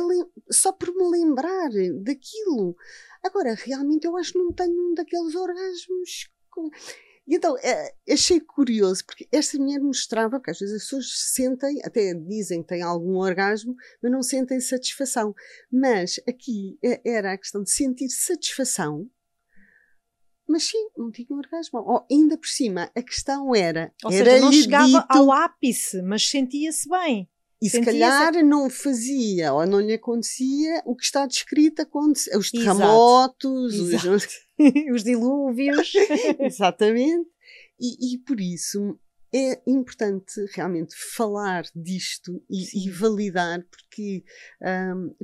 só 0.53 0.71
por 0.71 0.93
me 0.93 1.09
lembrar 1.09 1.69
daquilo. 2.03 2.75
Agora, 3.23 3.53
realmente, 3.53 4.05
eu 4.05 4.15
acho 4.17 4.33
que 4.33 4.39
não 4.39 4.51
tenho 4.51 4.91
um 4.91 4.93
daqueles 4.93 5.35
orgasmos. 5.35 6.29
E 7.29 7.35
então 7.35 7.55
é, 7.59 7.93
achei 8.11 8.39
curioso, 8.39 9.05
porque 9.05 9.27
esta 9.31 9.55
mulher 9.59 9.79
mostrava, 9.79 10.39
porque 10.39 10.49
às 10.49 10.57
vezes 10.57 10.77
as 10.77 10.81
pessoas 10.81 11.05
sentem, 11.31 11.79
até 11.85 12.11
dizem 12.15 12.63
que 12.63 12.69
têm 12.69 12.81
algum 12.81 13.17
orgasmo, 13.17 13.75
mas 14.01 14.11
não 14.11 14.23
sentem 14.23 14.59
satisfação. 14.59 15.35
Mas 15.71 16.19
aqui 16.27 16.79
é, 16.83 16.99
era 17.07 17.33
a 17.33 17.37
questão 17.37 17.61
de 17.61 17.69
sentir 17.69 18.09
satisfação, 18.09 19.07
mas 20.47 20.63
sim, 20.63 20.89
não 20.97 21.11
tinha 21.11 21.27
orgasmo. 21.29 21.79
Ou, 21.81 22.03
ainda 22.11 22.35
por 22.35 22.47
cima, 22.47 22.89
a 22.95 23.01
questão 23.03 23.53
era. 23.53 23.93
Ou 24.03 24.11
era 24.11 24.31
seja, 24.31 24.45
não 24.45 24.51
chegava 24.51 24.87
dito, 24.87 25.05
ao 25.07 25.31
ápice, 25.31 26.01
mas 26.01 26.27
sentia-se 26.27 26.89
bem. 26.89 27.29
E 27.61 27.69
se 27.69 27.79
calhar 27.81 28.43
não 28.43 28.71
fazia 28.71 29.53
ou 29.53 29.67
não 29.67 29.79
lhe 29.79 29.93
acontecia 29.93 30.81
o 30.83 30.95
que 30.95 31.03
está 31.03 31.27
descrito 31.27 31.83
acontecer. 31.83 32.35
Os 32.35 32.49
terremotos, 32.49 33.75
Exato. 33.75 34.15
Os... 34.15 34.48
os 34.93 35.03
dilúvios. 35.03 35.93
Exatamente. 36.39 37.29
E, 37.79 38.15
e, 38.15 38.17
por 38.19 38.39
isso 38.39 38.99
é 39.33 39.61
importante 39.65 40.33
realmente 40.53 40.95
falar 41.15 41.63
disto 41.75 42.43
e, 42.49 42.85
e 42.85 42.89
validar, 42.89 43.65
porque, 43.69 44.23
um, 44.61 45.15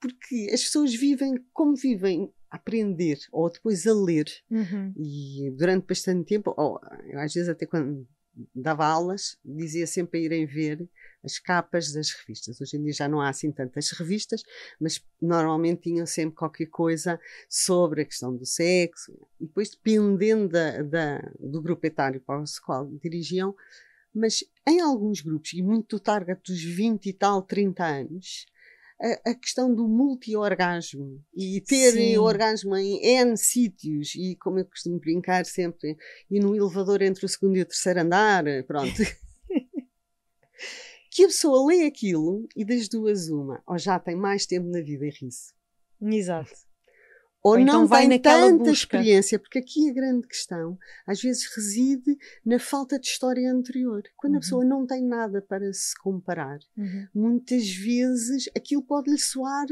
porque 0.00 0.48
as 0.52 0.62
pessoas 0.62 0.94
vivem 0.94 1.34
como 1.52 1.76
vivem 1.76 2.32
a 2.50 2.56
aprender 2.56 3.18
ou 3.30 3.50
depois 3.50 3.86
a 3.86 3.92
ler. 3.92 4.26
Uhum. 4.50 4.94
E 4.96 5.50
durante 5.56 5.86
bastante 5.86 6.26
tempo, 6.26 6.54
ou 6.56 6.80
às 7.14 7.34
vezes 7.34 7.48
até 7.48 7.66
quando 7.66 8.06
dava 8.54 8.86
aulas, 8.86 9.36
dizia 9.44 9.86
sempre 9.86 10.20
a 10.20 10.22
irem 10.22 10.46
ver 10.46 10.88
as 11.22 11.38
capas 11.38 11.92
das 11.92 12.10
revistas. 12.10 12.60
Hoje 12.60 12.76
em 12.76 12.82
dia 12.82 12.92
já 12.92 13.08
não 13.08 13.20
há 13.20 13.28
assim 13.28 13.50
tantas 13.50 13.90
revistas, 13.90 14.42
mas 14.80 15.04
normalmente 15.20 15.82
tinham 15.82 16.06
sempre 16.06 16.36
qualquer 16.36 16.66
coisa 16.66 17.20
sobre 17.48 18.02
a 18.02 18.04
questão 18.04 18.34
do 18.36 18.46
sexo. 18.46 19.12
E 19.40 19.46
depois, 19.46 19.70
dependendo 19.70 20.48
da, 20.48 20.82
da, 20.82 21.32
do 21.38 21.60
grupo 21.60 21.86
etário 21.86 22.20
para 22.20 22.40
o 22.40 22.44
qual 22.64 22.88
dirigiam, 23.02 23.54
mas 24.14 24.44
em 24.66 24.80
alguns 24.80 25.20
grupos, 25.20 25.52
e 25.52 25.62
muito 25.62 25.96
do 25.96 26.00
target 26.00 26.40
dos 26.42 26.62
20 26.62 27.06
e 27.06 27.12
tal, 27.12 27.42
30 27.42 27.84
anos, 27.84 28.46
a, 29.00 29.30
a 29.30 29.34
questão 29.34 29.72
do 29.72 29.86
multi-orgasmo 29.86 31.22
e 31.34 31.60
ter 31.60 32.18
orgasmo 32.18 32.76
em 32.76 33.00
N 33.04 33.36
sítios 33.36 34.14
e, 34.16 34.36
como 34.36 34.58
eu 34.58 34.64
costumo 34.64 34.98
brincar 34.98 35.44
sempre, 35.46 35.96
e 36.30 36.40
no 36.40 36.54
elevador 36.54 37.02
entre 37.02 37.24
o 37.24 37.28
segundo 37.28 37.56
e 37.56 37.62
o 37.62 37.66
terceiro 37.66 38.00
andar, 38.00 38.44
pronto. 38.66 38.92
que 41.10 41.24
a 41.24 41.28
pessoa 41.28 41.66
lê 41.66 41.84
aquilo 41.84 42.48
e 42.56 42.64
das 42.64 42.88
duas 42.88 43.28
uma, 43.28 43.62
ou 43.66 43.78
já 43.78 43.98
tem 43.98 44.16
mais 44.16 44.46
tempo 44.46 44.68
na 44.68 44.80
vida 44.80 45.06
e 45.06 45.10
ri-se. 45.10 45.52
Exato 46.00 46.68
ou, 47.42 47.52
ou 47.52 47.58
então 47.58 47.80
não 47.82 47.88
tem 47.88 48.20
tanta 48.20 48.58
busca. 48.58 48.72
experiência, 48.72 49.38
porque 49.38 49.58
aqui 49.58 49.88
a 49.88 49.92
grande 49.92 50.26
questão 50.26 50.78
às 51.06 51.20
vezes 51.20 51.46
reside 51.54 52.16
na 52.44 52.58
falta 52.58 52.98
de 52.98 53.06
história 53.06 53.50
anterior. 53.50 54.02
Quando 54.16 54.32
uhum. 54.34 54.38
a 54.38 54.40
pessoa 54.40 54.64
não 54.64 54.86
tem 54.86 55.04
nada 55.04 55.40
para 55.40 55.72
se 55.72 55.96
comparar, 56.00 56.58
uhum. 56.76 57.08
muitas 57.14 57.68
vezes 57.68 58.48
aquilo 58.56 58.82
pode-lhe 58.82 59.18
soar. 59.18 59.66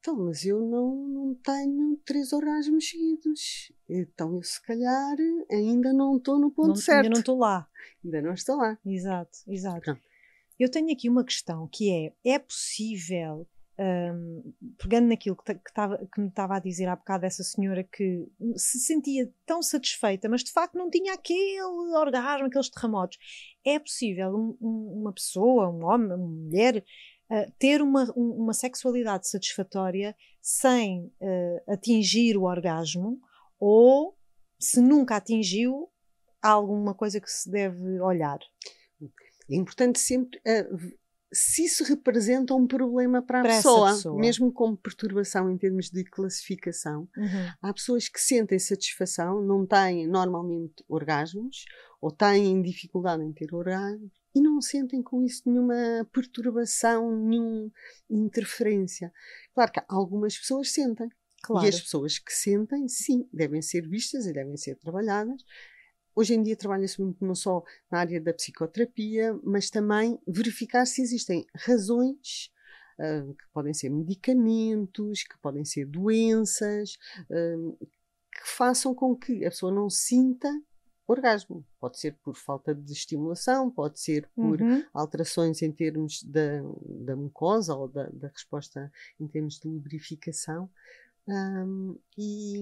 Então, 0.00 0.16
mas 0.16 0.44
eu 0.44 0.60
não, 0.60 0.94
não 1.08 1.34
tenho 1.34 1.98
três 2.04 2.32
orgasmos 2.32 2.90
seguidos. 2.90 3.72
Então, 3.88 4.34
eu 4.34 4.42
se 4.42 4.60
calhar 4.62 5.16
ainda 5.50 5.94
não 5.94 6.18
estou 6.18 6.38
no 6.38 6.50
ponto 6.50 6.68
não, 6.68 6.76
certo. 6.76 7.04
Ainda 7.04 7.10
não 7.10 7.20
estou 7.20 7.38
lá. 7.38 7.68
Ainda 8.04 8.22
não 8.22 8.34
estou 8.34 8.56
lá. 8.56 8.78
Exato, 8.84 9.38
exato. 9.48 9.80
Pronto. 9.80 10.13
Eu 10.58 10.70
tenho 10.70 10.92
aqui 10.92 11.08
uma 11.08 11.24
questão 11.24 11.68
que 11.70 11.90
é: 11.90 12.34
é 12.34 12.38
possível 12.38 13.46
um, 13.78 14.54
pegando 14.78 15.08
naquilo 15.08 15.36
que, 15.36 15.54
que, 15.54 15.72
tava, 15.72 15.98
que 16.12 16.20
me 16.20 16.28
estava 16.28 16.56
a 16.56 16.60
dizer 16.60 16.86
há 16.86 16.94
bocado 16.94 17.26
essa 17.26 17.42
senhora 17.42 17.82
que 17.82 18.26
se 18.56 18.78
sentia 18.78 19.32
tão 19.44 19.62
satisfeita, 19.62 20.28
mas 20.28 20.44
de 20.44 20.52
facto 20.52 20.76
não 20.76 20.88
tinha 20.88 21.14
aquele 21.14 21.60
orgasmo, 21.96 22.46
aqueles 22.46 22.70
terremotos. 22.70 23.18
É 23.64 23.78
possível 23.78 24.30
um, 24.30 24.56
um, 24.60 25.00
uma 25.00 25.12
pessoa, 25.12 25.70
um 25.70 25.84
homem, 25.84 26.06
uma 26.06 26.16
mulher, 26.16 26.84
uh, 27.30 27.52
ter 27.58 27.82
uma, 27.82 28.04
uma 28.14 28.52
sexualidade 28.52 29.28
satisfatória 29.28 30.14
sem 30.40 31.12
uh, 31.20 31.72
atingir 31.72 32.36
o 32.36 32.44
orgasmo 32.44 33.20
ou 33.58 34.16
se 34.58 34.80
nunca 34.80 35.16
atingiu, 35.16 35.90
há 36.40 36.50
alguma 36.50 36.94
coisa 36.94 37.20
que 37.20 37.30
se 37.30 37.50
deve 37.50 38.00
olhar? 38.00 38.38
É 39.50 39.56
importante 39.56 39.98
sempre 39.98 40.38
uh, 40.38 40.94
se 41.34 41.64
isso 41.64 41.82
representa 41.84 42.54
um 42.54 42.66
problema 42.66 43.20
para 43.20 43.40
a 43.40 43.42
para 43.42 43.56
pessoa, 43.56 43.92
pessoa, 43.92 44.20
mesmo 44.20 44.52
com 44.52 44.76
perturbação 44.76 45.50
em 45.50 45.58
termos 45.58 45.90
de 45.90 46.04
classificação. 46.04 47.08
Uhum. 47.16 47.52
Há 47.60 47.72
pessoas 47.74 48.08
que 48.08 48.20
sentem 48.20 48.58
satisfação, 48.58 49.42
não 49.42 49.66
têm 49.66 50.06
normalmente 50.06 50.84
orgasmos, 50.88 51.64
ou 52.00 52.10
têm 52.10 52.62
dificuldade 52.62 53.24
em 53.24 53.32
ter 53.32 53.52
orgasmos, 53.52 54.12
e 54.34 54.40
não 54.40 54.60
sentem 54.60 55.02
com 55.02 55.24
isso 55.24 55.42
nenhuma 55.46 56.06
perturbação, 56.12 57.16
nenhuma 57.18 57.70
interferência. 58.08 59.12
Claro 59.52 59.72
que 59.72 59.82
algumas 59.88 60.38
pessoas 60.38 60.72
sentem. 60.72 61.08
Claro. 61.42 61.66
E 61.66 61.68
as 61.68 61.80
pessoas 61.80 62.18
que 62.18 62.32
sentem, 62.32 62.88
sim, 62.88 63.28
devem 63.32 63.60
ser 63.60 63.86
vistas 63.88 64.26
e 64.26 64.32
devem 64.32 64.56
ser 64.56 64.76
trabalhadas, 64.76 65.42
Hoje 66.14 66.34
em 66.34 66.42
dia 66.42 66.56
trabalha-se 66.56 67.00
muito 67.00 67.24
não 67.24 67.34
só 67.34 67.62
na 67.90 67.98
área 67.98 68.20
da 68.20 68.32
psicoterapia, 68.32 69.38
mas 69.42 69.70
também 69.70 70.18
verificar 70.26 70.86
se 70.86 71.02
existem 71.02 71.44
razões 71.54 72.50
uh, 72.98 73.34
que 73.34 73.44
podem 73.52 73.74
ser 73.74 73.90
medicamentos, 73.90 75.24
que 75.24 75.38
podem 75.38 75.64
ser 75.64 75.86
doenças, 75.86 76.96
uh, 77.30 77.76
que 77.80 78.48
façam 78.48 78.94
com 78.94 79.16
que 79.16 79.44
a 79.44 79.50
pessoa 79.50 79.72
não 79.72 79.90
sinta 79.90 80.48
orgasmo. 81.06 81.64
Pode 81.78 81.98
ser 81.98 82.16
por 82.22 82.34
falta 82.36 82.74
de 82.74 82.92
estimulação, 82.92 83.70
pode 83.70 84.00
ser 84.00 84.28
por 84.34 84.60
uhum. 84.60 84.84
alterações 84.92 85.62
em 85.62 85.70
termos 85.70 86.22
da, 86.22 86.62
da 87.04 87.16
mucosa 87.16 87.74
ou 87.74 87.88
da, 87.88 88.08
da 88.10 88.28
resposta 88.28 88.90
em 89.20 89.26
termos 89.26 89.58
de 89.58 89.68
lubrificação. 89.68 90.70
Um, 91.26 91.98
e, 92.18 92.58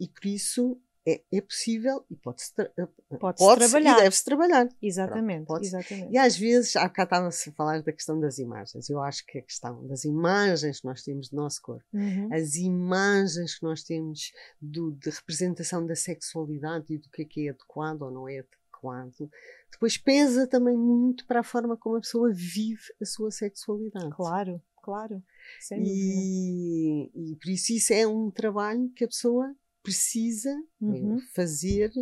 e 0.00 0.08
por 0.08 0.26
isso 0.26 0.80
é, 1.06 1.22
é 1.32 1.40
possível 1.40 2.04
e 2.10 2.16
pode-se 2.16 2.52
tra 2.52 2.70
eh, 2.76 2.88
pode 3.20 3.38
pode 3.38 3.60
trabalhar. 3.60 3.98
e 3.98 4.02
deve-se 4.02 4.24
trabalhar. 4.24 4.68
Exatamente, 4.82 5.46
Pronto, 5.46 5.64
exatamente. 5.64 6.12
E 6.12 6.18
às 6.18 6.36
vezes, 6.36 6.74
há 6.74 6.88
bocado 6.88 7.06
estava-se 7.06 7.48
a 7.48 7.52
falar 7.52 7.82
da 7.82 7.92
questão 7.92 8.18
das 8.18 8.38
imagens. 8.38 8.90
Eu 8.90 9.00
acho 9.00 9.24
que 9.24 9.38
a 9.38 9.42
questão 9.42 9.86
das 9.86 10.04
imagens 10.04 10.80
que 10.80 10.86
nós 10.86 11.02
temos 11.02 11.28
do 11.28 11.36
nosso 11.36 11.62
corpo, 11.62 11.84
uhum. 11.92 12.28
as 12.32 12.56
imagens 12.56 13.56
que 13.56 13.62
nós 13.62 13.84
temos 13.84 14.32
do, 14.60 14.92
de 14.92 15.10
representação 15.10 15.86
da 15.86 15.94
sexualidade 15.94 16.92
e 16.92 16.98
do 16.98 17.08
que 17.10 17.22
é 17.22 17.24
que 17.24 17.46
é 17.46 17.50
adequado 17.50 18.02
ou 18.02 18.10
não 18.10 18.28
é 18.28 18.40
adequado, 18.40 19.30
depois 19.70 19.96
pesa 19.96 20.46
também 20.46 20.76
muito 20.76 21.24
para 21.26 21.40
a 21.40 21.44
forma 21.44 21.76
como 21.76 21.96
a 21.96 22.00
pessoa 22.00 22.32
vive 22.32 22.82
a 23.00 23.04
sua 23.04 23.30
sexualidade. 23.30 24.10
Claro, 24.10 24.60
claro. 24.82 25.22
E, 25.72 27.10
e 27.14 27.36
por 27.36 27.48
isso 27.48 27.72
isso 27.72 27.92
é 27.92 28.06
um 28.06 28.30
trabalho 28.30 28.90
que 28.90 29.04
a 29.04 29.08
pessoa 29.08 29.54
precisa 29.86 30.52
uhum. 30.80 31.20
fazer 31.32 31.92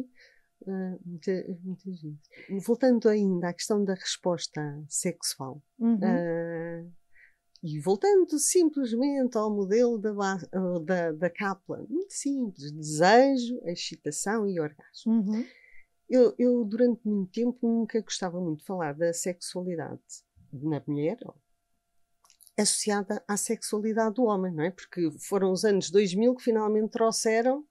uh, 0.62 1.01
muitas, 1.05 1.61
muitas 1.61 2.01
vezes. 2.01 2.18
Voltando 2.64 3.09
ainda 3.11 3.51
à 3.51 3.53
questão 3.53 3.85
da 3.85 3.92
resposta 3.92 4.83
sexual. 4.88 5.62
Uhum. 5.79 5.97
Uh, 5.97 6.92
e 7.62 7.79
voltando 7.81 8.38
simplesmente 8.38 9.37
ao 9.37 9.55
modelo 9.55 9.99
da, 9.99 10.12
da, 10.83 11.12
da 11.12 11.31
Kaplan, 11.31 11.87
muito 11.90 12.14
simples: 12.14 12.73
desejo, 12.73 13.61
excitação 13.64 14.49
e 14.49 14.59
orgasmo. 14.59 15.12
Uhum. 15.12 15.47
Eu, 16.09 16.35
eu, 16.38 16.64
durante 16.64 17.07
muito 17.07 17.33
tempo, 17.33 17.59
nunca 17.62 18.01
gostava 18.01 18.40
muito 18.40 18.61
de 18.61 18.66
falar 18.66 18.94
da 18.94 19.12
sexualidade 19.12 20.01
na 20.53 20.83
mulher, 20.87 21.18
associada 22.57 23.23
à 23.27 23.37
sexualidade 23.37 24.14
do 24.14 24.25
homem, 24.25 24.53
não 24.53 24.64
é? 24.64 24.70
Porque 24.70 25.11
foram 25.18 25.51
os 25.51 25.64
anos 25.64 25.90
2000 25.90 26.37
que 26.37 26.44
finalmente 26.44 26.90
trouxeram 26.90 27.66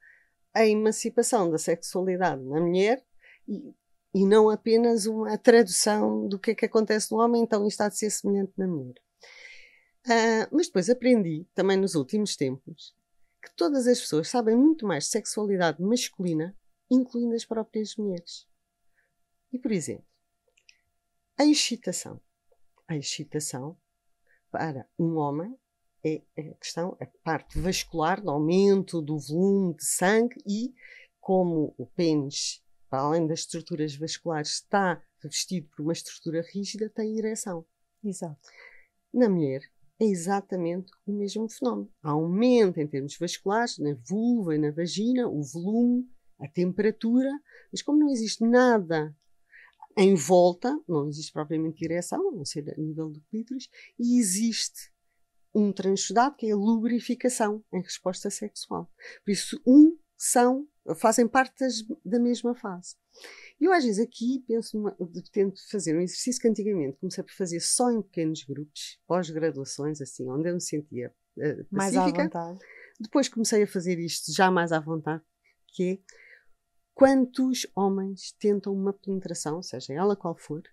a 0.53 0.65
emancipação 0.65 1.49
da 1.49 1.57
sexualidade 1.57 2.43
na 2.43 2.61
mulher 2.61 3.03
e, 3.47 3.73
e 4.13 4.25
não 4.25 4.49
apenas 4.49 5.05
uma 5.05 5.37
tradução 5.37 6.27
do 6.27 6.37
que 6.37 6.51
é 6.51 6.55
que 6.55 6.65
acontece 6.65 7.11
no 7.11 7.19
homem, 7.19 7.41
então 7.41 7.65
isto 7.67 7.81
há 7.81 7.89
de 7.89 7.97
ser 7.97 8.09
semelhante 8.09 8.53
na 8.57 8.67
mulher. 8.67 8.95
Uh, 10.05 10.47
mas 10.51 10.67
depois 10.67 10.89
aprendi, 10.89 11.47
também 11.55 11.77
nos 11.77 11.95
últimos 11.95 12.35
tempos, 12.35 12.93
que 13.41 13.53
todas 13.55 13.87
as 13.87 13.99
pessoas 13.99 14.29
sabem 14.29 14.55
muito 14.55 14.85
mais 14.85 15.05
de 15.05 15.11
sexualidade 15.11 15.81
masculina, 15.81 16.55
incluindo 16.91 17.35
as 17.35 17.45
próprias 17.45 17.95
mulheres. 17.95 18.47
E, 19.51 19.57
por 19.57 19.71
exemplo, 19.71 20.05
a 21.37 21.45
excitação. 21.45 22.21
A 22.87 22.95
excitação 22.95 23.77
para 24.51 24.87
um 24.99 25.15
homem 25.15 25.57
é 26.03 26.21
a 26.37 26.53
questão, 26.55 26.97
a 26.99 27.05
parte 27.23 27.59
vascular, 27.59 28.21
do 28.21 28.29
aumento 28.29 29.01
do 29.01 29.17
volume 29.17 29.75
de 29.75 29.85
sangue 29.85 30.35
e 30.45 30.73
como 31.19 31.73
o 31.77 31.85
pênis, 31.85 32.61
para 32.89 33.03
além 33.03 33.25
das 33.25 33.39
estruturas 33.39 33.95
vasculares, 33.95 34.55
está 34.55 35.01
revestido 35.21 35.67
por 35.69 35.83
uma 35.83 35.93
estrutura 35.93 36.43
rígida, 36.53 36.89
tem 36.89 37.17
ereção. 37.17 37.65
Exato. 38.03 38.37
Na 39.13 39.29
mulher 39.29 39.61
é 39.99 40.05
exatamente 40.05 40.91
o 41.05 41.13
mesmo 41.13 41.47
fenómeno. 41.49 41.89
Aumenta 42.01 42.81
em 42.81 42.87
termos 42.87 43.17
vasculares, 43.17 43.77
na 43.77 43.95
vulva 44.07 44.55
e 44.55 44.57
na 44.57 44.71
vagina, 44.71 45.27
o 45.27 45.41
volume, 45.41 46.05
a 46.39 46.47
temperatura, 46.47 47.31
mas 47.71 47.81
como 47.81 47.99
não 47.99 48.09
existe 48.09 48.43
nada 48.43 49.15
em 49.97 50.15
volta, 50.15 50.77
não 50.87 51.07
existe 51.07 51.31
propriamente 51.31 51.85
ereção, 51.85 52.29
a 52.29 52.35
não 52.35 52.43
ser 52.43 52.69
a 52.69 52.75
nível 52.75 53.09
do 53.09 53.21
clítoris, 53.29 53.69
e 53.97 54.19
existe 54.19 54.92
um 55.53 55.71
transudado, 55.71 56.35
que 56.35 56.47
é 56.47 56.51
a 56.51 56.55
lubrificação 56.55 57.63
em 57.71 57.81
resposta 57.81 58.29
sexual. 58.29 58.89
Por 59.23 59.31
isso, 59.31 59.61
um 59.65 59.97
são, 60.17 60.67
fazem 60.95 61.27
parte 61.27 61.59
das, 61.59 61.83
da 62.03 62.19
mesma 62.19 62.55
fase. 62.55 62.95
E 63.59 63.65
eu 63.65 63.73
às 63.73 63.83
vezes 63.83 64.03
aqui 64.03 64.43
penso, 64.47 64.77
numa, 64.77 64.95
tento 65.31 65.59
fazer 65.69 65.95
um 65.95 66.01
exercício 66.01 66.41
que 66.41 66.47
antigamente 66.47 66.97
comecei 66.97 67.23
por 67.23 67.33
fazer 67.33 67.59
só 67.59 67.91
em 67.91 68.01
pequenos 68.01 68.43
grupos, 68.43 68.99
pós-graduações, 69.05 70.01
assim, 70.01 70.29
onde 70.29 70.49
eu 70.49 70.53
me 70.53 70.61
sentia 70.61 71.13
uh, 71.37 71.65
mais 71.71 71.95
à 71.95 72.07
vontade. 72.07 72.59
Depois 72.99 73.29
comecei 73.29 73.63
a 73.63 73.67
fazer 73.67 73.99
isto 73.99 74.33
já 74.33 74.49
mais 74.49 74.71
à 74.71 74.79
vontade, 74.79 75.23
que 75.67 75.83
é 75.83 75.99
quantos 76.93 77.67
homens 77.75 78.31
tentam 78.39 78.73
uma 78.73 78.93
penetração, 78.93 79.61
seja 79.61 79.93
ela 79.93 80.15
qual 80.15 80.35
for, 80.35 80.63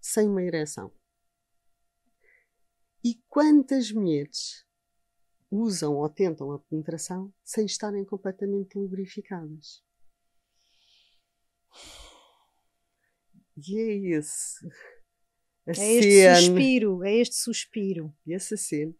sem 0.00 0.28
uma 0.28 0.42
ereção? 0.42 0.92
E 3.02 3.14
quantas 3.28 3.90
mulheres 3.90 4.66
usam 5.50 5.96
ou 5.96 6.08
tentam 6.08 6.52
a 6.52 6.58
penetração 6.58 7.32
sem 7.42 7.64
estarem 7.64 8.04
completamente 8.04 8.76
lubrificadas? 8.76 9.82
E 13.56 13.78
é 13.78 14.16
esse. 14.18 14.66
é 15.66 15.92
este 15.94 16.34
suspiro, 16.34 17.04
é 17.04 17.16
este 17.16 17.36
suspiro. 17.36 18.14
E 18.26 18.34
essa 18.34 18.56
cena 18.56 18.94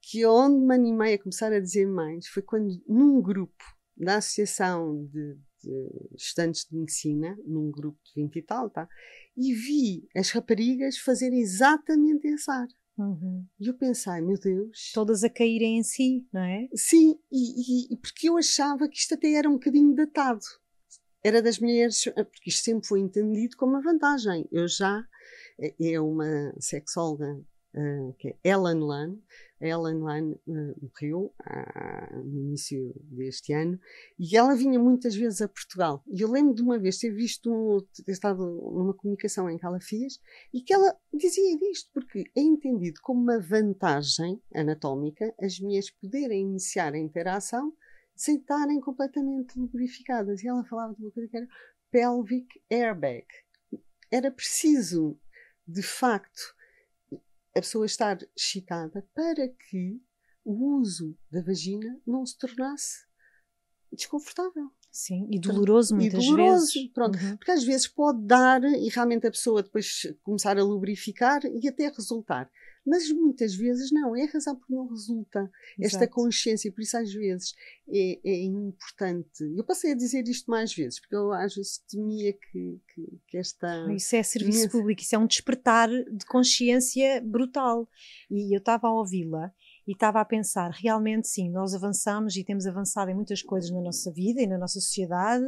que 0.00 0.26
onde 0.26 0.64
me 0.64 0.74
animei 0.74 1.14
a 1.14 1.18
começar 1.18 1.52
a 1.52 1.60
dizer 1.60 1.86
mais 1.86 2.26
foi 2.26 2.42
quando 2.42 2.82
num 2.86 3.22
grupo 3.22 3.64
da 3.96 4.16
Associação 4.16 5.06
de, 5.06 5.38
de 5.62 6.14
Estudantes 6.14 6.66
de 6.68 6.76
Medicina, 6.76 7.38
num 7.46 7.70
grupo 7.70 7.98
de 8.04 8.22
20 8.22 8.36
e 8.36 8.42
tal, 8.42 8.68
tá? 8.68 8.88
e 9.36 9.54
vi 9.54 10.06
as 10.14 10.30
raparigas 10.30 10.98
fazerem 10.98 11.40
exatamente 11.40 12.26
esse 12.26 12.50
ar 12.50 12.68
Uhum. 12.96 13.44
E 13.58 13.66
eu 13.66 13.74
pensei, 13.74 14.20
meu 14.20 14.38
Deus. 14.38 14.92
Todas 14.94 15.24
a 15.24 15.30
caírem 15.30 15.78
em 15.78 15.82
si, 15.82 16.26
não 16.32 16.42
é? 16.42 16.68
Sim, 16.74 17.18
e, 17.30 17.92
e, 17.92 17.96
porque 17.96 18.28
eu 18.28 18.36
achava 18.36 18.88
que 18.88 18.96
isto 18.96 19.14
até 19.14 19.32
era 19.32 19.48
um 19.48 19.54
bocadinho 19.54 19.94
datado. 19.94 20.44
Era 21.22 21.42
das 21.42 21.58
mulheres, 21.58 22.04
porque 22.04 22.50
isto 22.50 22.62
sempre 22.62 22.86
foi 22.86 23.00
entendido 23.00 23.56
como 23.56 23.72
uma 23.72 23.82
vantagem. 23.82 24.46
Eu 24.52 24.68
já, 24.68 25.04
é, 25.58 25.74
é 25.92 26.00
uma 26.00 26.54
sexóloga 26.60 27.40
que 28.18 28.28
é 28.28 28.36
Ellen 28.44 28.80
Lan. 28.80 29.18
A 29.60 29.66
Ellen 29.66 30.00
Lan 30.00 30.32
uh, 30.46 30.74
morreu 30.82 31.34
uh, 31.40 32.22
no 32.22 32.38
início 32.38 32.94
deste 33.10 33.52
ano 33.52 33.80
e 34.18 34.36
ela 34.36 34.54
vinha 34.54 34.78
muitas 34.78 35.14
vezes 35.14 35.40
a 35.40 35.48
Portugal. 35.48 36.02
E 36.06 36.20
eu 36.20 36.30
lembro 36.30 36.54
de 36.54 36.62
uma 36.62 36.78
vez 36.78 36.98
ter 36.98 37.10
visto, 37.10 37.50
um, 37.50 37.80
ter 38.04 38.12
estado 38.12 38.44
numa 38.44 38.94
comunicação 38.94 39.48
em 39.48 39.56
que 39.56 39.64
ela 39.64 39.80
fez 39.80 40.20
e 40.52 40.60
que 40.60 40.72
ela 40.72 40.94
dizia 41.12 41.56
isto, 41.70 41.90
porque 41.94 42.30
é 42.36 42.40
entendido 42.40 43.00
como 43.02 43.22
uma 43.22 43.40
vantagem 43.40 44.40
anatómica 44.54 45.34
as 45.40 45.58
mulheres 45.58 45.90
poderem 45.90 46.42
iniciar 46.42 46.92
a 46.92 46.98
interação 46.98 47.72
sem 48.14 48.36
estarem 48.36 48.80
completamente 48.80 49.58
lubrificadas. 49.58 50.42
E 50.42 50.48
ela 50.48 50.64
falava 50.64 50.94
de 50.94 51.02
uma 51.02 51.10
coisa 51.10 51.28
que 51.28 51.36
era 51.36 51.48
pelvic 51.90 52.46
airbag. 52.70 53.26
Era 54.10 54.30
preciso, 54.30 55.18
de 55.66 55.82
facto, 55.82 56.54
a 57.54 57.60
pessoa 57.60 57.86
estar 57.86 58.18
excitada 58.36 59.08
para 59.14 59.48
que 59.48 60.02
o 60.44 60.76
uso 60.76 61.16
da 61.30 61.40
vagina 61.40 62.00
não 62.06 62.26
se 62.26 62.36
tornasse 62.36 63.06
desconfortável. 63.92 64.70
Sim, 64.94 65.26
e 65.28 65.40
doloroso 65.40 65.92
muitas 65.96 66.22
e 66.22 66.26
doloroso, 66.28 66.72
vezes. 66.72 66.92
Pronto, 66.92 67.18
uhum. 67.18 67.36
porque 67.36 67.50
às 67.50 67.64
vezes 67.64 67.88
pode 67.88 68.24
dar 68.24 68.62
e 68.62 68.88
realmente 68.88 69.26
a 69.26 69.30
pessoa 69.30 69.60
depois 69.60 70.06
começar 70.22 70.56
a 70.56 70.62
lubrificar 70.62 71.40
e 71.44 71.66
até 71.66 71.88
resultar. 71.88 72.48
Mas 72.86 73.10
muitas 73.10 73.56
vezes 73.56 73.90
não, 73.90 74.14
é 74.14 74.22
a 74.22 74.30
razão 74.30 74.54
por 74.54 74.70
não 74.70 74.86
resulta 74.86 75.50
Exato. 75.78 76.04
esta 76.04 76.06
consciência, 76.06 76.70
por 76.70 76.80
isso 76.80 76.96
às 76.96 77.12
vezes 77.12 77.54
é, 77.88 78.20
é, 78.22 78.42
importante. 78.44 79.42
Eu 79.56 79.64
passei 79.64 79.92
a 79.92 79.96
dizer 79.96 80.22
isto 80.28 80.48
mais 80.48 80.72
vezes, 80.72 81.00
porque 81.00 81.16
eu 81.16 81.32
às 81.32 81.56
vezes 81.56 81.78
temia 81.90 82.32
que, 82.32 82.80
que, 82.94 83.20
que 83.26 83.36
esta. 83.36 83.92
Isso 83.92 84.14
é 84.14 84.22
serviço 84.22 84.70
público, 84.70 85.02
isso 85.02 85.16
é 85.16 85.18
um 85.18 85.26
despertar 85.26 85.88
de 85.88 86.24
consciência 86.26 87.20
brutal. 87.20 87.88
E 88.30 88.54
eu 88.54 88.58
estava 88.58 88.86
a 88.86 88.92
ouvi-la 88.92 89.52
e 89.86 89.92
estava 89.92 90.20
a 90.20 90.24
pensar, 90.24 90.70
realmente 90.70 91.28
sim, 91.28 91.50
nós 91.50 91.74
avançamos 91.74 92.36
e 92.36 92.44
temos 92.44 92.66
avançado 92.66 93.10
em 93.10 93.14
muitas 93.14 93.42
coisas 93.42 93.70
na 93.70 93.80
nossa 93.80 94.10
vida 94.10 94.40
e 94.40 94.46
na 94.46 94.56
nossa 94.56 94.80
sociedade, 94.80 95.44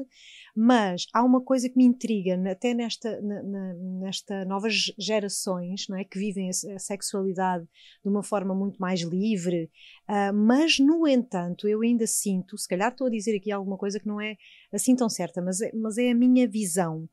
mas 0.55 1.07
há 1.13 1.23
uma 1.23 1.41
coisa 1.41 1.69
que 1.69 1.77
me 1.77 1.85
intriga, 1.85 2.39
até 2.51 2.75
nesta, 2.75 3.21
na, 3.21 3.43
na, 3.43 3.75
nesta 3.75 4.45
novas 4.45 4.93
gerações, 4.99 5.87
não 5.89 5.97
é, 5.97 6.05
que 6.05 6.19
vivem 6.19 6.51
a, 6.51 6.79
sexualidade 6.79 7.65
de 8.03 8.09
uma 8.09 8.23
forma 8.23 8.55
muito 8.55 8.79
mais 8.79 9.01
livre, 9.03 9.71
uh, 10.09 10.35
mas 10.35 10.79
no 10.79 11.07
entanto 11.07 11.69
eu 11.69 11.83
ainda 11.83 12.07
sinto, 12.07 12.57
se 12.57 12.69
calhar 12.69 12.91
estou 12.91 13.07
a 13.07 13.11
dizer 13.11 13.37
aqui 13.37 13.51
alguma 13.51 13.77
coisa 13.77 14.01
que 14.01 14.07
não 14.07 14.21
é 14.21 14.37
assim 14.73 14.95
tão 14.95 15.09
certa, 15.09 15.43
mas 15.43 15.61
é, 15.61 15.71
mas 15.75 15.99
é 15.99 16.11
a 16.11 16.15
minha 16.15 16.47
visão. 16.49 17.09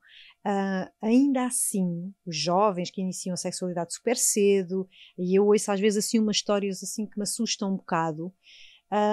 Uh, 0.46 0.90
ainda 1.00 1.46
assim, 1.46 2.12
os 2.26 2.36
jovens 2.36 2.90
que 2.90 3.00
iniciam 3.00 3.32
a 3.32 3.36
sexualidade 3.36 3.94
super 3.94 4.16
cedo, 4.16 4.86
e 5.18 5.38
eu 5.38 5.46
ouço 5.46 5.72
às 5.72 5.80
vezes 5.80 6.04
assim 6.04 6.18
umas 6.18 6.36
histórias 6.36 6.82
assim 6.82 7.06
que 7.06 7.16
me 7.16 7.22
assustam 7.22 7.72
um 7.72 7.76
bocado, 7.76 8.30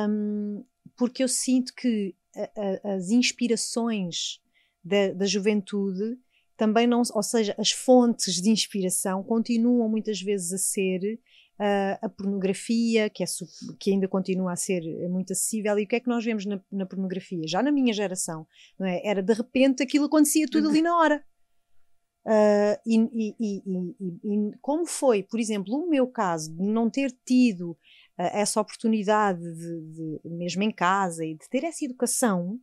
um, 0.10 0.66
porque 0.98 1.24
eu 1.24 1.30
sinto 1.30 1.74
que 1.74 2.14
a, 2.36 2.90
a, 2.90 2.96
as 2.96 3.12
inspirações 3.12 4.42
da, 4.84 5.14
da 5.14 5.26
juventude 5.26 6.20
também 6.58 6.86
não, 6.86 7.02
ou 7.14 7.24
seja, 7.24 7.56
as 7.58 7.72
fontes 7.72 8.36
de 8.36 8.50
inspiração 8.50 9.24
continuam 9.24 9.90
muitas 9.90 10.22
vezes 10.22 10.52
a 10.54 10.58
ser 10.58 11.20
a 12.02 12.10
pornografia, 12.10 13.10
que, 13.10 13.24
é, 13.24 13.26
que 13.80 13.92
ainda 13.92 14.08
continua 14.08 14.54
a 14.54 14.56
ser 14.56 14.82
muito 15.10 15.32
acessível. 15.32 15.78
E 15.78 15.84
o 15.84 15.88
que 15.88 15.96
é 15.96 16.00
que 16.00 16.08
nós 16.08 16.26
vemos 16.26 16.46
na, 16.46 16.60
na 16.72 16.86
pornografia? 16.86 17.48
Já 17.48 17.62
na 17.62 17.72
minha 17.72 17.94
geração, 17.94 18.48
é? 18.82 19.08
Era 19.08 19.22
de 19.22 19.34
repente 19.34 19.84
aquilo 19.84 20.06
acontecia 20.06 20.48
tudo 20.50 20.70
ali 20.70 20.82
na 20.82 20.98
hora. 20.98 21.24
Uh, 22.26 22.78
e, 22.86 23.00
e, 23.00 23.36
e, 23.40 23.64
e, 24.00 24.58
como 24.62 24.86
foi, 24.86 25.24
por 25.24 25.40
exemplo, 25.40 25.74
o 25.74 25.90
meu 25.90 26.08
caso 26.08 26.56
de 26.56 26.62
não 26.62 26.88
ter 26.88 27.12
tido 27.26 27.72
uh, 27.72 27.78
essa 28.16 28.62
oportunidade, 28.62 29.42
de, 29.42 30.20
de, 30.22 30.30
mesmo 30.30 30.62
em 30.62 30.72
casa, 30.72 31.26
e 31.26 31.34
de 31.34 31.50
ter 31.50 31.64
essa 31.64 31.84
educação, 31.84 32.60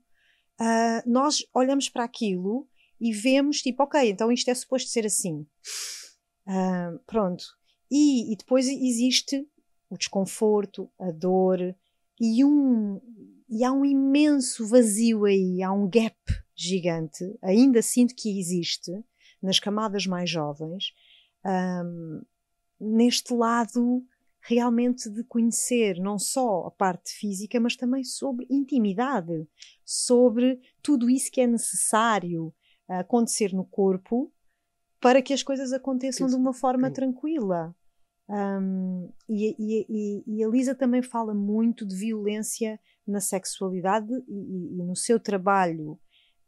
uh, 0.60 1.10
nós 1.10 1.38
olhamos 1.52 1.88
para 1.88 2.04
aquilo 2.04 2.68
e 3.00 3.12
vemos, 3.12 3.60
tipo, 3.60 3.82
ok, 3.82 4.08
então 4.08 4.30
isto 4.30 4.48
é 4.48 4.54
suposto 4.54 4.90
ser 4.90 5.06
assim. 5.06 5.44
pronto. 7.06 7.57
E, 7.90 8.34
depois 8.36 8.66
existe 8.66 9.46
o 9.88 9.96
desconforto, 9.96 10.90
a 10.98 11.10
dor 11.10 11.74
e 12.20 12.44
um 12.44 13.00
e 13.48 13.64
há 13.64 13.72
um 13.72 13.84
imenso 13.84 14.66
vazio 14.66 15.24
aí, 15.24 15.62
há 15.62 15.72
um 15.72 15.88
gap 15.88 16.16
gigante, 16.54 17.24
ainda 17.40 17.80
sinto 17.80 18.14
que 18.14 18.38
existe, 18.38 18.92
nas 19.40 19.58
camadas 19.58 20.06
mais 20.06 20.28
jovens, 20.28 20.92
um, 21.46 22.20
neste 22.78 23.32
lado 23.32 24.04
realmente 24.40 25.08
de 25.08 25.24
conhecer 25.24 25.98
não 25.98 26.18
só 26.18 26.66
a 26.66 26.70
parte 26.70 27.10
física, 27.10 27.58
mas 27.58 27.74
também 27.74 28.04
sobre 28.04 28.46
intimidade, 28.50 29.46
sobre 29.84 30.60
tudo 30.82 31.08
isso 31.08 31.30
que 31.30 31.40
é 31.40 31.46
necessário 31.46 32.54
acontecer 32.88 33.52
no 33.52 33.64
corpo 33.64 34.32
para 35.00 35.22
que 35.22 35.32
as 35.32 35.42
coisas 35.42 35.72
aconteçam 35.72 36.26
de 36.26 36.34
uma 36.34 36.52
forma 36.52 36.90
tranquila. 36.90 37.74
Um, 38.28 39.10
e, 39.26 39.56
e, 39.58 40.24
e, 40.26 40.44
a 40.44 40.48
Lisa 40.48 40.74
também 40.74 41.00
fala 41.00 41.32
muito 41.32 41.86
de 41.86 41.96
violência 41.96 42.78
na 43.06 43.20
sexualidade 43.20 44.12
e, 44.28 44.78
e 44.78 44.82
no 44.82 44.94
seu 44.94 45.18
trabalho 45.18 45.98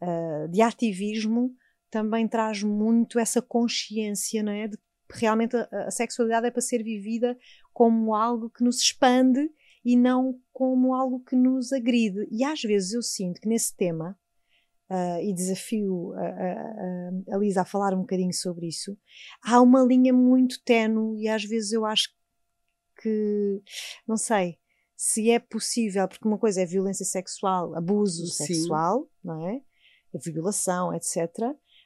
uh, 0.03 0.47
de 0.51 0.61
ativismo 0.61 1.55
também 1.91 2.29
traz 2.29 2.63
muito 2.63 3.19
essa 3.19 3.41
consciência, 3.41 4.43
não 4.43 4.53
é? 4.53 4.69
De 4.69 4.77
que 4.77 5.21
realmente 5.21 5.57
a, 5.57 5.69
a 5.87 5.91
sexualidade 5.91 6.47
é 6.47 6.51
para 6.51 6.61
ser 6.61 6.83
vivida 6.83 7.37
como 7.73 8.15
algo 8.15 8.51
que 8.51 8.63
nos 8.63 8.79
expande 8.79 9.51
e 9.83 9.97
não 9.97 10.39
como 10.53 10.95
algo 10.95 11.21
que 11.21 11.35
nos 11.35 11.73
agride. 11.73 12.29
E 12.31 12.45
às 12.45 12.61
vezes 12.61 12.93
eu 12.93 13.03
sinto 13.03 13.41
que 13.41 13.49
nesse 13.49 13.75
tema, 13.75 14.19
uh, 14.91 15.21
e 15.23 15.33
desafio 15.33 16.13
a, 16.15 16.21
a, 16.21 17.37
a, 17.37 17.39
Lisa 17.39 17.63
a 17.63 17.65
falar 17.65 17.95
um 17.95 18.01
bocadinho 18.01 18.35
sobre 18.35 18.67
isso, 18.67 18.99
há 19.43 19.61
uma 19.61 19.83
linha 19.83 20.13
muito 20.13 20.63
tenue 20.65 21.23
e 21.23 21.29
às 21.29 21.45
vezes 21.45 21.73
eu 21.73 21.85
acho 21.87 22.09
que, 23.01 23.63
não 24.07 24.17
sei, 24.17 24.59
se 24.97 25.31
é 25.31 25.39
possível, 25.39 26.07
porque 26.07 26.29
uma 26.29 26.37
coisa 26.37 26.61
é 26.61 26.67
violência 26.67 27.07
sexual, 27.07 27.75
abuso 27.75 28.27
Sim. 28.27 28.45
sexual, 28.45 29.09
não 29.25 29.49
é? 29.49 29.63
A 30.15 30.19
violação, 30.23 30.93
etc. 30.93 31.17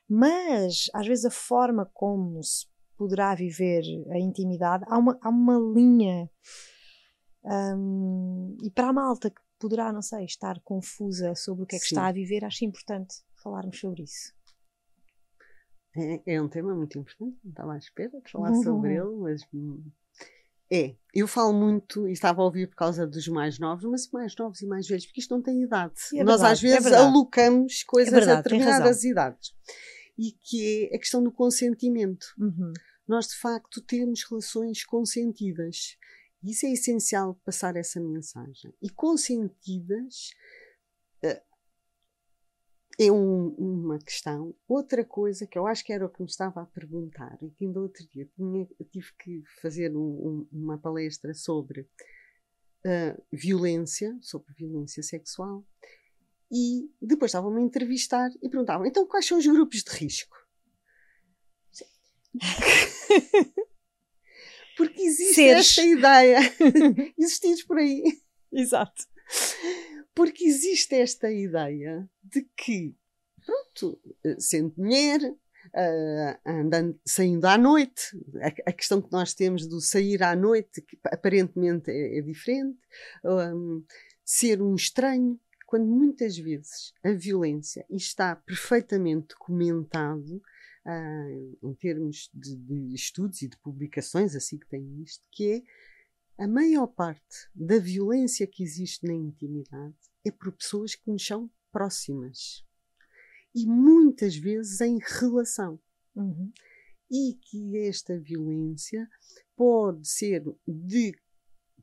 Mas, 0.09 0.91
às 0.93 1.07
vezes, 1.07 1.25
a 1.25 1.31
forma 1.31 1.89
como 1.95 2.43
se 2.43 2.67
poderá 2.97 3.35
viver 3.35 3.85
a 4.11 4.19
intimidade, 4.19 4.85
há 4.89 4.99
uma, 4.99 5.17
há 5.23 5.29
uma 5.29 5.59
linha. 5.59 6.29
Um, 7.45 8.57
e 8.65 8.71
para 8.71 8.89
a 8.89 8.93
malta 8.93 9.31
que 9.31 9.41
poderá, 9.65 9.91
não 9.91 10.03
sei, 10.03 10.27
estar 10.27 10.61
confusa 10.61 11.35
sobre 11.35 11.65
o 11.65 11.67
que 11.67 11.77
é 11.77 11.79
que 11.79 11.87
Sim. 11.87 11.95
está 11.95 12.09
a 12.09 12.13
viver, 12.13 12.45
acho 12.45 12.67
importante 12.67 13.15
falarmos 13.43 13.81
sobre 13.81 14.03
isso. 14.03 14.35
É, 15.97 16.35
é 16.35 16.43
um 16.43 16.49
tema 16.49 16.75
muito 16.75 16.99
importante, 16.99 17.39
não 17.43 17.51
estava 17.51 17.73
à 17.73 17.79
espera 17.79 18.21
de 18.21 18.31
falar 18.31 18.51
uhum. 18.51 18.63
sobre 18.63 18.93
ele, 18.95 19.17
mas 19.17 19.41
hum, 19.55 19.83
é, 20.71 20.95
eu 21.15 21.27
falo 21.27 21.55
muito, 21.55 22.07
e 22.07 22.13
estava 22.13 22.43
a 22.43 22.45
ouvir 22.45 22.69
por 22.69 22.77
causa 22.77 23.07
dos 23.07 23.27
mais 23.29 23.59
novos, 23.59 23.85
mas 23.85 24.11
mais 24.11 24.37
novos 24.37 24.61
e 24.61 24.67
mais 24.67 24.87
velhos, 24.87 25.07
porque 25.07 25.23
isto 25.23 25.35
não 25.35 25.41
tem 25.41 25.63
idade. 25.63 25.95
É 26.15 26.23
Nós 26.23 26.43
às 26.43 26.59
é 26.59 26.69
vezes 26.69 26.93
é 26.93 26.97
alocamos 26.97 27.83
coisas 27.85 28.13
é 28.13 28.17
verdade, 28.17 28.41
a 28.41 28.43
determinadas 28.43 29.03
idades 29.03 29.55
e 30.19 30.33
que 30.43 30.91
é 30.93 30.97
a 30.97 30.99
questão 30.99 31.25
do 31.25 31.33
consentimento. 31.33 32.27
Uhum. 32.39 32.71
Nós, 33.09 33.29
de 33.29 33.37
facto, 33.37 33.81
temos 33.81 34.25
relações 34.29 34.85
consentidas. 34.85 35.97
Isso 36.45 36.67
é 36.67 36.73
essencial 36.73 37.35
passar 37.45 37.75
essa 37.75 37.99
mensagem. 37.99 38.75
E 38.83 38.91
consentidas 38.91 40.31
uh, 41.25 41.41
é 42.99 43.11
um, 43.11 43.49
uma 43.55 43.99
questão. 43.99 44.55
Outra 44.69 45.05
coisa 45.05 45.47
que 45.47 45.59
eu 45.59 45.67
acho 45.67 45.83
que 45.83 45.93
era 45.93 46.05
o 46.05 46.11
que 46.11 46.23
me 46.23 46.29
estava 46.29 46.61
a 46.63 46.67
perguntar, 46.67 47.39
e 47.43 47.51
que 47.51 47.65
ainda 47.65 47.81
outro 47.81 48.07
dia 48.09 48.29
tinha, 48.37 48.69
tive 48.91 49.09
que 49.19 49.43
fazer 49.63 49.97
um, 49.97 50.01
um, 50.01 50.49
uma 50.53 50.79
palestra 50.79 51.33
sobre 51.33 51.81
uh, 51.81 53.23
violência, 53.33 54.17
sobre 54.21 54.53
violência 54.55 55.03
sexual, 55.03 55.67
e 56.53 56.91
depois 57.01 57.31
estavam-me 57.31 57.63
a 57.63 57.65
entrevistar 57.65 58.31
e 58.43 58.51
perguntavam: 58.51 58.87
então 58.87 59.07
quais 59.07 59.27
são 59.27 59.39
os 59.39 59.47
grupos 59.47 59.83
de 59.83 59.91
risco? 59.91 60.37
Porque 64.77 65.03
existe 65.03 65.35
Seres. 65.35 65.67
esta 65.69 65.83
ideia, 65.83 66.39
existidos 67.19 67.63
por 67.63 67.79
aí. 67.79 68.03
Exato. 68.53 69.05
Porque 70.15 70.45
existe 70.45 70.97
esta 70.97 71.31
ideia 71.31 72.09
de 72.23 72.49
que, 72.57 72.95
pronto, 73.45 74.01
sendo 74.39 74.75
mulher, 74.77 75.21
uh, 75.75 76.39
andando, 76.47 76.99
saindo 77.05 77.47
à 77.47 77.59
noite. 77.59 78.17
A, 78.41 78.71
a, 78.71 78.73
questão 78.73 79.01
que 79.01 79.13
nós 79.13 79.35
temos 79.35 79.67
do 79.67 79.81
sair 79.81 80.23
à 80.23 80.35
noite, 80.37 80.83
que 80.83 80.99
aparentemente 81.05 81.91
é, 81.91 82.19
é 82.19 82.21
diferente. 82.21 82.79
Um, 83.25 83.85
ser 84.25 84.63
um 84.63 84.75
estranho, 84.75 85.39
quando 85.67 85.87
muitas 85.87 86.37
vezes 86.37 86.93
a 87.03 87.11
violência 87.13 87.85
está 87.91 88.37
perfeitamente 88.37 89.29
documentado 89.29 90.41
uh, 90.87 91.59
em 91.63 91.75
termos 91.75 92.31
de, 92.33 92.57
de, 92.57 92.95
estudos 92.95 93.43
e 93.43 93.49
de 93.49 93.57
publicações, 93.59 94.35
assim 94.35 94.59
que 94.59 94.69
tem 94.69 95.03
isto, 95.03 95.25
que 95.31 95.53
é 95.53 95.63
a 96.43 96.49
maior 96.49 96.87
parte 96.87 97.49
da 97.55 97.79
violência 97.79 98.47
que 98.47 98.63
existe 98.63 99.07
na 99.07 99.15
intimidade 99.15 99.95
é 100.25 100.31
por 100.31 100.53
pessoas 100.53 100.95
que 100.95 101.11
nos 101.11 101.25
são 101.25 101.51
próximas 101.71 102.65
e 103.55 103.67
muitas 103.67 104.35
vezes 104.35 104.81
em 104.81 104.99
relação. 105.21 105.79
Uhum. 106.15 106.53
E 107.11 107.35
que 107.35 107.79
esta 107.79 108.19
violência 108.19 109.09
pode 109.55 110.09
ser 110.09 110.43
de 110.67 111.15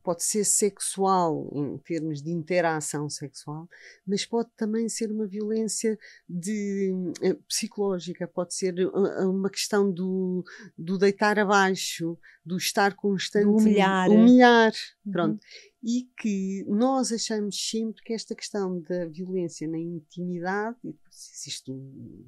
pode 0.02 0.24
ser 0.24 0.44
sexual 0.44 1.50
em 1.54 1.78
termos 1.78 2.22
de 2.22 2.32
interação 2.32 3.10
sexual, 3.10 3.68
mas 4.06 4.26
pode 4.26 4.50
também 4.56 4.90
ser 4.90 5.12
uma 5.12 5.28
violência 5.28 5.98
de, 6.28 6.92
uh, 7.24 7.36
psicológica, 7.48 8.28
pode 8.28 8.54
ser 8.54 8.74
uh, 8.86 9.30
uma 9.30 9.50
questão 9.50 9.92
do, 9.92 10.44
do 10.78 10.98
deitar 10.98 11.40
abaixo, 11.40 12.18
do 12.46 12.58
estar 12.58 12.96
constante, 12.96 13.46
do 13.46 13.56
humilhar, 13.56 14.10
humilhar 14.10 14.74
uhum. 15.06 15.12
pronto. 15.12 15.46
E 15.84 16.08
que 16.20 16.64
nós 16.68 17.12
achamos 17.12 17.56
sempre 17.70 18.04
que 18.04 18.14
esta 18.14 18.36
questão 18.36 18.80
da 18.82 19.06
violência 19.06 19.68
na 19.68 19.80
intimidade, 19.80 20.78
existe 21.12 21.72
um, 21.72 22.26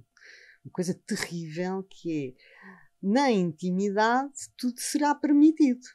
uma 0.64 0.72
coisa 0.72 0.94
terrível 1.06 1.84
que 1.90 2.36
é 2.40 2.64
na 3.04 3.30
intimidade 3.30 4.32
tudo 4.56 4.80
será 4.80 5.14
permitido. 5.14 5.86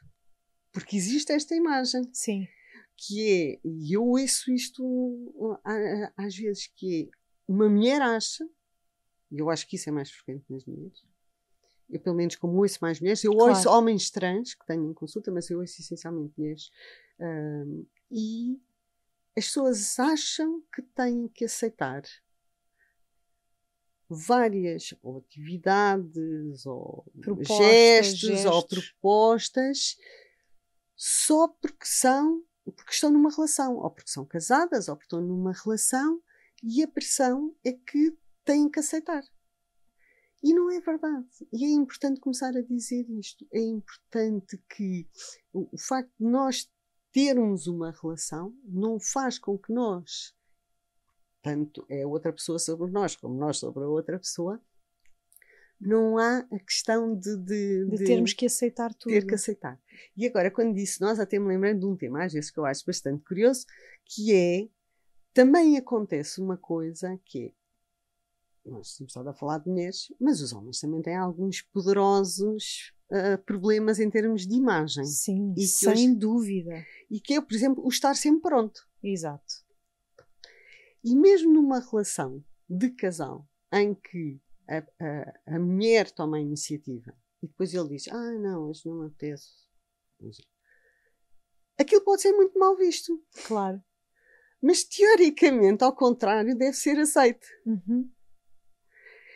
Porque 0.79 0.95
existe 0.95 1.31
esta 1.31 1.55
imagem. 1.55 2.09
Sim. 2.13 2.47
Que 2.95 3.29
é, 3.29 3.67
e 3.67 3.95
eu 3.95 4.05
ouço 4.05 4.51
isto 4.51 5.61
às 6.17 6.35
vezes, 6.35 6.67
que 6.75 7.03
é 7.03 7.51
uma 7.51 7.69
mulher 7.69 8.01
acha, 8.01 8.47
e 9.31 9.39
eu 9.39 9.49
acho 9.49 9.67
que 9.67 9.75
isso 9.75 9.89
é 9.89 9.91
mais 9.91 10.11
frequente 10.11 10.43
nas 10.49 10.65
mulheres, 10.65 11.03
eu 11.89 11.99
pelo 11.99 12.15
menos 12.15 12.35
como 12.35 12.57
ouço 12.57 12.77
mais 12.81 12.99
mulheres, 12.99 13.23
eu 13.23 13.31
claro. 13.31 13.49
ouço 13.51 13.69
homens 13.69 14.09
trans 14.09 14.53
que 14.53 14.65
tenho 14.65 14.89
em 14.89 14.93
consulta, 14.93 15.31
mas 15.31 15.49
eu 15.49 15.59
ouço 15.59 15.81
essencialmente 15.81 16.33
mulheres, 16.37 16.69
um, 17.19 17.85
e 18.11 18.59
as 19.37 19.45
pessoas 19.45 19.97
acham 19.97 20.61
que 20.73 20.81
têm 20.81 21.27
que 21.29 21.45
aceitar 21.45 22.03
várias 24.09 24.93
ou 25.03 25.19
atividades 25.19 26.65
ou 26.65 27.05
propostas, 27.21 27.57
gestos, 27.57 28.19
gestos, 28.19 28.45
ou 28.51 28.67
propostas 28.67 29.97
só 31.01 31.47
porque 31.47 31.85
são, 31.85 32.43
porque 32.65 32.91
estão 32.91 33.09
numa 33.09 33.29
relação, 33.33 33.77
ou 33.77 33.89
porque 33.89 34.11
são 34.11 34.25
casadas, 34.25 34.89
ou 34.89 34.97
porque 34.97 35.05
estão 35.05 35.21
numa 35.21 35.53
relação, 35.53 36.21
e 36.61 36.83
a 36.83 36.87
pressão 36.89 37.55
é 37.63 37.71
que 37.71 38.17
têm 38.43 38.69
que 38.69 38.81
aceitar. 38.81 39.23
E 40.43 40.53
não 40.53 40.69
é 40.69 40.81
verdade. 40.81 41.25
E 41.53 41.63
é 41.63 41.69
importante 41.69 42.19
começar 42.19 42.49
a 42.49 42.61
dizer 42.61 43.09
isto. 43.11 43.47
É 43.49 43.61
importante 43.61 44.61
que 44.75 45.07
o, 45.53 45.77
facto 45.77 46.11
de 46.19 46.25
nós 46.25 46.69
termos 47.13 47.65
uma 47.67 47.91
relação 47.91 48.53
não 48.65 48.99
faz 48.99 49.39
com 49.39 49.57
que 49.57 49.71
nós, 49.71 50.35
tanto 51.41 51.85
é 51.89 52.05
outra 52.05 52.33
pessoa 52.33 52.59
sobre 52.59 52.91
nós 52.91 53.15
como 53.15 53.35
nós 53.35 53.57
sobre 53.57 53.85
a 53.85 53.87
outra 53.87 54.19
pessoa, 54.19 54.61
não 55.79 56.17
há 56.17 56.39
a 56.39 56.59
questão 56.59 57.15
de, 57.15 57.37
de, 57.37 57.85
de, 57.85 57.97
de 57.97 58.05
termos 58.05 58.33
que 58.33 58.45
aceitar 58.45 58.93
tudo. 58.93 59.13
Ter 59.13 59.25
que 59.25 59.35
aceitar. 59.35 59.79
E 60.15 60.27
agora, 60.27 60.51
quando 60.51 60.75
disse 60.75 60.99
nós, 60.99 61.19
até 61.19 61.39
me 61.39 61.47
lembrei 61.47 61.73
de 61.73 61.85
um 61.85 61.95
tema, 61.95 62.25
às 62.25 62.33
vezes 62.33 62.51
que 62.51 62.59
eu 62.59 62.65
acho 62.65 62.85
bastante 62.85 63.23
curioso, 63.23 63.65
que 64.05 64.33
é 64.33 64.67
também 65.33 65.77
acontece 65.77 66.41
uma 66.41 66.57
coisa 66.57 67.17
que 67.23 67.47
é 67.47 67.59
nós 68.65 68.99
estado 68.99 69.29
a 69.29 69.33
falar 69.33 69.59
de 69.59 69.69
mulheres, 69.69 70.13
mas 70.19 70.41
os 70.41 70.53
homens 70.53 70.79
também 70.79 71.01
têm 71.01 71.15
alguns 71.15 71.61
poderosos 71.61 72.93
uh, 73.09 73.41
problemas 73.43 73.99
em 73.99 74.09
termos 74.09 74.45
de 74.45 74.53
imagem. 74.53 75.05
Sim, 75.05 75.55
sem 75.57 75.91
hoje, 75.91 76.15
dúvida. 76.15 76.85
E 77.09 77.19
que 77.19 77.33
é, 77.33 77.41
por 77.41 77.53
exemplo, 77.53 77.83
o 77.83 77.89
estar 77.89 78.15
sempre 78.15 78.41
pronto. 78.41 78.87
Exato. 79.01 79.65
E 81.03 81.15
mesmo 81.15 81.53
numa 81.53 81.79
relação 81.79 82.43
de 82.69 82.89
casal 82.91 83.47
em 83.71 83.95
que 83.95 84.39
a, 84.69 84.77
a, 84.77 85.55
a 85.55 85.59
mulher 85.59 86.11
toma 86.11 86.37
a 86.37 86.41
iniciativa 86.41 87.13
e 87.41 87.47
depois 87.47 87.73
ele 87.73 87.89
diz: 87.89 88.07
Ah, 88.07 88.31
não, 88.39 88.69
hoje 88.69 88.81
não 88.85 88.99
me 88.99 89.07
apetece. 89.07 89.47
Aquilo 91.77 92.03
pode 92.03 92.21
ser 92.21 92.33
muito 92.33 92.57
mal 92.59 92.75
visto. 92.77 93.21
Claro. 93.47 93.81
Mas 94.61 94.83
teoricamente, 94.83 95.83
ao 95.83 95.95
contrário, 95.95 96.57
deve 96.57 96.73
ser 96.73 96.99
aceito. 96.99 97.47
Uhum. 97.65 98.09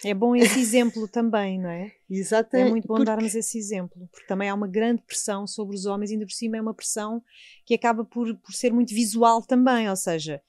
É 0.06 0.14
bom 0.14 0.36
esse 0.36 0.60
exemplo 0.60 1.08
também, 1.08 1.58
não 1.58 1.70
é? 1.70 1.94
Exatamente. 2.10 2.68
É 2.68 2.70
muito 2.70 2.88
bom 2.88 2.96
porque... 2.96 3.06
darmos 3.06 3.34
esse 3.34 3.58
exemplo, 3.58 4.08
porque 4.12 4.28
também 4.28 4.50
há 4.50 4.54
uma 4.54 4.68
grande 4.68 5.02
pressão 5.02 5.48
sobre 5.48 5.78
os 5.78 5.86
homens, 5.86 6.12
ainda 6.12 6.26
por 6.26 6.34
cima 6.34 6.58
é 6.58 6.62
uma 6.62 6.74
pressão 6.74 7.24
que 7.66 7.74
acaba 7.74 8.04
por, 8.04 8.36
por 8.36 8.54
ser 8.54 8.74
muito 8.74 8.94
visual 8.94 9.42
também, 9.42 9.90
ou 9.90 9.96
seja, 9.96 10.42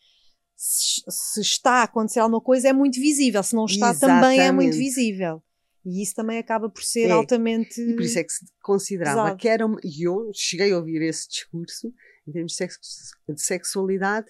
se, 0.67 1.41
está 1.41 1.81
a 1.81 1.83
acontecer 1.83 2.21
alguma 2.21 2.41
coisa 2.41 2.69
é 2.69 2.73
muito 2.73 2.99
visível, 2.99 3.43
se 3.43 3.55
não 3.55 3.67
está 3.67 3.91
Exatamente. 3.91 4.23
também 4.23 4.41
é 4.41 4.51
muito 4.51 4.77
visível. 4.77 5.43
E 5.85 6.03
isso 6.03 6.15
também 6.15 6.39
acaba 6.39 6.71
por 6.71 6.83
ser 6.83 7.09
é. 7.09 7.11
altamente. 7.11 7.79
E 7.79 7.93
por 7.93 8.03
isso 8.03 8.19
é 8.19 8.25
que 8.25 8.33
se 8.33 8.47
considerava 8.63 9.23
pesado. 9.25 9.37
que 9.37 9.49
era. 9.49 9.67
E 9.85 10.09
eu 10.09 10.31
cheguei 10.33 10.73
a 10.73 10.79
ouvir 10.79 11.03
esse 11.03 11.29
discurso, 11.29 11.93
em 12.27 12.33
termos 12.33 12.53
de, 12.53 12.57
sexo, 12.57 12.81
de 13.29 13.43
sexualidade, 13.43 14.27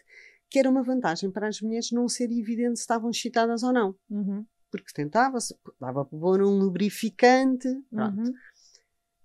que 0.50 0.58
era 0.58 0.68
uma 0.68 0.82
vantagem 0.82 1.30
para 1.30 1.46
as 1.46 1.60
mulheres 1.60 1.92
não 1.92 2.08
ser 2.08 2.24
evidente 2.32 2.78
se 2.78 2.82
estavam 2.82 3.10
excitadas 3.10 3.62
ou 3.62 3.72
não. 3.72 3.94
Uhum. 4.10 4.44
Porque 4.72 4.92
tentava-se, 4.92 5.54
dava 5.80 6.04
para 6.04 6.18
pôr 6.18 6.42
um 6.42 6.58
lubrificante, 6.58 7.68
pronto. 7.88 8.18
Uhum. 8.18 8.34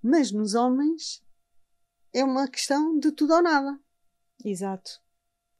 Mas 0.03 0.31
nos 0.31 0.53
homens 0.53 1.23
é 2.13 2.23
uma 2.23 2.47
questão 2.47 2.99
de 2.99 3.11
tudo 3.11 3.33
ou 3.33 3.41
nada. 3.41 3.79
Exato. 4.45 5.01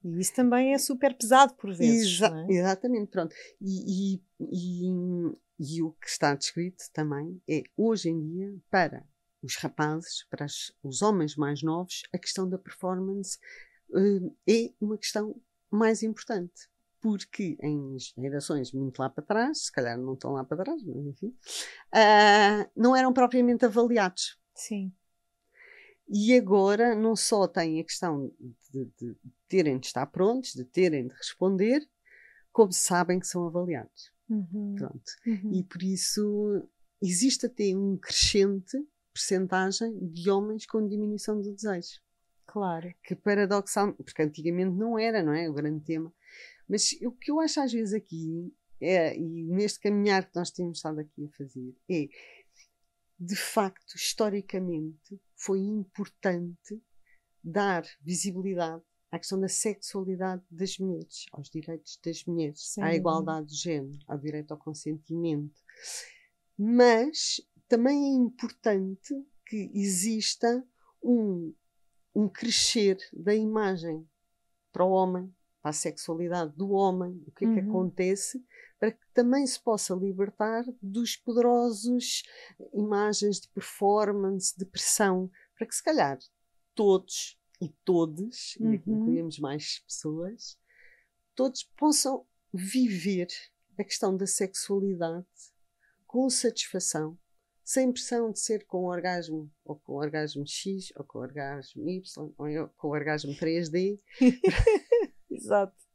E 0.04 0.20
isso 0.20 0.34
também 0.34 0.74
é 0.74 0.78
super 0.78 1.16
pesado 1.16 1.54
por 1.56 1.74
vezes. 1.74 2.14
Exa 2.14 2.46
é? 2.48 2.54
Exatamente, 2.54 3.08
pronto. 3.08 3.36
E, 3.62 4.16
e, 4.16 4.24
e, 4.40 5.38
e, 5.60 5.82
o 5.82 5.92
que 5.92 6.08
está 6.08 6.34
descrito 6.36 6.84
também 6.94 7.42
é, 7.50 7.64
hoje 7.76 8.10
em 8.10 8.22
dia, 8.22 8.56
para 8.70 9.06
os 9.42 9.56
rapazes, 9.58 10.26
para 10.30 10.46
as, 10.46 10.72
os 10.84 11.02
homens 11.02 11.36
mais 11.36 11.62
novos, 11.62 12.04
a 12.14 12.18
questão 12.18 12.48
da 12.48 12.58
performance 12.58 13.38
uh, 13.90 14.36
é 14.48 14.72
uma 14.80 14.98
questão 14.98 15.36
mais 15.70 16.04
importante. 16.04 16.70
Porque 17.02 17.58
em 17.62 17.96
gerações 18.18 18.74
muito 18.74 19.00
lá 19.00 19.10
para 19.10 19.24
trás, 19.24 19.66
se 19.66 19.72
calhar 19.72 19.98
não 19.98 20.16
estão 20.16 20.34
lá 20.34 20.44
para 20.44 20.64
trás, 20.64 20.84
mas 20.84 21.06
enfim, 21.06 21.28
uh, 21.28 22.70
não 22.76 22.94
eram 22.94 23.14
propriamente 23.14 23.64
avaliados. 23.64 24.38
Sim. 24.54 24.92
E 26.10 26.36
agora 26.36 26.96
não 26.96 27.16
só 27.16 27.48
tem 27.48 27.80
a 27.80 27.84
questão 27.84 28.34
de, 28.72 28.86
de, 28.98 29.16
terem 29.48 29.78
de 29.78 29.88
estar 29.88 30.08
prontos, 30.08 30.54
de 30.54 30.66
terem 30.66 31.08
de 31.08 31.14
responder, 31.14 31.88
como 32.52 32.74
sabem 32.74 33.20
que 33.20 33.28
são 33.28 33.46
avaliados. 33.46 34.12
Uhum. 34.28 34.76
Pronto. 34.76 35.12
Uhum. 35.28 35.54
E 35.54 35.64
por 35.64 35.84
isso 35.84 36.68
existe 37.02 37.46
até 37.46 37.76
um 37.76 37.96
crescente 37.98 38.78
percentagem 39.14 39.98
de 40.08 40.30
homens 40.30 40.66
com 40.66 40.88
diminuição 40.88 41.40
do 41.40 41.54
desejo. 41.54 42.00
Claro. 42.46 42.92
Que 43.04 43.16
paradoxal, 43.16 43.94
porque 43.94 44.22
antigamente 44.22 44.76
não 44.76 44.98
era, 44.98 45.22
não 45.22 45.34
é? 45.34 45.50
O 45.50 45.54
grande 45.54 45.84
tema. 45.84 46.12
Mas 46.68 46.92
o 47.04 47.12
que 47.12 47.32
eu 47.32 47.40
acho 47.40 47.60
às 47.60 47.72
vezes 47.72 47.94
aqui, 47.94 48.52
é, 48.82 49.16
e 49.16 49.44
neste 49.44 49.80
caminhar 49.80 50.28
que 50.28 50.36
nós 50.36 50.50
temos 50.50 50.78
estado 50.78 51.00
aqui 51.00 51.26
a 51.26 51.38
fazer, 51.38 51.76
é 51.90 52.08
de 53.20 53.36
facto, 53.36 53.96
historicamente, 53.96 55.20
foi 55.36 55.60
importante 55.60 56.82
dar 57.44 57.84
visibilidade 58.02 58.84
à 59.12 59.18
questão 59.18 59.40
da 59.40 59.50
sexualidade 59.50 60.44
das 60.50 60.78
mulheres, 60.78 61.26
aos 61.32 61.50
direitos 61.50 62.00
das 62.04 62.24
mulheres, 62.26 62.74
Sim. 62.74 62.82
à 62.82 62.96
igualdade 62.96 63.48
de 63.48 63.56
género, 63.56 64.00
ao 64.08 64.18
direito 64.18 64.52
ao 64.52 64.58
consentimento. 64.58 65.62
Mas 66.58 67.42
também 67.68 68.04
é 68.04 68.16
importante 68.16 69.14
que 69.46 69.70
exista 69.74 70.66
um, 71.04 71.54
um 72.14 72.30
crescer 72.30 72.98
da 73.12 73.36
imagem 73.36 74.08
para 74.72 74.86
o 74.86 74.92
homem, 74.92 75.34
para 75.62 75.72
a 75.72 75.74
sexualidade 75.74 76.56
do 76.56 76.70
homem, 76.70 77.22
o 77.26 77.32
que 77.32 77.46
é 77.46 77.54
que 77.54 77.60
uhum. 77.60 77.70
acontece, 77.70 78.46
para 78.80 78.92
que 78.92 79.06
também 79.14 79.46
se 79.46 79.60
possa 79.60 79.94
libertar 79.94 80.64
dos 80.82 81.18
poderosos 81.18 82.24
imagens 82.74 83.42
de 83.42 83.50
performance, 83.50 84.58
de 84.58 84.66
pressão, 84.66 85.30
para 85.56 85.68
que 85.68 85.76
se 85.76 85.84
calhar 85.84 86.18
todos 86.74 87.38
e 87.62 87.68
todos, 87.84 88.56
uhum. 88.60 88.72
e 88.72 88.76
aqui 88.78 88.90
incluímos 88.90 89.38
mais 89.38 89.80
pessoas, 89.80 90.58
todos 91.36 91.64
possam 91.64 92.26
viver 92.54 93.28
a 93.78 93.84
questão 93.84 94.16
da 94.16 94.26
sexualidade 94.26 95.28
com 96.08 96.30
satisfação, 96.30 97.18
sem 97.64 97.92
pressão 97.92 98.32
de 98.32 98.40
ser 98.40 98.66
com 98.66 98.86
orgasmo, 98.86 99.52
ou 99.64 99.76
com 99.76 99.94
orgasmo 99.94 100.48
X, 100.48 100.92
ou 100.96 101.04
com 101.04 101.20
orgasmo 101.20 101.88
Y, 101.88 102.34
ou 102.38 102.70
com 102.70 102.88
orgasmo 102.88 103.32
3D. 103.34 104.00
Exato. 105.30 105.89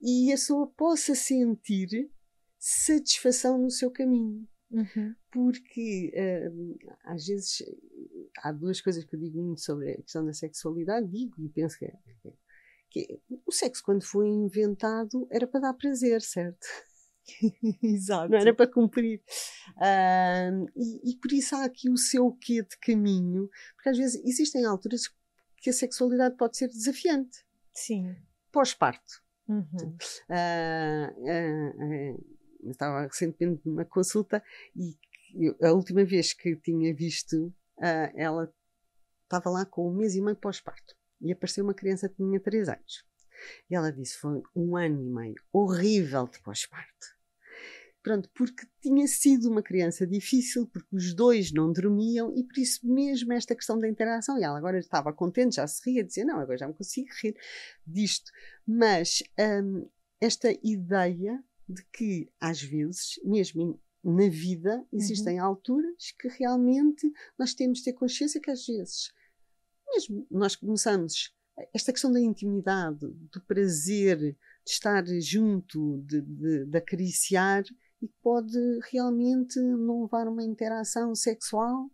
E 0.00 0.30
a 0.30 0.34
pessoa 0.34 0.66
possa 0.68 1.14
sentir 1.14 2.10
satisfação 2.58 3.58
no 3.58 3.70
seu 3.70 3.90
caminho. 3.90 4.46
Uhum. 4.70 5.14
Porque 5.30 6.12
uh, 6.14 6.78
às 7.04 7.26
vezes 7.26 7.62
há 8.38 8.52
duas 8.52 8.80
coisas 8.80 9.04
que 9.04 9.14
eu 9.14 9.20
digo 9.20 9.40
muito 9.40 9.60
sobre 9.60 9.92
a 9.92 9.96
questão 10.02 10.24
da 10.24 10.32
sexualidade, 10.32 11.08
digo 11.08 11.40
e 11.40 11.48
penso 11.48 11.78
que, 11.78 11.84
é, 11.84 11.92
que 12.90 13.20
o 13.46 13.52
sexo, 13.52 13.82
quando 13.84 14.04
foi 14.04 14.28
inventado, 14.28 15.26
era 15.30 15.46
para 15.46 15.60
dar 15.60 15.74
prazer, 15.74 16.20
certo? 16.20 16.66
Exato. 17.82 18.28
Não 18.30 18.38
era 18.38 18.54
para 18.54 18.70
cumprir. 18.70 19.22
Uh, 19.76 20.66
e, 20.76 21.12
e, 21.12 21.16
por 21.16 21.32
isso 21.32 21.54
há 21.54 21.64
aqui 21.64 21.88
o 21.88 21.96
seu 21.96 22.32
quê 22.32 22.62
de 22.62 22.76
caminho, 22.78 23.48
porque 23.74 23.90
às 23.90 23.98
vezes 23.98 24.22
existem 24.24 24.64
alturas 24.64 25.02
que 25.58 25.70
a 25.70 25.72
sexualidade 25.72 26.36
pode 26.36 26.56
ser 26.56 26.68
desafiante. 26.68 27.44
Sim. 27.72 28.16
Pós-parto. 28.52 29.25
Uhum. 29.48 29.96
Uh, 30.28 31.08
uh, 31.22 32.70
estava 32.70 33.02
recentemente 33.02 33.62
numa 33.64 33.84
consulta 33.84 34.42
e 34.74 34.96
a 35.62 35.72
última 35.72 36.04
vez 36.04 36.32
que 36.32 36.56
tinha 36.56 36.94
visto, 36.94 37.52
ela 38.14 38.52
estava 39.24 39.50
lá 39.50 39.66
com 39.66 39.90
um 39.90 39.94
mês 39.94 40.14
e 40.14 40.20
meio 40.22 40.36
pós-parto 40.36 40.96
e 41.20 41.32
apareceu 41.32 41.64
uma 41.64 41.74
criança 41.74 42.08
que 42.08 42.16
tinha 42.16 42.40
3 42.40 42.68
anos. 42.68 43.04
E 43.70 43.74
ela 43.74 43.92
disse: 43.92 44.18
Foi 44.18 44.42
um 44.54 44.76
ano 44.76 45.02
e 45.02 45.10
meio 45.10 45.34
horrível 45.52 46.26
de 46.26 46.40
pós-parto. 46.40 47.15
Pronto, 48.06 48.30
porque 48.36 48.64
tinha 48.80 49.04
sido 49.08 49.50
uma 49.50 49.60
criança 49.60 50.06
difícil, 50.06 50.64
porque 50.68 50.94
os 50.94 51.12
dois 51.12 51.50
não 51.50 51.72
dormiam 51.72 52.32
e 52.36 52.44
por 52.44 52.56
isso 52.56 52.86
mesmo 52.86 53.32
esta 53.32 53.52
questão 53.52 53.76
da 53.80 53.88
interação. 53.88 54.38
E 54.38 54.44
ela 54.44 54.56
agora 54.56 54.78
estava 54.78 55.12
contente, 55.12 55.56
já 55.56 55.66
se 55.66 55.82
ria, 55.84 56.04
dizia: 56.04 56.24
Não, 56.24 56.38
agora 56.38 56.56
já 56.56 56.68
me 56.68 56.74
consigo 56.74 57.08
rir 57.20 57.36
disto. 57.84 58.30
Mas 58.64 59.24
um, 59.36 59.90
esta 60.20 60.52
ideia 60.62 61.42
de 61.68 61.84
que, 61.92 62.30
às 62.40 62.62
vezes, 62.62 63.18
mesmo 63.24 63.82
na 64.04 64.28
vida, 64.28 64.86
existem 64.92 65.40
uhum. 65.40 65.46
alturas 65.46 66.12
que 66.16 66.28
realmente 66.28 67.12
nós 67.36 67.54
temos 67.54 67.78
de 67.78 67.86
ter 67.86 67.94
consciência 67.94 68.40
que, 68.40 68.52
às 68.52 68.64
vezes, 68.64 69.12
mesmo 69.88 70.24
nós 70.30 70.54
começamos 70.54 71.34
esta 71.74 71.92
questão 71.92 72.12
da 72.12 72.20
intimidade, 72.20 73.04
do 73.32 73.40
prazer, 73.48 74.16
de 74.18 74.36
estar 74.64 75.04
junto, 75.20 76.00
de, 76.06 76.20
de, 76.20 76.66
de 76.66 76.78
acariciar, 76.78 77.64
e 78.02 78.08
pode 78.22 78.58
realmente 78.92 79.60
não 79.60 80.02
levar 80.02 80.28
uma 80.28 80.44
interação 80.44 81.14
sexual. 81.14 81.90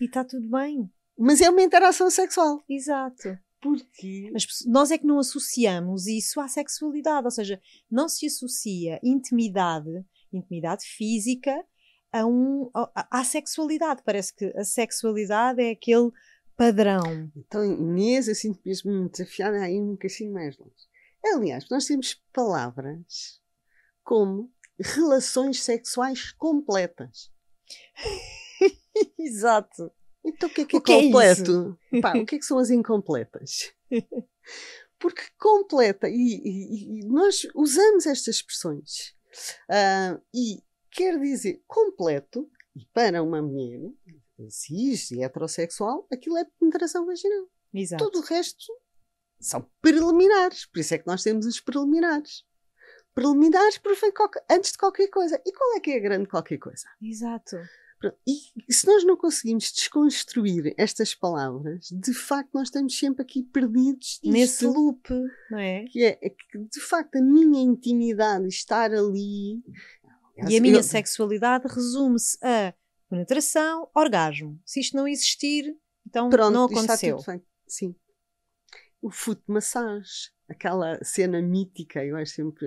E 0.00 0.06
está 0.06 0.24
tudo 0.24 0.48
bem. 0.48 0.90
Mas 1.18 1.40
é 1.40 1.50
uma 1.50 1.62
interação 1.62 2.10
sexual. 2.10 2.62
Exato. 2.68 3.38
Porque 3.60 4.30
Mas 4.32 4.46
nós 4.66 4.90
é 4.90 4.98
que 4.98 5.06
não 5.06 5.18
associamos 5.18 6.06
isso 6.06 6.40
à 6.40 6.48
sexualidade, 6.48 7.26
ou 7.26 7.30
seja, 7.30 7.60
não 7.88 8.08
se 8.08 8.26
associa 8.26 8.98
intimidade, 9.04 10.04
intimidade 10.32 10.84
física, 10.84 11.64
a 12.10 12.26
um, 12.26 12.68
a, 12.74 13.20
à 13.20 13.24
sexualidade. 13.24 14.02
Parece 14.04 14.34
que 14.34 14.46
a 14.56 14.64
sexualidade 14.64 15.62
é 15.62 15.70
aquele 15.70 16.10
padrão. 16.56 17.30
Então, 17.36 17.64
Inês, 17.64 18.26
eu 18.26 18.34
sinto 18.34 18.60
mesmo 18.66 19.08
desafiada 19.08 19.60
a 19.62 19.70
ir 19.70 19.80
um 19.80 19.92
bocadinho 19.92 20.32
mais 20.32 20.58
longe. 20.58 20.74
Aliás, 21.24 21.68
nós 21.70 21.86
temos 21.86 22.20
palavras 22.32 23.40
como 24.02 24.50
relações 24.80 25.62
sexuais 25.62 26.32
completas. 26.32 27.30
Exato. 29.18 29.92
Então 30.24 30.48
o 30.48 30.52
que 30.52 30.60
é 30.62 30.64
que 30.64 30.76
é 30.76 30.78
o 30.78 30.82
que 30.82 30.92
completo? 30.92 31.78
É 31.92 32.00
Pá, 32.00 32.16
o 32.16 32.26
que 32.26 32.36
é 32.36 32.38
que 32.38 32.44
são 32.44 32.58
as 32.58 32.70
incompletas? 32.70 33.72
Porque 34.98 35.22
completa, 35.36 36.08
e, 36.08 36.14
e, 36.14 37.00
e 37.00 37.06
nós 37.06 37.42
usamos 37.56 38.06
estas 38.06 38.36
expressões, 38.36 39.16
uh, 39.68 40.22
e 40.32 40.62
quer 40.92 41.18
dizer 41.18 41.60
completo, 41.66 42.48
e 42.76 42.86
para 42.94 43.20
uma 43.20 43.42
mulher 43.42 43.80
cis 44.48 45.10
e 45.10 45.22
heterossexual, 45.22 46.06
aquilo 46.12 46.36
é 46.38 46.44
penetração 46.58 47.04
vaginal. 47.04 47.48
Exato. 47.74 48.04
Todo 48.04 48.20
o 48.20 48.24
resto 48.24 48.72
são 49.40 49.68
preliminares, 49.80 50.66
por 50.66 50.78
isso 50.78 50.94
é 50.94 50.98
que 50.98 51.06
nós 51.06 51.22
temos 51.22 51.46
os 51.46 51.60
preliminares. 51.60 52.44
Preliminares 53.14 53.80
antes 54.50 54.72
de 54.72 54.78
qualquer 54.78 55.08
coisa. 55.08 55.40
E 55.44 55.52
qual 55.52 55.76
é 55.76 55.80
que 55.80 55.90
é 55.90 55.96
a 55.96 56.00
grande 56.00 56.28
qualquer 56.28 56.58
coisa? 56.58 56.86
Exato. 57.00 57.56
E 58.26 58.72
se 58.72 58.86
nós 58.86 59.04
não 59.04 59.16
conseguimos 59.16 59.70
desconstruir 59.70 60.74
estas 60.76 61.14
palavras, 61.14 61.88
de 61.92 62.12
facto 62.12 62.50
nós 62.52 62.68
estamos 62.68 62.98
sempre 62.98 63.22
aqui 63.22 63.42
perdidos 63.44 64.18
nesse 64.24 64.64
loop, 64.64 65.08
não 65.50 65.58
é? 65.58 65.84
Que 65.84 66.04
é, 66.04 66.18
é 66.20 66.30
que 66.30 66.58
de 66.58 66.80
facto 66.80 67.16
a 67.16 67.22
minha 67.22 67.62
intimidade 67.62 68.48
estar 68.48 68.90
ali. 68.92 69.62
E 70.48 70.56
a 70.56 70.60
minha 70.60 70.78
eu, 70.78 70.82
sexualidade 70.82 71.68
resume-se 71.68 72.36
a 72.42 72.74
penetração, 73.08 73.88
orgasmo. 73.94 74.60
Se 74.64 74.80
isto 74.80 74.96
não 74.96 75.06
existir, 75.06 75.76
então 76.06 76.28
Pronto, 76.28 76.52
não 76.52 76.64
aconteceu. 76.64 77.18
Sim. 77.68 77.94
O 79.00 79.10
foot 79.10 79.42
massage 79.46 80.30
aquela 80.52 81.02
cena 81.02 81.42
mítica, 81.42 82.04
eu 82.04 82.16
acho 82.16 82.32
sempre, 82.32 82.66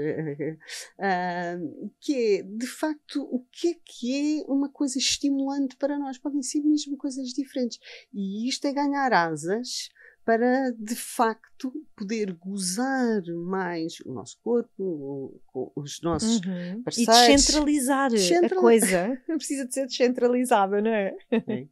uh, 1.00 1.90
que 2.00 2.14
é, 2.14 2.44
de 2.44 2.68
facto, 2.68 3.22
o 3.24 3.46
que 3.52 3.70
é 3.70 3.76
que 3.84 4.42
é 4.42 4.52
uma 4.52 4.70
coisa 4.70 4.98
estimulante 4.98 5.76
para 5.78 5.98
nós? 5.98 6.18
Podem 6.18 6.42
ser 6.42 6.62
mesmo 6.62 6.98
coisas 6.98 7.30
diferentes. 7.30 7.80
E 8.14 8.48
isto 8.48 8.66
é 8.68 8.74
ganhar 8.74 9.14
asas 9.14 9.90
para, 10.26 10.72
de 10.72 10.96
facto, 10.96 11.72
poder 11.96 12.34
gozar 12.34 13.22
mais 13.46 14.00
o 14.02 14.12
nosso 14.12 14.40
corpo, 14.42 15.40
os 15.76 16.02
nossos 16.02 16.38
uhum. 16.38 16.82
parceiros. 16.84 17.16
E 17.16 17.36
descentralizar 17.36 18.12
a 18.12 18.56
coisa. 18.56 19.22
Precisa 19.28 19.68
de 19.68 19.74
ser 19.74 19.86
descentralizada, 19.86 20.82
não 20.82 20.90
é? 20.90 21.16
é. 21.32 21.68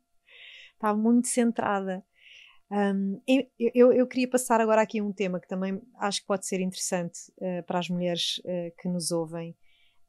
Está 0.75 0.93
muito 0.93 1.27
centrada. 1.27 2.05
Um, 2.71 3.21
eu, 3.59 3.93
eu, 3.93 4.07
queria 4.07 4.27
passar 4.27 4.59
agora 4.59 4.81
aqui 4.81 4.99
um 4.99 5.13
tema 5.13 5.39
que 5.39 5.47
também 5.47 5.81
acho 5.99 6.21
que 6.21 6.27
pode 6.27 6.45
ser 6.47 6.59
interessante 6.59 7.19
uh, 7.37 7.63
para 7.67 7.79
as 7.79 7.89
mulheres 7.89 8.39
uh, 8.39 8.73
que 8.79 8.87
nos 8.87 9.11
ouvem, 9.11 9.55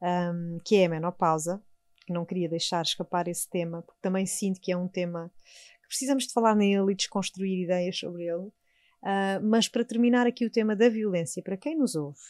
um, 0.01 0.59
que 0.65 0.77
é 0.77 0.87
a 0.87 0.89
menopausa. 0.89 1.63
Que 2.07 2.13
não 2.13 2.25
queria 2.25 2.49
deixar 2.49 2.83
escapar 2.83 3.29
esse 3.29 3.49
tema, 3.49 3.81
porque 3.83 4.01
também 4.03 4.27
sinto 4.27 4.61
que 4.61 4.71
é 4.71 4.77
um 4.77 4.89
tema 4.89 5.33
que 5.83 5.89
precisamos 5.89 6.27
de 6.27 6.33
falar 6.35 6.55
nele 6.55 6.93
e 6.93 6.95
desconstruir 6.95 7.65
ideias 7.65 7.99
sobre 7.99 8.25
ele. 8.25 8.49
Uh, 9.03 9.41
mas 9.43 9.69
para 9.69 9.85
terminar 9.85 10.27
aqui 10.27 10.47
o 10.47 10.51
tema 10.51 10.75
da 10.75 10.89
violência, 10.89 11.43
para 11.43 11.57
quem 11.57 11.77
nos 11.77 11.95
ouve, 11.95 12.21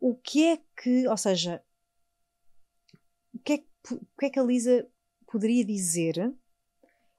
o 0.00 0.14
que 0.14 0.46
é 0.46 0.58
que, 0.80 1.08
ou 1.08 1.16
seja, 1.16 1.62
o 3.34 3.38
que 3.38 3.52
é, 3.54 3.56
o 3.94 4.18
que, 4.18 4.26
é 4.26 4.30
que 4.30 4.38
a 4.38 4.42
Lisa 4.42 4.86
poderia 5.30 5.64
dizer 5.64 6.34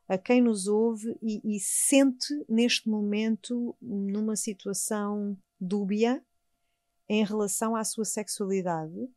a 0.10 0.18
quem 0.18 0.42
nos 0.42 0.66
ouve 0.66 1.16
e, 1.22 1.56
e 1.56 1.60
sente 1.60 2.34
neste 2.50 2.90
momento 2.90 3.76
numa 3.80 4.36
situação 4.36 5.38
dúbia 5.62 6.26
em 7.08 7.24
relação 7.24 7.76
à 7.76 7.84
sua 7.84 8.04
sexualidade. 8.04 9.08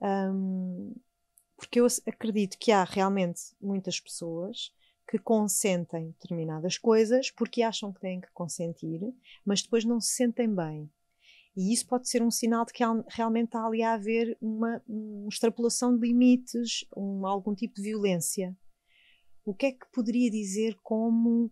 Um, 0.00 0.92
porque 1.56 1.78
eu 1.78 1.86
acredito 2.08 2.58
que 2.58 2.72
há 2.72 2.82
realmente 2.82 3.40
muitas 3.60 4.00
pessoas 4.00 4.74
que 5.08 5.16
consentem 5.16 6.08
determinadas 6.08 6.76
coisas 6.76 7.30
porque 7.30 7.62
acham 7.62 7.92
que 7.92 8.00
têm 8.00 8.20
que 8.20 8.30
consentir, 8.32 9.00
mas 9.46 9.62
depois 9.62 9.84
não 9.84 10.00
se 10.00 10.16
sentem 10.16 10.52
bem. 10.52 10.90
E 11.56 11.72
isso 11.72 11.86
pode 11.86 12.08
ser 12.08 12.20
um 12.20 12.32
sinal 12.32 12.64
de 12.64 12.72
que 12.72 12.82
realmente 13.10 13.46
está 13.46 13.64
ali 13.64 13.82
a 13.82 13.92
haver 13.92 14.36
uma, 14.40 14.82
uma 14.88 15.28
extrapolação 15.28 15.96
de 15.96 16.08
limites, 16.08 16.84
um, 16.96 17.24
algum 17.26 17.54
tipo 17.54 17.76
de 17.76 17.82
violência 17.82 18.56
o 19.44 19.54
que 19.54 19.66
é 19.66 19.72
que 19.72 19.86
poderia 19.92 20.30
dizer 20.30 20.76
como 20.82 21.50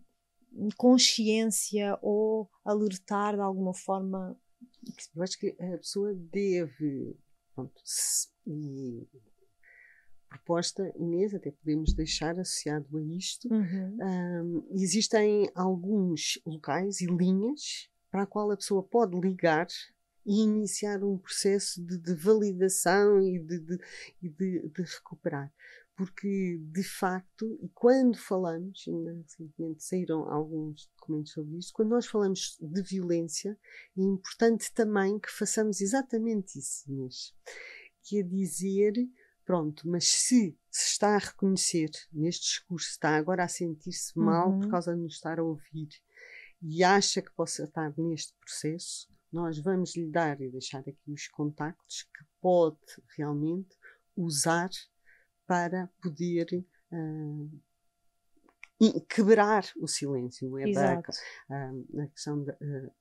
consciência 0.77 1.97
ou 2.01 2.49
alertar 2.63 3.35
de 3.35 3.41
alguma 3.41 3.73
forma? 3.73 4.37
Eu 5.15 5.23
acho 5.23 5.39
que 5.39 5.55
a 5.59 5.77
pessoa 5.77 6.13
deve. 6.13 7.17
Pronto, 7.53 7.81
e 8.47 9.07
proposta, 10.29 10.91
Inês, 10.95 11.33
até 11.33 11.51
podemos 11.51 11.93
deixar 11.93 12.39
associado 12.39 12.97
a 12.97 13.01
isto. 13.01 13.49
Uhum. 13.51 13.97
Um, 14.01 14.67
existem 14.71 15.51
alguns 15.53 16.39
locais 16.45 17.01
e 17.01 17.05
linhas 17.05 17.89
para 18.09 18.23
a 18.23 18.25
qual 18.27 18.49
a 18.51 18.57
pessoa 18.57 18.81
pode 18.81 19.19
ligar 19.19 19.67
e 20.25 20.41
iniciar 20.41 21.03
um 21.03 21.17
processo 21.17 21.83
de, 21.83 21.97
de 21.97 22.13
validação 22.13 23.21
e 23.21 23.39
de, 23.39 23.59
de, 23.59 23.77
de, 24.21 24.69
de 24.69 24.81
recuperar 24.81 25.51
porque 26.01 26.57
de 26.71 26.83
facto, 26.83 27.59
e 27.61 27.69
quando 27.69 28.17
falamos, 28.17 28.83
ainda 28.87 29.13
recentemente 29.13 29.83
saíram 29.83 30.27
alguns 30.27 30.89
documentos 30.97 31.31
sobre 31.31 31.57
isto, 31.59 31.73
quando 31.73 31.89
nós 31.89 32.07
falamos 32.07 32.57
de 32.59 32.81
violência, 32.81 33.55
é 33.95 34.01
importante 34.01 34.73
também 34.73 35.19
que 35.19 35.29
façamos 35.31 35.79
exatamente 35.79 36.57
isso, 36.57 36.91
Inês, 36.91 37.35
que 38.01 38.17
é 38.17 38.23
dizer, 38.23 38.93
pronto, 39.45 39.87
mas 39.87 40.07
se 40.07 40.57
se 40.71 40.87
está 40.93 41.15
a 41.15 41.19
reconhecer 41.19 41.91
neste 42.11 42.45
discurso, 42.47 42.89
está 42.89 43.15
agora 43.15 43.43
a 43.43 43.47
sentir-se 43.47 44.17
mal 44.17 44.53
por 44.57 44.63
Uhum. 44.63 44.71
causa 44.71 44.95
de 44.95 45.01
nos 45.01 45.13
estar 45.13 45.37
a 45.37 45.43
ouvir 45.43 45.89
e 46.63 46.83
acha 46.83 47.21
que 47.21 47.31
possa 47.35 47.65
estar 47.65 47.93
neste 47.95 48.33
processo, 48.39 49.07
nós 49.31 49.59
vamos 49.59 49.95
lhe 49.95 50.09
dar 50.09 50.41
e 50.41 50.49
deixar 50.49 50.79
aqui 50.79 51.11
os 51.11 51.27
contactos 51.27 52.03
que 52.03 52.25
pode 52.41 52.79
realmente 53.15 53.77
usar 54.15 54.69
para 55.51 55.89
poder 56.01 56.63
e- 58.79 59.01
quebrar 59.01 59.65
o 59.75 59.85
silêncio. 59.85 60.57
É 60.57 60.63
da, 60.63 60.69
Exato. 60.69 61.11
ah, 61.49 61.71
a 62.03 62.07
questão 62.07 62.41
da, 62.41 62.53
ah, 62.53 62.91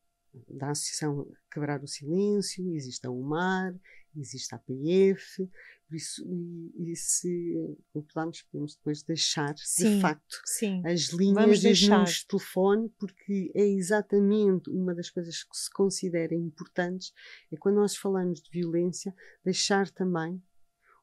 da 0.48 0.70
associação 0.70 1.30
Quebrar 1.48 1.80
o 1.82 1.86
Silêncio, 1.86 2.74
existe 2.74 3.07
a 3.07 3.11
UMAR, 3.11 3.72
existe 4.16 4.53
a 4.53 4.59
APF, 4.59 5.48
por 5.86 5.94
isso, 5.96 6.24
e, 6.26 6.90
e 6.92 6.96
se 6.96 7.76
concordarmos, 7.92 8.42
podemos 8.42 8.74
depois 8.74 9.03
deixar, 9.05 9.55
Sim. 9.59 9.96
de 9.96 10.01
facto, 10.01 10.40
Sim. 10.44 10.82
as 10.84 11.09
linhas 11.11 11.62
números 11.82 12.14
de 12.14 12.26
telefone, 12.26 12.88
porque 12.98 13.53
é 13.55 13.64
exatamente 13.64 14.70
uma 14.70 14.92
das 14.92 15.09
coisas 15.09 15.44
que 15.44 15.57
se 15.57 15.70
considera 15.70 16.34
importantes, 16.34 17.12
é 17.53 17.57
quando 17.57 17.76
nós 17.76 17.96
falamos 17.96 18.40
de 18.40 18.51
violência, 18.51 19.14
deixar 19.44 19.88
também 19.90 20.40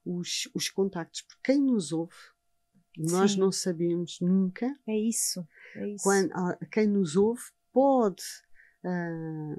os, 0.08 0.49
os 0.53 0.70
contactos, 0.70 1.22
porque 1.22 1.51
quem 1.53 1.62
nos 1.62 1.91
ouve, 1.91 2.16
nós 2.97 3.34
Sim. 3.34 3.39
não 3.39 3.51
sabemos 3.51 4.18
nunca, 4.22 4.66
É 4.88 4.97
isso. 4.97 5.45
É 5.76 5.88
isso. 5.89 6.03
quando, 6.03 6.32
ah, 6.34 6.58
quem 6.72 6.88
nos 6.88 7.16
ouve 7.16 7.41
pode 7.72 8.24
ah, 8.84 9.55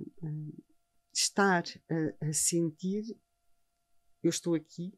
estar 1.14 1.62
a, 1.90 2.26
a 2.28 2.32
sentir, 2.32 3.04
eu 4.22 4.30
estou 4.30 4.54
aqui, 4.54 4.92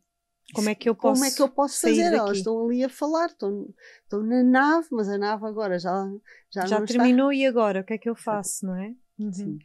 Como 0.54 0.68
é 0.68 0.74
que 0.74 0.88
eu 0.88 0.94
posso 0.94 1.20
como 1.20 1.24
é 1.30 1.34
que 1.34 1.42
eu 1.42 1.48
posso 1.48 1.80
fazer? 1.80 2.00
Elas 2.02 2.20
daqui? 2.20 2.38
estão 2.38 2.64
ali 2.64 2.82
a 2.82 2.88
falar, 2.88 3.26
estão, 3.26 3.74
estão 4.02 4.22
na 4.22 4.42
nave, 4.42 4.88
mas 4.90 5.08
a 5.08 5.18
nave 5.18 5.44
agora 5.46 5.78
já, 5.78 6.10
já, 6.50 6.66
Já 6.66 6.84
terminou 6.84 7.32
e 7.32 7.44
agora? 7.44 7.80
O 7.80 7.84
que 7.84 7.94
é 7.94 7.98
que 7.98 8.08
eu 8.08 8.16
faço, 8.16 8.66
não 8.66 8.76
é? 8.76 8.94
Uhum. 9.18 9.58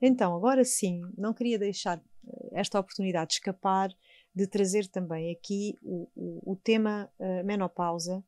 Então, 0.00 0.34
agora 0.34 0.64
sim, 0.64 1.02
não 1.16 1.34
queria 1.34 1.58
deixar 1.58 1.98
eh, 1.98 2.48
esta 2.52 2.78
oportunidade 2.80 3.28
de 3.28 3.34
escapar 3.34 3.90
de 4.34 4.46
trazer 4.46 4.88
também 4.88 5.30
aqui 5.30 5.78
o, 5.82 6.08
o, 6.14 6.52
o 6.52 6.56
tema 6.56 7.10
eh, 7.18 7.42
menopausa, 7.42 8.24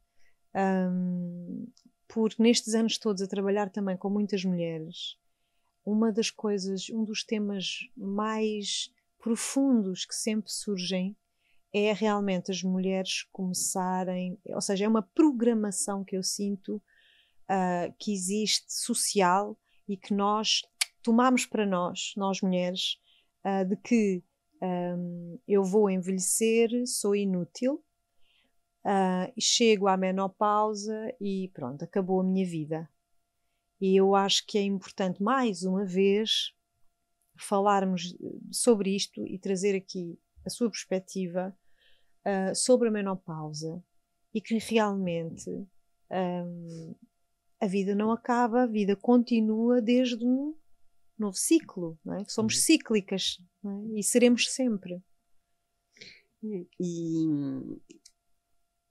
ahm, 0.54 1.66
porque 2.06 2.42
nestes 2.42 2.74
anos 2.74 2.98
todos 2.98 3.22
a 3.22 3.26
trabalhar 3.26 3.70
também 3.70 3.96
com 3.96 4.10
muitas 4.10 4.44
mulheres, 4.44 5.16
uma 5.84 6.12
das 6.12 6.30
coisas, 6.30 6.88
um 6.90 7.04
dos 7.04 7.24
temas 7.24 7.88
mais 7.96 8.90
profundos 9.18 10.04
que 10.04 10.14
sempre 10.14 10.52
surgem 10.52 11.16
é 11.72 11.92
realmente 11.92 12.50
as 12.50 12.62
mulheres 12.62 13.24
começarem, 13.32 14.38
ou 14.46 14.60
seja, 14.60 14.84
é 14.84 14.88
uma 14.88 15.02
programação 15.02 16.04
que 16.04 16.16
eu 16.16 16.22
sinto 16.22 16.80
ah, 17.48 17.92
que 17.98 18.12
existe 18.12 18.72
social 18.72 19.58
e 19.88 19.96
que 19.96 20.14
nós 20.14 20.62
tomamos 21.02 21.44
para 21.44 21.66
nós, 21.66 22.12
nós 22.16 22.40
mulheres, 22.40 22.98
ah, 23.42 23.64
de 23.64 23.76
que 23.76 24.22
ahm, 24.60 25.38
eu 25.46 25.64
vou 25.64 25.90
envelhecer, 25.90 26.70
sou 26.86 27.14
inútil, 27.14 27.82
ah, 28.84 29.30
e 29.36 29.40
chego 29.40 29.88
à 29.88 29.96
menopausa 29.96 31.14
e 31.20 31.50
pronto, 31.54 31.82
acabou 31.84 32.20
a 32.20 32.24
minha 32.24 32.46
vida. 32.46 32.88
E 33.80 33.96
eu 33.96 34.14
acho 34.14 34.46
que 34.46 34.58
é 34.58 34.62
importante, 34.62 35.22
mais 35.22 35.62
uma 35.62 35.84
vez, 35.84 36.52
falarmos 37.36 38.16
sobre 38.52 38.94
isto 38.94 39.26
e 39.26 39.38
trazer 39.38 39.74
aqui 39.74 40.18
a 40.44 40.50
sua 40.50 40.70
perspectiva 40.70 41.56
ah, 42.24 42.54
sobre 42.54 42.88
a 42.88 42.90
menopausa 42.90 43.82
e 44.32 44.40
que 44.40 44.58
realmente 44.58 45.50
ahm, 46.10 46.94
a 47.60 47.66
vida 47.66 47.94
não 47.94 48.10
acaba, 48.10 48.62
a 48.62 48.66
vida 48.66 48.94
continua 48.96 49.80
desde 49.80 50.24
um 50.24 50.54
novo 51.18 51.36
ciclo, 51.36 51.98
não 52.04 52.14
é? 52.14 52.24
Somos 52.26 52.54
Uhum. 52.56 52.60
cíclicas 52.62 53.38
é? 53.64 53.98
e 53.98 54.02
seremos 54.02 54.50
sempre. 54.52 55.02
E, 56.42 57.80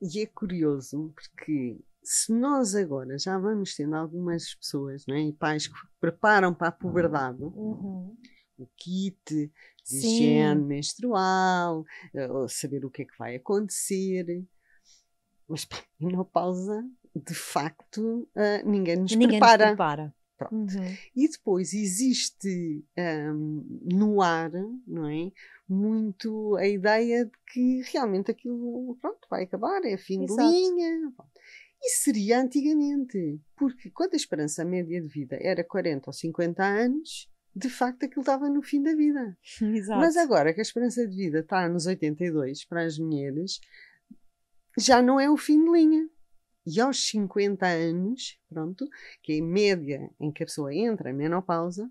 e 0.01 0.19
é 0.21 0.25
curioso 0.25 1.13
porque 1.15 1.79
se 2.03 2.33
nós 2.33 2.73
agora 2.75 3.17
já 3.19 3.37
vamos 3.37 3.75
tendo 3.75 3.95
algumas 3.95 4.55
pessoas 4.55 5.05
não 5.07 5.15
é? 5.15 5.21
e 5.21 5.33
pais 5.33 5.67
que 5.67 5.75
preparam 5.99 6.53
para 6.53 6.69
a 6.69 6.71
puberdade 6.71 7.41
Uhum. 7.43 8.17
o 8.57 8.67
kit 8.75 9.17
de 9.25 9.51
Sim. 9.83 9.97
higiene 9.97 10.61
menstrual, 10.63 11.85
eh, 12.13 12.27
saber 12.49 12.83
o 12.85 12.89
que 12.89 13.03
é 13.03 13.05
que 13.05 13.17
vai 13.17 13.35
acontecer, 13.35 14.25
mas 15.47 15.65
pá, 15.65 15.77
menopausa, 15.99 16.83
de 17.15 17.33
facto, 17.35 18.27
eh, 18.35 18.63
ninguém 18.63 18.95
nos 18.97 19.11
Ninguém 19.11 19.39
prepara. 19.39 19.65
nos 19.65 19.71
prepara. 19.75 20.15
Uhum. 20.51 20.95
E 21.15 21.27
depois 21.27 21.73
existe 21.73 22.85
ahm, 22.97 23.61
no 23.83 24.21
ar, 24.21 24.51
não 24.87 25.07
é? 25.07 25.31
Muito 25.67 26.55
a 26.57 26.67
ideia 26.67 27.25
de 27.25 27.31
que 27.51 27.81
realmente 27.91 28.31
aquilo 28.31 28.97
pronto, 29.01 29.27
vai 29.29 29.43
acabar, 29.43 29.83
é 29.85 29.97
fim 29.97 30.23
Exato. 30.23 30.41
de 30.41 30.55
linha. 30.55 31.13
E 31.81 31.89
seria 31.89 32.41
antigamente, 32.41 33.41
porque 33.57 33.89
quando 33.89 34.13
a 34.13 34.17
esperança 34.17 34.63
média 34.63 35.01
de 35.01 35.07
vida 35.07 35.37
era 35.41 35.63
40 35.63 36.09
ou 36.09 36.13
50 36.13 36.63
anos, 36.63 37.29
de 37.55 37.69
facto 37.69 38.05
aquilo 38.05 38.21
estava 38.21 38.49
no 38.49 38.61
fim 38.61 38.81
da 38.81 38.95
vida. 38.95 39.37
Exato. 39.61 39.99
Mas 39.99 40.17
agora 40.17 40.53
que 40.53 40.61
a 40.61 40.63
esperança 40.63 41.05
de 41.07 41.15
vida 41.15 41.39
está 41.39 41.67
nos 41.67 41.85
82 41.85 42.65
para 42.65 42.83
as 42.83 42.97
mulheres, 42.97 43.59
já 44.77 45.01
não 45.01 45.19
é 45.19 45.29
o 45.29 45.37
fim 45.37 45.63
de 45.63 45.71
linha. 45.71 46.09
E 46.65 46.79
aos 46.79 47.07
50 47.07 47.65
anos, 47.65 48.39
pronto, 48.49 48.87
que 49.21 49.33
é 49.33 49.39
a 49.39 49.43
média 49.43 50.09
em 50.19 50.31
que 50.31 50.43
a 50.43 50.45
pessoa 50.45 50.73
entra 50.73 51.09
em 51.09 51.13
menopausa, 51.13 51.89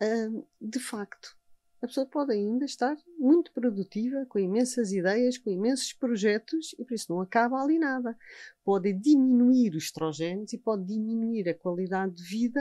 ah, 0.00 0.42
de 0.60 0.80
facto, 0.80 1.36
a 1.80 1.86
pessoa 1.86 2.04
pode 2.06 2.32
ainda 2.32 2.64
estar 2.64 2.96
muito 3.16 3.52
produtiva, 3.52 4.26
com 4.26 4.38
imensas 4.40 4.90
ideias, 4.92 5.38
com 5.38 5.48
imensos 5.48 5.92
projetos, 5.92 6.74
e 6.76 6.84
por 6.84 6.92
isso 6.92 7.12
não 7.12 7.20
acaba 7.20 7.62
ali 7.62 7.78
nada. 7.78 8.18
Pode 8.64 8.92
diminuir 8.92 9.76
os 9.76 9.84
estrogénios 9.84 10.52
e 10.52 10.58
pode 10.58 10.84
diminuir 10.84 11.48
a 11.48 11.54
qualidade 11.54 12.16
de 12.16 12.24
vida 12.24 12.60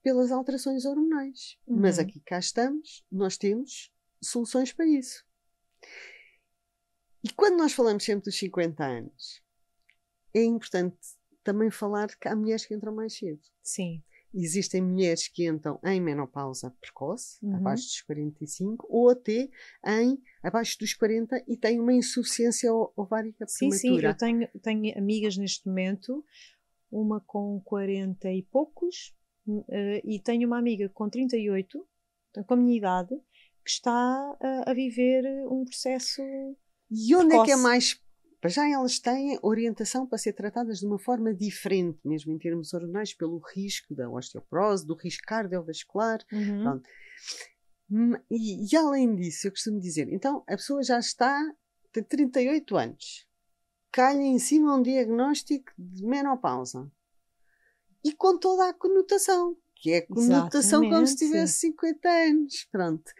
pelas 0.00 0.30
alterações 0.30 0.84
hormonais. 0.84 1.58
Mas 1.66 1.98
Uhum. 1.98 2.04
aqui 2.04 2.20
cá 2.20 2.38
estamos, 2.38 3.04
nós 3.10 3.36
temos 3.36 3.92
soluções 4.22 4.72
para 4.72 4.86
isso. 4.86 5.24
E 7.24 7.32
quando 7.32 7.56
nós 7.58 7.72
falamos 7.72 8.04
sempre 8.04 8.26
dos 8.26 8.38
50 8.38 8.84
anos, 8.84 9.42
é 10.38 10.44
importante 10.44 10.96
também 11.44 11.70
falar 11.70 12.08
que 12.16 12.28
há 12.28 12.34
mulheres 12.36 12.66
que 12.66 12.74
entram 12.74 12.94
mais 12.94 13.16
cedo. 13.16 13.40
Sim. 13.62 14.02
Existem 14.34 14.82
mulheres 14.82 15.28
que 15.28 15.46
entram 15.48 15.78
em 15.84 16.00
menopausa 16.00 16.70
precoce, 16.80 17.38
Uhum. 17.42 17.56
abaixo 17.56 17.84
dos 17.84 18.02
45, 18.02 18.86
ou 18.90 19.08
até 19.10 19.48
em 19.86 20.18
abaixo 20.42 20.76
dos 20.78 20.92
40 20.92 21.42
e 21.48 21.56
têm 21.56 21.80
uma 21.80 21.92
insuficiência 21.94 22.70
ovárica 22.96 23.46
Sim, 23.48 23.70
sim, 23.70 23.96
prematura. 23.96 24.08
eu 24.10 24.16
tenho, 24.16 24.48
tenho 24.62 24.98
amigas 24.98 25.36
neste 25.38 25.66
momento, 25.66 26.24
uma 26.90 27.20
com 27.20 27.60
40 27.64 28.30
e 28.30 28.42
poucos, 28.42 29.14
eh, 29.70 30.02
e 30.04 30.20
tenho 30.20 30.46
uma 30.46 30.58
amiga 30.58 30.88
com 30.90 31.08
38, 31.08 31.78
portanto, 31.78 32.46
com 32.46 32.54
a 32.54 32.56
minha 32.56 32.76
idade, 32.76 33.14
que 33.64 33.70
está 33.70 33.90
a, 33.90 34.70
a 34.70 34.74
viver 34.74 35.24
um 35.50 35.64
processo. 35.64 36.20
E 36.90 37.14
onde 37.16 37.34
é 37.34 37.42
que 37.44 37.50
é 37.50 37.54
precoce. 37.54 37.62
mais. 37.62 38.00
Para 38.46 38.52
já 38.52 38.70
elas 38.70 39.00
têm 39.00 39.36
orientação 39.42 40.06
para 40.06 40.18
ser 40.18 40.32
tratadas 40.32 40.78
de 40.78 40.86
uma 40.86 41.00
forma 41.00 41.34
diferente, 41.34 41.98
mesmo 42.04 42.32
em 42.32 42.38
termos 42.38 42.72
hormonais, 42.72 43.12
pelo 43.12 43.40
risco 43.52 43.92
da 43.92 44.08
osteoporose, 44.08 44.86
do 44.86 44.94
risco 44.94 45.24
cardiovascular. 45.26 46.20
Uhum. 46.32 46.62
Pronto. 46.62 46.88
Hum, 47.90 48.12
E, 48.30 48.72
e 48.72 48.76
além 48.76 49.16
disso, 49.16 49.48
eu 49.48 49.50
costumo 49.50 49.80
dizer, 49.80 50.08
então 50.12 50.44
a 50.46 50.54
pessoa 50.54 50.80
já 50.84 50.96
está, 50.96 51.36
tem 51.90 52.04
38 52.04 52.76
anos, 52.76 53.26
calha 53.90 54.22
em 54.22 54.38
cima 54.38 54.76
um 54.76 54.82
diagnóstico 54.82 55.72
de 55.76 56.06
menopausa. 56.06 56.88
E 58.04 58.12
com 58.12 58.38
toda 58.38 58.68
a 58.68 58.74
conotação, 58.74 59.56
que 59.76 59.92
é 59.92 60.00
conotação 60.00 60.80
como 60.88 61.06
se 61.06 61.16
tivesse 61.16 61.58
50 61.60 62.08
anos. 62.08 62.66
Pronto. 62.72 63.12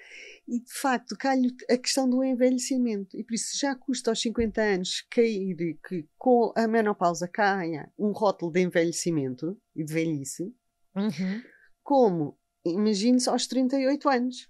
E 0.48 0.60
de 0.60 0.72
facto, 0.72 1.16
calha 1.16 1.48
a 1.70 1.76
questão 1.76 2.08
do 2.08 2.24
envelhecimento. 2.24 3.16
E 3.16 3.22
por 3.22 3.34
isso 3.34 3.58
já 3.58 3.74
custa 3.74 4.10
aos 4.10 4.20
50 4.20 4.60
anos 4.62 5.06
cair, 5.10 5.78
que 5.86 6.08
com 6.16 6.52
a 6.56 6.66
menopausa 6.66 7.28
caia 7.28 7.92
um 7.98 8.12
rótulo 8.12 8.50
de 8.52 8.60
envelhecimento 8.62 9.56
e 9.74 9.84
de 9.84 9.92
velhice, 9.92 10.54
Uhum. 10.94 11.42
como, 11.82 12.38
imagine-se, 12.64 13.28
aos 13.28 13.46
38 13.46 14.08
anos. 14.08 14.48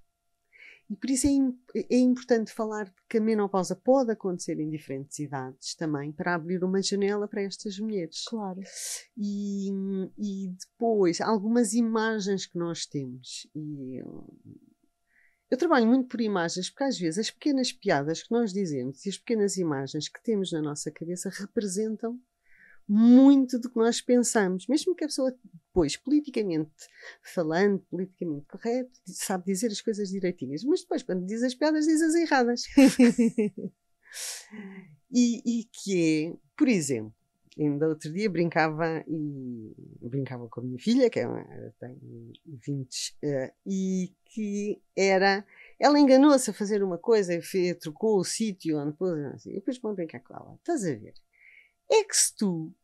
E 0.89 0.95
por 0.95 1.11
isso 1.11 1.26
é, 1.74 1.80
é 1.95 1.99
importante 1.99 2.53
falar 2.53 2.93
que 3.09 3.18
a 3.18 3.20
menopausa 3.20 3.74
pode 3.74 4.12
acontecer 4.12 4.59
em 4.61 4.70
diferentes 4.70 5.18
idades 5.18 5.74
também, 5.74 6.12
para 6.12 6.34
abrir 6.34 6.62
uma 6.62 6.80
janela 6.80 7.26
para 7.26 7.43
estas 7.43 7.78
mulheres. 7.78 8.24
Claro. 8.26 8.61
E, 9.16 9.70
e 10.16 10.49
depois, 10.51 11.20
algumas 11.20 11.72
imagens 11.72 12.47
que 12.47 12.59
nós 12.59 12.87
temos. 12.87 13.49
E, 13.55 14.01
eu 15.49 15.57
trabalho 15.57 15.87
muito 15.87 16.09
por 16.09 16.20
imagens, 16.20 16.70
porque 16.70 16.84
às 16.84 16.99
vezes 16.99 17.18
as 17.18 17.30
pequenas 17.30 17.72
piadas 17.72 18.22
que 18.22 18.32
nós 18.32 18.53
dizemos 18.53 19.05
e 19.07 19.09
as 19.09 19.18
pequenas 19.18 19.57
imagens 19.57 20.09
que 20.09 20.22
temos 20.22 20.51
na 20.51 20.61
nossa 20.61 20.91
cabeça 20.91 21.30
representam 21.30 22.20
muito 22.89 23.59
do 23.59 23.70
que 23.70 23.76
nós 23.76 24.01
pensamos, 24.01 24.66
mesmo 24.66 24.95
que 24.95 25.05
a 25.05 25.09
pessoa 25.09 25.32
depois, 25.76 25.97
politicamente 25.97 26.70
falando, 27.34 27.80
politicamente 27.91 28.47
correto, 28.47 28.91
sabe 29.07 29.47
dizer 29.47 29.68
as 29.68 29.80
coisas 29.80 30.09
direitinhas, 30.09 30.64
mas 30.64 30.82
depois, 30.82 31.03
quando 31.03 31.26
diz 31.26 31.43
as 31.43 31.55
piadas, 31.55 31.87
diz 31.87 32.01
as 32.01 32.14
erradas. 32.14 32.62
e, 35.12 35.61
e 35.61 35.64
que 35.64 36.32
é, 36.32 36.37
por 36.57 36.68
exemplo, 36.68 37.12
ainda 37.59 37.89
outro 37.89 38.12
dia 38.12 38.30
brincava 38.30 39.05
e 39.09 39.74
brincava 40.03 40.49
com 40.49 40.61
a 40.61 40.64
minha 40.64 40.78
filha, 40.78 41.11
que 41.11 41.20
é, 41.20 41.26
tem 41.80 41.99
20, 42.47 43.16
uh, 43.24 43.53
e 43.66 44.14
que 44.26 44.80
era 44.95 45.45
ela 45.78 45.99
enganou-se 45.99 46.51
a 46.51 46.55
fazer 46.55 46.82
uma 46.82 46.99
coisa 46.99 47.34
e 47.34 47.43
fez, 47.43 47.76
trocou 47.76 48.18
o 48.18 48.24
sítio 48.24 48.78
onde 48.78 48.97
pôs, 48.97 49.18
assim, 49.34 49.51
e 49.51 49.55
depois 49.55 49.78
vou 49.78 49.95
brincar 49.95 50.20
com 50.20 50.34
ela. 50.34 50.55
Estás 50.55 50.84
a 50.84 50.95
ver? 50.95 51.14
É 51.91 52.05
que 52.05 52.16
se 52.16 52.34
tu 52.37 52.74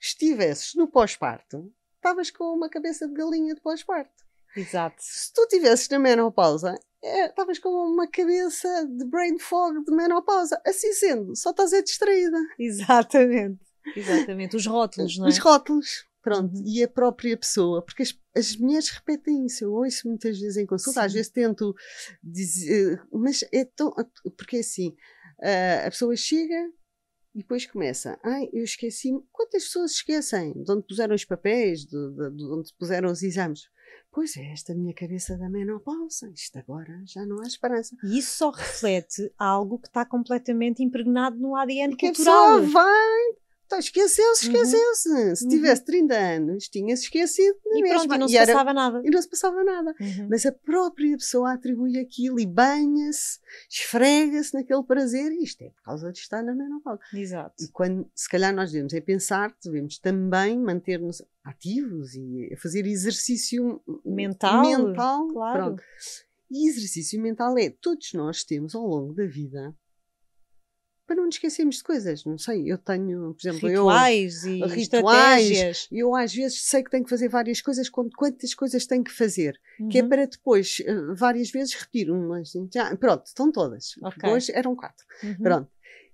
estivesses 0.00 0.74
no 0.74 0.88
pós-parto, 0.88 1.72
estavas 1.96 2.30
com 2.30 2.44
uma 2.54 2.68
cabeça 2.68 3.06
de 3.06 3.14
galinha 3.14 3.54
de 3.54 3.60
pós-parto. 3.60 4.24
Exato. 4.56 4.96
Se 5.00 5.32
tu 5.32 5.42
estivesses 5.42 5.88
na 5.88 5.98
menopausa, 5.98 6.78
é, 7.02 7.26
estavas 7.26 7.58
é, 7.58 7.60
com 7.60 7.68
uma 7.68 8.06
cabeça 8.08 8.86
de 8.86 9.04
brain 9.04 9.38
fog 9.38 9.84
de 9.84 9.94
menopausa. 9.94 10.60
Assim 10.66 10.92
sendo, 10.92 11.36
só 11.36 11.50
estás 11.50 11.72
a 11.72 11.82
distraída. 11.82 12.38
Exatamente. 12.58 13.60
Exatamente. 13.94 14.56
Os 14.56 14.66
rótulos, 14.66 15.18
não 15.18 15.26
é? 15.26 15.28
Os 15.28 15.38
rótulos. 15.38 16.06
Pronto, 16.22 16.56
uhum. 16.56 16.64
e 16.66 16.82
a 16.82 16.88
própria 16.88 17.36
pessoa, 17.36 17.80
porque 17.82 18.02
as, 18.02 18.12
as 18.34 18.56
mulheres 18.56 18.88
repetem 18.88 19.46
isso, 19.46 19.62
eu 19.62 19.72
ouço 19.72 20.08
muitas 20.08 20.36
vezes 20.36 20.56
em 20.56 20.66
consulta, 20.66 20.98
Sim. 20.98 21.06
às 21.06 21.12
vezes 21.12 21.28
tento 21.30 21.72
dizer, 22.20 23.00
mas 23.12 23.44
é 23.52 23.64
tão, 23.64 23.94
porque 24.36 24.56
é 24.56 24.58
assim, 24.58 24.96
a 25.84 25.88
pessoa 25.88 26.16
chega, 26.16 26.68
e 27.36 27.40
depois 27.40 27.66
começa, 27.66 28.18
ai, 28.24 28.48
eu 28.50 28.64
esqueci. 28.64 29.12
Quantas 29.30 29.64
pessoas 29.64 29.90
esquecem 29.90 30.54
de 30.54 30.72
onde 30.72 30.86
puseram 30.86 31.14
os 31.14 31.22
papéis, 31.22 31.84
de, 31.84 32.10
de, 32.12 32.30
de 32.30 32.44
onde 32.44 32.72
puseram 32.78 33.10
os 33.10 33.22
exames? 33.22 33.68
Pois 34.10 34.34
é, 34.38 34.52
esta 34.52 34.74
minha 34.74 34.94
cabeça 34.94 35.36
da 35.36 35.50
menopausa, 35.50 36.30
isto 36.34 36.58
agora 36.58 36.98
já 37.04 37.26
não 37.26 37.42
há 37.42 37.46
esperança. 37.46 37.94
E 38.02 38.18
isso 38.18 38.38
só 38.38 38.48
reflete 38.48 39.30
algo 39.38 39.78
que 39.78 39.86
está 39.86 40.06
completamente 40.06 40.82
impregnado 40.82 41.36
no 41.36 41.54
ADN 41.54 41.92
e 41.92 41.96
que 41.96 42.06
cultural. 42.06 42.54
A 42.56 42.60
pessoa 42.62 42.72
vai 42.72 43.36
então, 43.66 43.80
esqueceu-se, 43.80 44.48
uhum. 44.48 44.54
esqueceu-se. 44.54 45.08
Uhum. 45.08 45.34
Se 45.34 45.48
tivesse 45.48 45.84
30 45.84 46.14
anos, 46.14 46.68
tinha-se 46.68 47.02
esquecido. 47.04 47.58
E 47.66 47.82
mesma. 47.82 47.98
pronto, 47.98 48.14
e 48.14 48.18
não 48.18 48.28
se 48.28 48.36
era, 48.36 48.46
passava 48.52 48.72
nada. 48.72 49.02
E 49.04 49.10
não 49.10 49.20
se 49.20 49.28
passava 49.28 49.64
nada. 49.64 49.94
Uhum. 50.00 50.28
Mas 50.30 50.46
a 50.46 50.52
própria 50.52 51.16
pessoa 51.16 51.52
atribui 51.52 51.98
aquilo 51.98 52.38
e 52.38 52.46
banha-se, 52.46 53.40
esfrega-se 53.68 54.54
naquele 54.54 54.84
prazer. 54.84 55.32
E 55.32 55.42
isto 55.42 55.62
é 55.62 55.70
por 55.70 55.82
causa 55.82 56.12
de 56.12 56.18
estar 56.18 56.42
na 56.44 56.54
menopausa. 56.54 57.00
Exato. 57.12 57.54
E 57.60 57.68
quando, 57.68 58.08
se 58.14 58.28
calhar, 58.28 58.54
nós 58.54 58.70
devemos 58.70 58.94
é 58.94 59.00
pensar 59.00 59.52
devemos 59.64 59.98
também 59.98 60.58
manter-nos 60.58 61.22
ativos 61.44 62.14
e 62.14 62.54
fazer 62.62 62.86
exercício 62.86 63.82
mental. 64.04 64.62
mental 64.62 65.28
claro. 65.28 65.64
Pronto. 65.64 65.82
E 66.50 66.68
exercício 66.68 67.20
mental 67.20 67.58
é, 67.58 67.70
todos 67.70 68.12
nós 68.12 68.44
temos 68.44 68.74
ao 68.74 68.86
longo 68.86 69.12
da 69.12 69.26
vida 69.26 69.74
para 71.06 71.16
não 71.16 71.26
nos 71.26 71.36
esquecermos 71.36 71.76
de 71.76 71.84
coisas. 71.84 72.24
Não 72.24 72.36
sei, 72.36 72.70
eu 72.70 72.76
tenho, 72.76 73.34
por 73.34 73.48
exemplo, 73.48 73.68
rituais 73.68 74.44
eu, 74.44 74.50
e 74.50 74.66
rituais, 74.66 74.76
estratégias. 74.78 75.88
Eu 75.90 76.14
às 76.14 76.34
vezes 76.34 76.62
sei 76.64 76.82
que 76.82 76.90
tenho 76.90 77.04
que 77.04 77.10
fazer 77.10 77.28
várias 77.28 77.60
coisas, 77.60 77.88
quantas 77.88 78.54
coisas 78.54 78.86
tenho 78.86 79.04
que 79.04 79.12
fazer, 79.12 79.58
uhum. 79.78 79.88
que 79.88 79.98
é 79.98 80.02
uhum. 80.02 80.08
para 80.08 80.26
depois 80.26 80.82
eh, 80.84 81.14
várias 81.14 81.50
vezes 81.50 81.74
repetir 81.74 82.10
uma. 82.10 82.40
Assim, 82.40 82.68
já, 82.72 82.94
pronto, 82.96 83.26
estão 83.26 83.50
todas. 83.52 83.94
Okay. 84.02 84.30
Hoje 84.30 84.52
eram 84.52 84.74
quatro. 84.74 85.06
Uhum. 85.22 85.36
Pronto. 85.36 85.70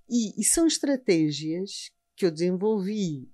E, 0.09 0.39
e 0.39 0.43
são 0.43 0.67
estratégias 0.67 1.91
que 2.15 2.25
eu 2.25 2.31
desenvolvi 2.31 3.29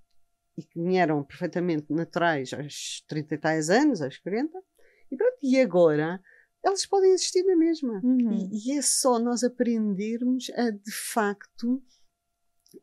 e 0.58 0.64
que 0.64 0.80
me 0.80 0.98
eram 0.98 1.24
perfeitamente 1.24 1.92
naturais 1.92 2.54
aos 2.54 3.04
30 3.08 3.36
e 3.36 3.38
tais 3.38 3.70
anos, 3.70 4.02
aos 4.02 4.18
40. 4.18 4.58
E 5.12 5.18
pronto, 5.18 5.38
e 5.42 5.60
agora 5.60 6.22
elas 6.64 6.86
podem 6.86 7.12
existir 7.12 7.44
na 7.44 7.56
mesma. 7.56 8.02
Uhum. 8.04 8.50
E, 8.52 8.70
e, 8.70 8.78
é 8.78 8.82
só 8.82 9.20
nós 9.20 9.44
aprendermos 9.44 10.50
a, 10.52 10.72
de 10.72 10.92
facto, 10.92 11.82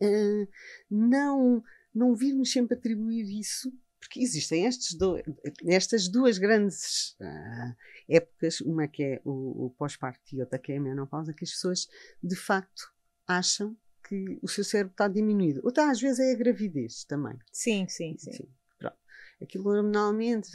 uh, 0.02 0.48
não, 0.90 1.62
não 1.94 2.14
virmos 2.14 2.52
sempre 2.52 2.76
atribuir 2.76 3.38
isso, 3.38 3.72
porque 4.00 4.20
existem 4.20 4.68
do, 4.98 5.20
estas 5.66 6.08
duas 6.08 6.38
grandes 6.38 7.16
uh, 7.20 7.76
épocas, 8.08 8.60
uma 8.60 8.86
que 8.86 9.02
é 9.02 9.20
o, 9.24 9.66
o 9.66 9.70
pós-parto 9.70 10.22
e 10.32 10.40
outra 10.40 10.58
que 10.58 10.72
é 10.72 10.76
a 10.76 10.80
menopausa, 10.80 11.32
que 11.32 11.44
as 11.44 11.50
pessoas, 11.50 11.88
de 12.22 12.36
facto, 12.36 12.90
acham 13.26 13.76
que 14.08 14.38
o 14.40 14.48
seu 14.48 14.62
cérebro 14.62 14.92
está 14.92 15.08
diminuído. 15.08 15.60
Outra, 15.64 15.90
às 15.90 16.00
vezes, 16.00 16.20
é 16.20 16.30
a 16.30 16.36
gravidez 16.36 17.04
também. 17.04 17.36
Sim, 17.52 17.88
sim, 17.88 18.16
sim. 18.16 18.32
sim 18.32 18.48
pronto. 18.78 18.96
Aquilo 19.42 19.68
hormonalmente 19.68 20.50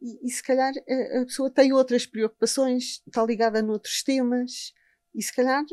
e, 0.00 0.26
e 0.26 0.30
se 0.30 0.42
calhar 0.42 0.72
a, 0.76 1.20
a, 1.20 1.24
pessoa 1.24 1.50
tem 1.50 1.72
outras 1.72 2.06
preocupações, 2.06 3.02
está 3.06 3.24
ligada 3.24 3.62
noutros 3.62 4.02
temas, 4.02 4.72
e 5.14 5.22
se 5.22 5.34
calhar 5.34 5.64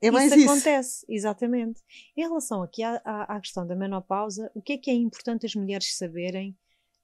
é 0.00 0.10
mais 0.10 0.32
isso. 0.32 0.40
Isso 0.40 0.50
acontece, 0.50 1.06
exatamente. 1.08 1.80
Em 2.16 2.22
relação 2.22 2.62
aqui 2.62 2.82
à, 2.82 3.00
à, 3.04 3.36
à, 3.36 3.40
questão 3.40 3.66
da 3.66 3.76
menopausa, 3.76 4.50
o 4.54 4.60
que 4.60 4.74
é 4.74 4.78
que 4.78 4.90
é 4.90 4.94
importante 4.94 5.46
as 5.46 5.54
mulheres 5.54 5.96
saberem 5.96 6.56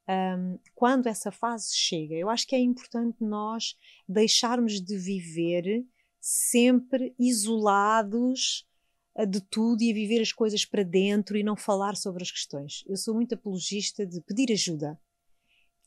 um, 0.09 0.59
quando 0.75 1.07
essa 1.07 1.31
fase 1.31 1.77
chega? 1.77 2.15
Eu 2.15 2.29
acho 2.29 2.47
que 2.47 2.57
é 2.57 2.61
importante 2.61 3.23
nós 3.23 3.77
deixarmos 4.09 4.81
de 4.81 4.99
viver 4.99 5.87
sempre 6.21 7.15
isolados 7.19 8.67
eh, 9.17 9.25
de 9.25 9.41
tudo 9.41 9.83
e 9.83 9.93
a 9.93 9.95
viver 9.95 10.21
as 10.21 10.33
coisas 10.33 10.65
para 10.65 10.83
dentro 10.83 11.37
e 11.37 11.45
não 11.45 11.57
falar 11.57 11.95
sobre 11.95 12.25
as 12.25 12.33
questões. 12.33 12.83
Eu 12.89 12.97
sou 12.97 13.15
muito 13.15 13.35
apologista 13.35 14.05
de 14.05 14.21
pedir 14.23 14.53
ajuda 14.53 14.99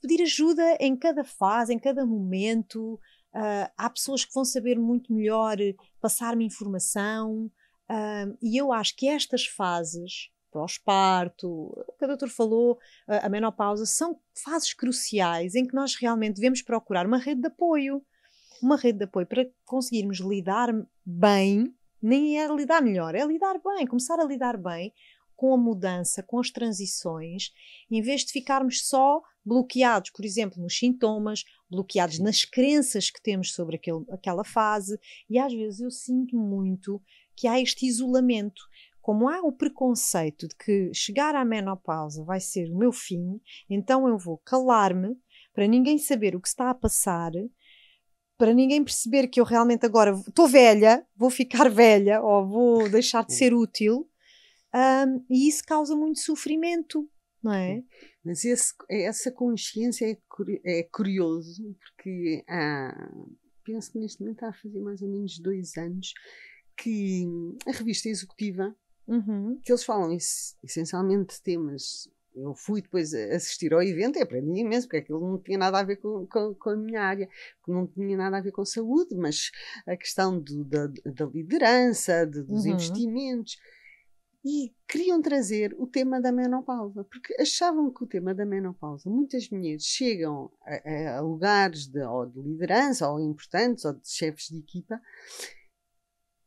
pedir 0.01 0.23
ajuda 0.23 0.77
em 0.79 0.95
cada 0.95 1.23
fase, 1.23 1.73
em 1.73 1.79
cada 1.79 2.05
momento. 2.05 2.99
Uh, 3.33 3.69
há 3.77 3.89
pessoas 3.89 4.25
que 4.25 4.33
vão 4.33 4.43
saber 4.43 4.77
muito 4.77 5.13
melhor 5.13 5.55
passar-me 6.01 6.43
informação, 6.43 7.45
uh, 7.89 8.37
e 8.41 8.57
eu 8.59 8.73
acho 8.73 8.95
que 8.97 9.07
estas 9.07 9.45
fases, 9.45 10.29
pós-parto, 10.51 11.47
o 11.47 11.93
que 11.97 12.03
a 12.03 12.07
doutor 12.07 12.27
falou, 12.29 12.73
uh, 12.73 13.25
a 13.25 13.29
menopausa, 13.29 13.85
são 13.85 14.19
fases 14.43 14.73
cruciais 14.73 15.55
em 15.55 15.65
que 15.65 15.73
nós 15.73 15.95
realmente 15.95 16.35
devemos 16.35 16.61
procurar 16.61 17.05
uma 17.05 17.17
rede 17.17 17.41
de 17.41 17.47
apoio. 17.47 18.03
Uma 18.61 18.75
rede 18.75 18.99
de 18.99 19.05
apoio 19.05 19.25
para 19.25 19.47
conseguirmos 19.65 20.19
lidar 20.19 20.69
bem, 21.05 21.73
nem 22.01 22.39
é 22.39 22.47
lidar 22.47 22.81
melhor, 22.81 23.15
é 23.15 23.25
lidar 23.25 23.59
bem, 23.63 23.87
começar 23.87 24.19
a 24.19 24.25
lidar 24.25 24.57
bem 24.57 24.93
com 25.35 25.55
a 25.55 25.57
mudança, 25.57 26.21
com 26.21 26.39
as 26.39 26.51
transições, 26.51 27.51
em 27.89 27.99
vez 27.99 28.21
de 28.21 28.31
ficarmos 28.31 28.87
só 28.87 29.23
bloqueados, 29.43 30.11
por 30.11 30.23
exemplo, 30.23 30.61
nos 30.61 30.77
sintomas, 30.77 31.43
bloqueados 31.69 32.19
nas 32.19 32.45
crenças 32.45 33.09
que 33.09 33.21
temos 33.21 33.53
sobre 33.53 33.75
aquele, 33.75 34.05
aquela 34.09 34.43
fase, 34.43 34.99
e 35.29 35.39
às 35.39 35.53
vezes 35.53 35.79
eu 35.81 35.91
sinto 35.91 36.35
muito 36.35 37.01
que 37.35 37.47
há 37.47 37.59
este 37.59 37.85
isolamento. 37.85 38.61
Como 39.01 39.27
há 39.27 39.41
o 39.41 39.51
preconceito 39.51 40.47
de 40.47 40.55
que 40.55 40.93
chegar 40.93 41.33
à 41.33 41.43
menopausa 41.43 42.23
vai 42.23 42.39
ser 42.39 42.69
o 42.71 42.77
meu 42.77 42.91
fim, 42.91 43.41
então 43.69 44.07
eu 44.07 44.17
vou 44.17 44.37
calar-me 44.45 45.15
para 45.53 45.67
ninguém 45.67 45.97
saber 45.97 46.35
o 46.35 46.41
que 46.41 46.47
está 46.47 46.69
a 46.69 46.75
passar, 46.75 47.31
para 48.37 48.53
ninguém 48.53 48.83
perceber 48.83 49.27
que 49.27 49.39
eu 49.39 49.43
realmente 49.43 49.85
agora 49.85 50.11
estou 50.27 50.47
velha, 50.47 51.05
vou 51.15 51.29
ficar 51.29 51.69
velha 51.71 52.21
ou 52.21 52.47
vou 52.47 52.89
deixar 52.89 53.25
de 53.25 53.33
ser 53.33 53.53
útil, 53.53 54.07
um, 54.73 55.25
e 55.29 55.47
isso 55.47 55.63
causa 55.65 55.95
muito 55.95 56.19
sofrimento, 56.19 57.09
não 57.43 57.53
é? 57.53 57.83
Mas 58.23 58.45
esse, 58.45 58.73
essa 58.89 59.31
consciência 59.31 60.05
é, 60.05 60.79
é 60.79 60.83
curioso, 60.83 61.75
porque 61.79 62.43
há, 62.47 63.11
penso 63.63 63.91
que 63.91 63.99
neste 63.99 64.21
momento 64.21 64.43
a 64.43 64.53
fazer 64.53 64.79
mais 64.79 65.01
ou 65.01 65.09
menos 65.09 65.39
dois 65.39 65.75
anos 65.77 66.13
que 66.77 67.27
a 67.67 67.71
revista 67.71 68.09
executiva, 68.09 68.75
uhum. 69.07 69.59
que 69.63 69.71
eles 69.71 69.83
falam 69.83 70.15
essencialmente 70.63 71.35
de 71.35 71.41
temas. 71.41 72.09
Eu 72.33 72.55
fui 72.55 72.81
depois 72.81 73.13
assistir 73.13 73.73
ao 73.73 73.83
evento 73.83 74.17
e 74.17 74.21
aprendi 74.21 74.61
imenso, 74.61 74.87
porque 74.87 74.97
aquilo 74.97 75.19
não 75.19 75.37
tinha 75.37 75.57
nada 75.57 75.79
a 75.79 75.83
ver 75.83 75.97
com, 75.97 76.25
com, 76.27 76.53
com 76.55 76.69
a 76.69 76.77
minha 76.77 77.01
área, 77.01 77.27
não 77.67 77.85
tinha 77.85 78.15
nada 78.15 78.37
a 78.37 78.41
ver 78.41 78.51
com 78.51 78.63
saúde, 78.63 79.15
mas 79.15 79.51
a 79.85 79.97
questão 79.97 80.39
do, 80.39 80.63
da, 80.63 80.87
da, 80.87 81.25
liderança, 81.25 82.25
de, 82.25 82.41
dos 82.43 82.63
uhum. 82.63 82.71
investimentos 82.71 83.57
e 84.43 84.73
queriam 84.87 85.21
trazer 85.21 85.75
o 85.77 85.85
tema 85.85 86.19
da 86.19 86.31
menopausa, 86.31 87.03
porque 87.03 87.35
achavam 87.39 87.91
que 87.91 88.03
o 88.03 88.07
tema 88.07 88.33
da 88.33 88.45
menopausa, 88.45 89.09
muitas 89.09 89.49
mulheres 89.49 89.83
chegam 89.83 90.51
a, 90.63 91.17
a 91.17 91.21
lugares 91.21 91.85
de, 91.87 92.01
ou 92.01 92.25
de 92.25 92.41
liderança, 92.41 93.07
ou 93.09 93.19
importantes, 93.19 93.85
ou 93.85 93.93
de 93.93 94.09
chefes 94.09 94.49
de 94.49 94.57
equipa, 94.57 94.99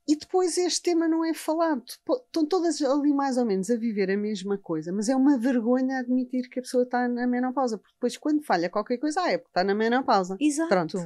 e 0.07 0.17
depois 0.17 0.59
este 0.59 0.83
tema 0.83 1.09
não 1.09 1.25
é 1.25 1.33
falado. 1.33 1.83
Estão 1.87 2.47
todas 2.47 2.81
ali 2.83 3.13
mais 3.13 3.39
ou 3.39 3.47
menos 3.47 3.71
a 3.71 3.77
viver 3.77 4.11
a 4.11 4.17
mesma 4.17 4.59
coisa, 4.59 4.93
mas 4.93 5.09
é 5.09 5.17
uma 5.17 5.39
vergonha 5.39 5.99
admitir 5.99 6.49
que 6.51 6.59
a 6.59 6.63
pessoa 6.63 6.83
está 6.85 7.09
na 7.09 7.27
menopausa, 7.27 7.79
porque 7.79 7.95
depois 7.95 8.17
quando 8.19 8.45
falha 8.45 8.69
qualquer 8.69 8.99
coisa, 8.99 9.23
ah, 9.23 9.33
é 9.33 9.39
porque 9.39 9.51
está 9.51 9.65
na 9.65 9.75
menopausa. 9.75 10.37
Exato. 10.39 10.69
Pronto. 10.69 10.99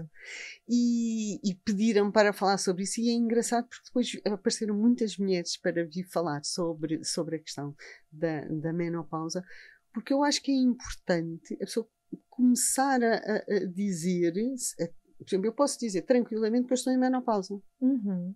E, 0.69 1.37
e 1.49 1.55
pediram 1.65 2.11
para 2.11 2.33
falar 2.33 2.59
sobre 2.59 2.83
isso 2.83 3.01
e 3.01 3.11
é 3.11 3.13
engraçado 3.13 3.69
porque 3.69 3.87
depois 3.87 4.13
apareceram 4.25 4.75
muitas 4.75 5.17
mulheres 5.17 5.57
para 5.57 5.87
vir 5.87 6.05
falar 6.05 6.43
sobre, 6.43 7.05
sobre 7.05 7.37
a 7.37 7.41
questão 7.41 7.75
da, 8.11 8.41
da 8.47 8.73
menopausa, 8.73 9.45
porque 9.93 10.13
eu 10.13 10.25
acho 10.25 10.43
que 10.43 10.51
é 10.51 10.57
importante 10.57 11.55
a 11.55 11.59
pessoa 11.59 11.89
começar 12.29 13.03
a, 13.03 13.17
a 13.17 13.65
dizer, 13.73 14.33
a, 14.81 14.87
por 15.19 15.27
exemplo, 15.29 15.47
eu 15.47 15.53
posso 15.53 15.79
dizer 15.79 16.03
tranquilamente 16.03 16.67
que 16.67 16.73
eu 16.73 16.77
estou 16.77 16.93
em 16.93 16.99
menopausa. 16.99 17.55
Uhum. 17.81 18.35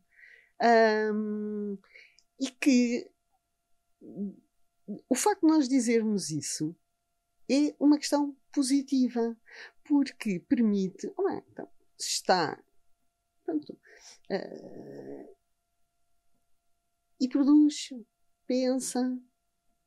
Um, 0.62 1.76
e 2.40 2.50
que 2.50 3.10
o 5.08 5.14
facto 5.14 5.40
de 5.40 5.52
nós 5.52 5.68
dizermos 5.68 6.30
isso 6.30 6.74
é 7.50 7.74
uma 7.78 7.98
questão 7.98 8.36
positiva, 8.52 9.36
porque 9.84 10.40
permite, 10.40 11.12
oh, 11.16 11.28
então, 11.30 11.68
está 11.98 12.62
pronto, 13.44 13.72
uh, 13.72 15.36
e 17.20 17.28
produz, 17.28 17.90
pensa. 18.46 19.18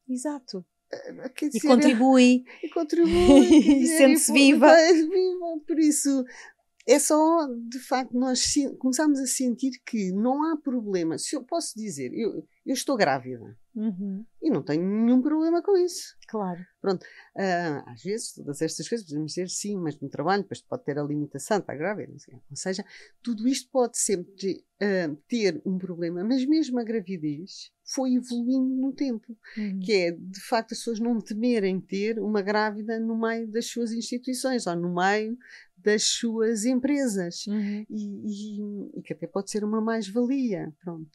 Exato. 0.08 0.66
Uh, 0.94 1.34
dizer, 1.36 1.58
e 1.58 1.62
contribui. 1.62 2.46
E 2.64 2.70
contribui. 2.70 3.84
e 3.84 3.88
sente-se 3.88 4.32
viva. 4.32 4.74
viva. 4.74 5.60
Por 5.68 5.80
isso, 5.80 6.24
é 6.88 7.00
só, 7.00 7.48
de 7.68 7.80
facto, 7.80 8.14
nós 8.14 8.54
começamos 8.78 9.20
a 9.20 9.26
sentir 9.26 9.72
que 9.84 10.12
não 10.12 10.44
há 10.44 10.58
problema. 10.58 11.18
Se 11.18 11.36
eu 11.36 11.44
posso 11.44 11.74
dizer, 11.76 12.14
eu, 12.14 12.48
eu 12.64 12.74
estou 12.74 12.96
grávida 12.96 13.58
uhum. 13.76 14.24
e 14.40 14.52
não 14.52 14.62
tenho 14.62 14.84
nenhum 14.84 15.20
problema 15.20 15.64
com 15.64 15.76
isso. 15.76 16.16
Claro. 16.28 16.64
Pronto. 16.80 17.04
Uh, 17.36 17.90
às 17.90 18.04
vezes, 18.04 18.34
todas 18.34 18.62
estas 18.62 18.88
coisas 18.88 19.08
podemos 19.08 19.32
dizer 19.34 19.50
sim, 19.50 19.78
mas 19.78 20.00
no 20.00 20.10
trabalho 20.10 20.44
depois 20.44 20.62
pode 20.62 20.84
ter 20.84 21.00
a 21.00 21.04
limitação, 21.04 21.58
está 21.58 21.74
grávida. 21.76 22.14
Ou 22.14 22.56
seja, 22.56 22.86
tudo 23.24 23.48
isto 23.48 23.68
pode 23.72 23.98
sempre 23.98 24.64
uh, 24.82 25.16
ter 25.28 25.60
um 25.66 25.80
problema, 25.80 26.24
mas 26.24 26.46
mesmo 26.46 26.80
a 26.80 26.84
gravidez 26.84 27.72
foi 27.84 28.14
evoluindo 28.14 28.76
no 28.76 28.94
tempo. 28.94 29.36
Uhum. 29.58 29.80
Que 29.80 29.94
é, 29.94 30.12
de 30.12 30.42
facto, 30.42 30.74
as 30.74 30.80
pessoas 30.80 31.00
não 31.00 31.20
temerem 31.20 31.80
ter 31.80 32.20
uma 32.20 32.44
grávida 32.44 33.00
no 33.00 33.20
meio 33.20 33.48
das 33.48 33.66
suas 33.68 33.92
instituições 33.92 34.68
ou 34.68 34.76
no 34.76 34.94
meio 34.94 35.36
das 35.86 36.04
suas 36.04 36.66
empresas 36.66 37.46
uhum. 37.46 37.86
e, 37.88 38.58
e, 38.58 39.00
e, 39.00 39.02
que 39.04 39.14
até 39.14 39.28
pode 39.28 39.52
ser 39.52 39.64
uma 39.64 39.80
mais-valia, 39.80 40.74
pronto. 40.84 41.12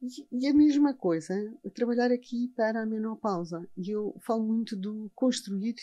E, 0.00 0.26
e, 0.32 0.48
a 0.48 0.54
mesma 0.54 0.94
coisa, 0.94 1.34
trabalhar 1.74 2.10
aqui 2.10 2.48
para 2.56 2.82
a 2.82 2.86
menopausa. 2.86 3.68
E 3.76 3.90
eu 3.90 4.16
falo 4.20 4.42
muito 4.42 4.74
do 4.74 5.10
construir 5.14 5.74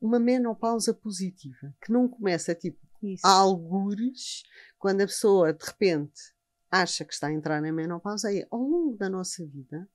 uma 0.00 0.20
menopausa 0.20 0.94
positiva, 0.94 1.74
que 1.84 1.92
não 1.92 2.08
começa 2.08 2.54
tipo 2.54 2.78
Isso. 3.02 3.26
a 3.26 3.30
algures, 3.30 4.44
quando 4.78 5.00
a 5.00 5.06
pessoa 5.06 5.52
de 5.52 5.64
repente 5.64 6.20
acha 6.70 7.04
que 7.04 7.12
está 7.12 7.26
a 7.26 7.32
entrar 7.32 7.60
na 7.60 7.72
menopausa, 7.72 8.32
é 8.32 8.46
ao 8.48 8.60
longo 8.60 8.96
da 8.96 9.08
nossa 9.08 9.44
vida 9.44 9.88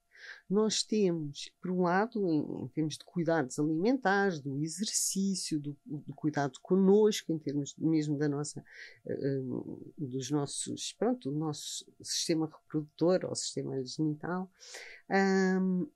nós 0.52 0.84
temos, 0.84 1.50
por 1.62 1.72
um 1.72 1.84
lado, 1.84 2.28
em, 2.28 2.64
em 2.64 2.68
termos 2.68 2.98
de 2.98 3.06
cuidados 3.06 3.58
alimentares, 3.58 4.42
do 4.42 4.60
exercício, 4.60 5.60
do, 5.60 5.78
do 5.86 6.14
cuidado 6.14 6.60
connosco, 6.62 7.32
em 7.32 7.40
termos 7.40 7.74
mesmo 7.78 8.18
da 8.18 8.28
nossa, 8.28 8.64
uh, 9.06 9.94
dos 9.98 10.30
nossos, 10.30 10.94
pronto, 10.94 11.32
do 11.32 11.38
nosso 11.38 11.86
sistema 12.02 12.48
reprodutor 12.48 13.26
ou 13.26 13.34
sistema 13.34 13.82
genital, 13.84 14.52
um, 15.10 15.88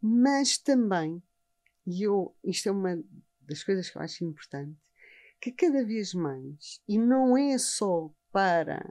mas 0.00 0.58
também, 0.58 1.22
e 1.86 2.02
eu, 2.02 2.34
isto 2.44 2.68
é 2.68 2.72
uma 2.72 3.02
das 3.42 3.62
coisas 3.62 3.88
que 3.88 3.96
eu 3.96 4.02
acho 4.02 4.24
importante, 4.24 4.76
que 5.40 5.52
cada 5.52 5.84
vez 5.84 6.14
mais, 6.14 6.80
e 6.88 6.98
não 6.98 7.36
é 7.36 7.56
só 7.58 8.12
para 8.32 8.84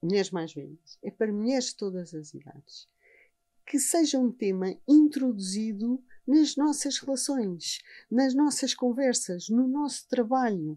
mulheres 0.00 0.30
mais 0.30 0.54
velhas, 0.54 0.98
é 1.02 1.10
para 1.10 1.32
mulheres 1.32 1.66
de 1.66 1.76
todas 1.76 2.14
as 2.14 2.32
idades 2.32 2.88
que 3.70 3.78
seja 3.78 4.18
um 4.18 4.32
tema 4.32 4.76
introduzido 4.88 6.02
nas 6.26 6.56
nossas 6.56 6.98
relações, 6.98 7.78
nas 8.10 8.34
nossas 8.34 8.74
conversas, 8.74 9.48
no 9.48 9.68
nosso 9.68 10.08
trabalho, 10.08 10.76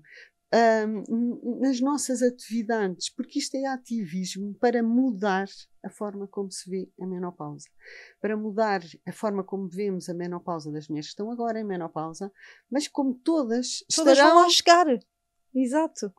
um, 0.79 1.59
nas 1.59 1.81
nossas 1.81 2.21
atividades, 2.21 3.09
porque 3.09 3.39
isto 3.39 3.55
é 3.55 3.65
ativismo 3.65 4.53
para 4.59 4.83
mudar 4.83 5.47
a 5.83 5.89
forma 5.89 6.27
como 6.27 6.51
se 6.51 6.69
vê 6.69 6.87
a 7.01 7.07
menopausa, 7.07 7.67
para 8.21 8.37
mudar 8.37 8.83
a 9.07 9.11
forma 9.11 9.43
como 9.43 9.67
vemos 9.67 10.07
a 10.07 10.13
menopausa 10.13 10.71
das 10.71 10.87
mulheres 10.87 11.07
que 11.07 11.13
estão 11.13 11.31
agora 11.31 11.59
em 11.59 11.63
menopausa, 11.63 12.31
mas 12.69 12.87
como 12.87 13.15
todas, 13.15 13.83
todas 13.95 14.13
estarão... 14.13 14.35
vão 14.35 14.43
lá 14.43 14.49
chegar. 14.51 14.85
Exato 15.55 16.13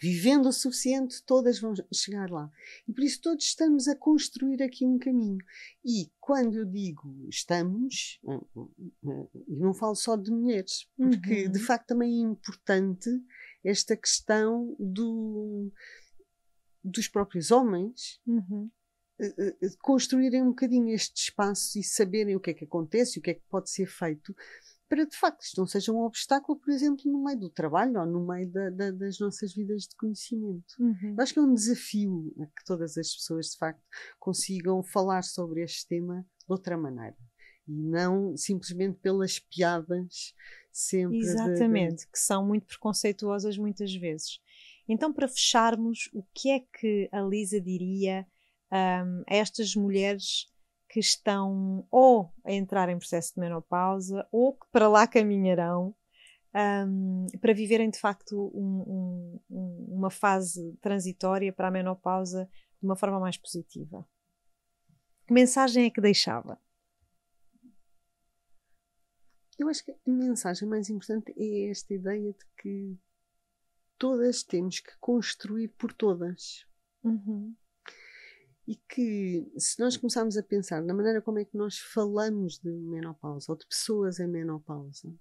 vivendo 0.00 0.46
o 0.46 0.52
suficiente, 0.52 1.22
todas 1.24 1.58
vão 1.58 1.74
chegar 1.92 2.30
lá. 2.30 2.50
E 2.86 2.92
por 2.92 3.02
isso 3.02 3.20
todos 3.20 3.44
estamos 3.44 3.88
a 3.88 3.96
construir 3.96 4.62
aqui 4.62 4.84
um 4.84 4.98
caminho. 4.98 5.38
E 5.84 6.10
quando 6.20 6.56
eu 6.56 6.64
digo 6.64 7.26
estamos, 7.28 8.20
eh, 8.28 8.40
eh, 9.06 9.28
e 9.48 9.56
não 9.56 9.74
falo 9.74 9.94
só 9.94 10.16
de 10.16 10.30
mulheres, 10.30 10.86
porque 10.96 11.46
uhum. 11.46 11.52
de 11.52 11.58
facto 11.58 11.88
também 11.88 12.18
é 12.18 12.28
importante 12.28 13.10
esta 13.64 13.96
questão 13.96 14.76
do, 14.78 15.72
dos 16.84 17.08
próprios 17.08 17.50
homens. 17.50 18.20
Uhum 18.26 18.70
eh, 19.20 19.54
construírem 19.82 20.42
um 20.42 20.48
bocadinho 20.48 20.94
este 20.94 21.24
espaço 21.24 21.78
e 21.78 21.82
saberem 21.82 22.36
o 22.36 22.40
que 22.40 22.50
é 22.50 22.54
que 22.54 22.64
acontece 22.64 23.18
e 23.18 23.20
o 23.20 23.22
que 23.22 23.32
é 23.32 23.34
que 23.34 23.44
pode 23.50 23.68
ser 23.68 23.86
feito 23.86 24.34
para 24.90 25.06
de 25.06 25.16
facto 25.16 25.42
isto 25.42 25.60
não 25.60 25.68
seja 25.68 25.92
um 25.92 26.00
obstáculo, 26.00 26.58
por 26.58 26.70
exemplo, 26.72 27.10
no 27.10 27.22
meio 27.22 27.38
do 27.38 27.48
trabalho 27.48 28.00
ou 28.00 28.04
no 28.04 28.26
meio 28.26 28.50
da, 28.50 28.70
da, 28.70 28.90
das 28.90 29.20
nossas 29.20 29.54
vidas 29.54 29.82
de 29.84 29.94
conhecimento. 29.94 30.74
Uhum. 30.80 31.14
Eu 31.16 31.22
acho 31.22 31.32
que 31.32 31.38
é 31.38 31.42
um 31.42 31.54
desafio 31.54 32.34
a 32.40 32.46
que 32.46 32.64
todas 32.66 32.98
as 32.98 33.14
pessoas 33.14 33.50
de 33.50 33.56
facto 33.56 33.80
consigam 34.18 34.82
falar 34.82 35.22
sobre 35.22 35.62
este 35.62 35.86
tema 35.86 36.26
de 36.40 36.52
outra 36.52 36.76
maneira 36.76 37.16
e 37.68 37.72
não 37.72 38.36
simplesmente 38.36 38.98
pelas 38.98 39.38
piadas 39.38 40.34
sempre. 40.72 41.18
Exatamente, 41.18 42.04
de... 42.04 42.10
que 42.10 42.18
são 42.18 42.44
muito 42.44 42.66
preconceituosas 42.66 43.56
muitas 43.56 43.94
vezes. 43.94 44.40
Então, 44.88 45.12
para 45.12 45.28
fecharmos, 45.28 46.10
o 46.12 46.24
que 46.34 46.50
é 46.50 46.60
que 46.60 47.08
a 47.12 47.20
Lisa 47.20 47.60
diria 47.60 48.26
um, 48.72 49.22
a 49.28 49.36
estas 49.36 49.76
mulheres 49.76 50.49
que 50.90 50.98
estão 50.98 51.86
ou 51.88 52.34
a 52.44 52.52
entrar 52.52 52.88
em 52.88 52.98
processo 52.98 53.34
de 53.34 53.40
menopausa 53.40 54.26
ou 54.32 54.54
que 54.54 54.66
para 54.72 54.88
lá 54.88 55.06
caminharão 55.06 55.94
um, 56.52 57.26
para 57.40 57.54
viverem 57.54 57.88
de 57.88 57.98
facto 57.98 58.50
um, 58.52 59.40
um, 59.48 59.86
uma 59.88 60.10
fase 60.10 60.76
transitória 60.80 61.52
para 61.52 61.68
a 61.68 61.70
menopausa 61.70 62.50
de 62.80 62.84
uma 62.84 62.96
forma 62.96 63.20
mais 63.20 63.36
positiva. 63.36 64.04
Que 65.28 65.32
mensagem 65.32 65.84
é 65.84 65.90
que 65.90 66.00
deixava? 66.00 66.60
Eu 69.56 69.68
acho 69.68 69.84
que 69.84 69.92
a 69.92 69.96
mensagem 70.06 70.68
mais 70.68 70.90
importante 70.90 71.32
é 71.38 71.70
esta 71.70 71.94
ideia 71.94 72.32
de 72.32 72.44
que 72.60 72.98
todas 73.96 74.42
temos 74.42 74.80
que 74.80 74.90
construir 74.98 75.68
por 75.68 75.92
todas. 75.92 76.66
Uhum 77.04 77.54
e 78.70 78.76
que 78.88 79.52
se 79.58 79.80
nós 79.80 79.96
começarmos 79.96 80.36
a 80.36 80.44
pensar 80.44 80.80
na 80.80 80.94
maneira 80.94 81.20
como 81.20 81.40
é 81.40 81.44
que 81.44 81.56
nós 81.56 81.76
falamos 81.76 82.60
de 82.60 82.70
menopausa 82.70 83.50
ou 83.50 83.58
de 83.58 83.66
pessoas 83.66 84.20
em 84.20 84.28
menopausa 84.28 85.12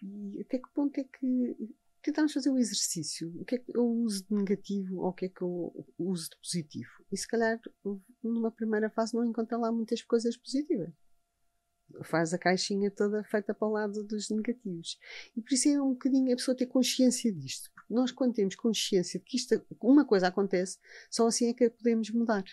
e 0.00 0.40
até 0.40 0.56
que 0.58 0.72
ponto 0.72 0.96
é 0.96 1.02
que 1.02 1.56
tentamos 2.00 2.32
fazer 2.32 2.50
o 2.50 2.58
exercício 2.58 3.34
o 3.40 3.44
que 3.44 3.56
é 3.56 3.58
que 3.58 3.76
eu 3.76 3.84
uso 3.84 4.24
de 4.28 4.32
negativo 4.32 4.98
ou 5.00 5.08
o 5.08 5.12
que 5.12 5.24
é 5.24 5.28
que 5.28 5.42
eu 5.42 5.74
uso 5.98 6.30
de 6.30 6.36
positivo. 6.38 6.90
E 7.10 7.16
se 7.16 7.26
calhar 7.26 7.60
numa 8.22 8.52
primeira 8.52 8.88
fase 8.90 9.16
não 9.16 9.24
encontra 9.24 9.58
lá 9.58 9.72
muitas 9.72 10.00
coisas 10.02 10.36
positivas 10.36 10.94
faz 12.04 12.32
a 12.34 12.38
caixinha 12.38 12.90
toda 12.90 13.24
feita 13.24 13.54
para 13.54 13.68
o 13.68 13.72
lado 13.72 14.02
dos 14.02 14.30
negativos. 14.30 14.98
E 15.36 15.40
por 15.40 15.52
isso 15.52 15.68
é 15.68 15.80
um 15.80 15.92
bocadinho 15.92 16.32
a 16.32 16.36
pessoa 16.36 16.56
ter 16.56 16.66
consciência 16.66 17.32
disto. 17.32 17.70
Porque 17.74 17.92
nós, 17.92 18.12
quando 18.12 18.34
temos 18.34 18.54
consciência 18.54 19.18
de 19.18 19.24
que 19.24 19.36
isto, 19.36 19.60
uma 19.80 20.04
coisa 20.04 20.28
acontece, 20.28 20.78
só 21.10 21.26
assim 21.26 21.48
é 21.48 21.54
que 21.54 21.64
a 21.64 21.70
podemos 21.70 22.10
mudar. 22.10 22.44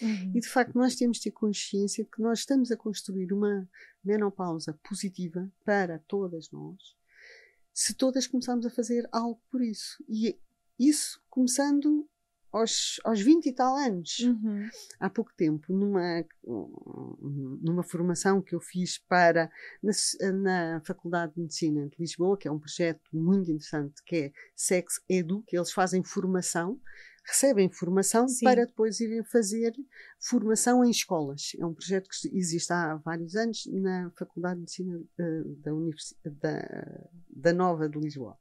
Uhum. 0.00 0.32
E 0.34 0.40
de 0.40 0.48
facto, 0.48 0.76
nós 0.76 0.94
temos 0.94 1.18
de 1.18 1.24
ter 1.24 1.30
consciência 1.32 2.04
de 2.04 2.10
que 2.10 2.22
nós 2.22 2.40
estamos 2.40 2.70
a 2.70 2.76
construir 2.76 3.32
uma 3.32 3.68
menopausa 4.04 4.78
positiva 4.88 5.50
para 5.64 5.98
todas 6.00 6.50
nós, 6.50 6.96
se 7.72 7.94
todas 7.94 8.26
começarmos 8.26 8.66
a 8.66 8.70
fazer 8.70 9.08
algo 9.12 9.40
por 9.50 9.62
isso. 9.62 10.02
E 10.08 10.38
isso 10.78 11.22
começando 11.28 12.08
aos, 12.52 13.00
aos 13.04 13.20
20 13.20 13.46
e 13.46 13.52
tal 13.52 13.76
anos. 13.76 14.18
Uhum. 14.20 14.68
Há 15.00 15.08
pouco 15.08 15.32
tempo, 15.36 15.72
numa, 15.72 16.24
numa 17.60 17.82
formação 17.82 18.42
que 18.42 18.54
eu 18.54 18.60
fiz 18.60 18.98
para 18.98 19.50
na, 19.82 19.92
na 20.32 20.82
Faculdade 20.84 21.34
de 21.34 21.40
Medicina 21.40 21.88
de 21.88 21.96
Lisboa, 21.98 22.36
que 22.36 22.46
é 22.46 22.52
um 22.52 22.58
projeto 22.58 23.00
muito 23.12 23.50
interessante, 23.50 24.02
que 24.04 24.16
é 24.16 24.32
Sex 24.54 25.00
Edu, 25.08 25.42
que 25.46 25.56
eles 25.56 25.72
fazem 25.72 26.04
formação 26.04 26.78
recebem 27.24 27.70
formação 27.70 28.26
Sim. 28.26 28.44
para 28.44 28.66
depois 28.66 29.00
irem 29.00 29.22
fazer 29.24 29.72
formação 30.18 30.84
em 30.84 30.90
escolas. 30.90 31.52
É 31.58 31.64
um 31.64 31.72
projeto 31.72 32.08
que 32.08 32.36
existe 32.36 32.72
há 32.72 32.96
vários 32.96 33.36
anos 33.36 33.64
na 33.66 34.10
Faculdade 34.18 34.56
de 34.56 34.60
Medicina 34.60 35.00
eh, 35.18 35.42
da, 35.58 35.70
da, 36.30 37.08
da 37.30 37.52
Nova 37.52 37.88
de 37.88 37.98
Lisboa. 37.98 38.36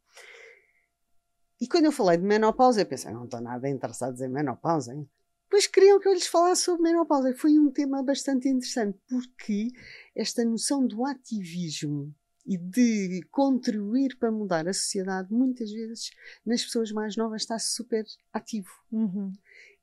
E 1.61 1.67
quando 1.67 1.85
eu 1.85 1.91
falei 1.91 2.17
de 2.17 2.23
menopausa, 2.23 2.81
eu 2.81 2.87
pensei, 2.87 3.13
não 3.13 3.25
estou 3.25 3.39
nada 3.39 3.69
interessado 3.69 4.19
em 4.19 4.27
menopausa. 4.27 4.95
Hein? 4.95 5.07
Pois 5.47 5.67
queriam 5.67 5.99
que 5.99 6.07
eu 6.07 6.13
lhes 6.13 6.25
falasse 6.25 6.63
sobre 6.63 6.81
menopausa. 6.81 7.29
E 7.29 7.35
foi 7.35 7.59
um 7.59 7.69
tema 7.69 8.01
bastante 8.01 8.49
interessante, 8.49 8.97
porque 9.07 9.67
esta 10.15 10.43
noção 10.43 10.87
do 10.87 11.05
ativismo 11.05 12.11
e 12.47 12.57
de 12.57 13.21
contribuir 13.29 14.17
para 14.17 14.31
mudar 14.31 14.67
a 14.67 14.73
sociedade, 14.73 15.31
muitas 15.31 15.71
vezes 15.71 16.09
nas 16.43 16.63
pessoas 16.63 16.91
mais 16.91 17.15
novas 17.15 17.43
está 17.43 17.59
super 17.59 18.05
ativo. 18.33 18.71
Uhum. 18.91 19.31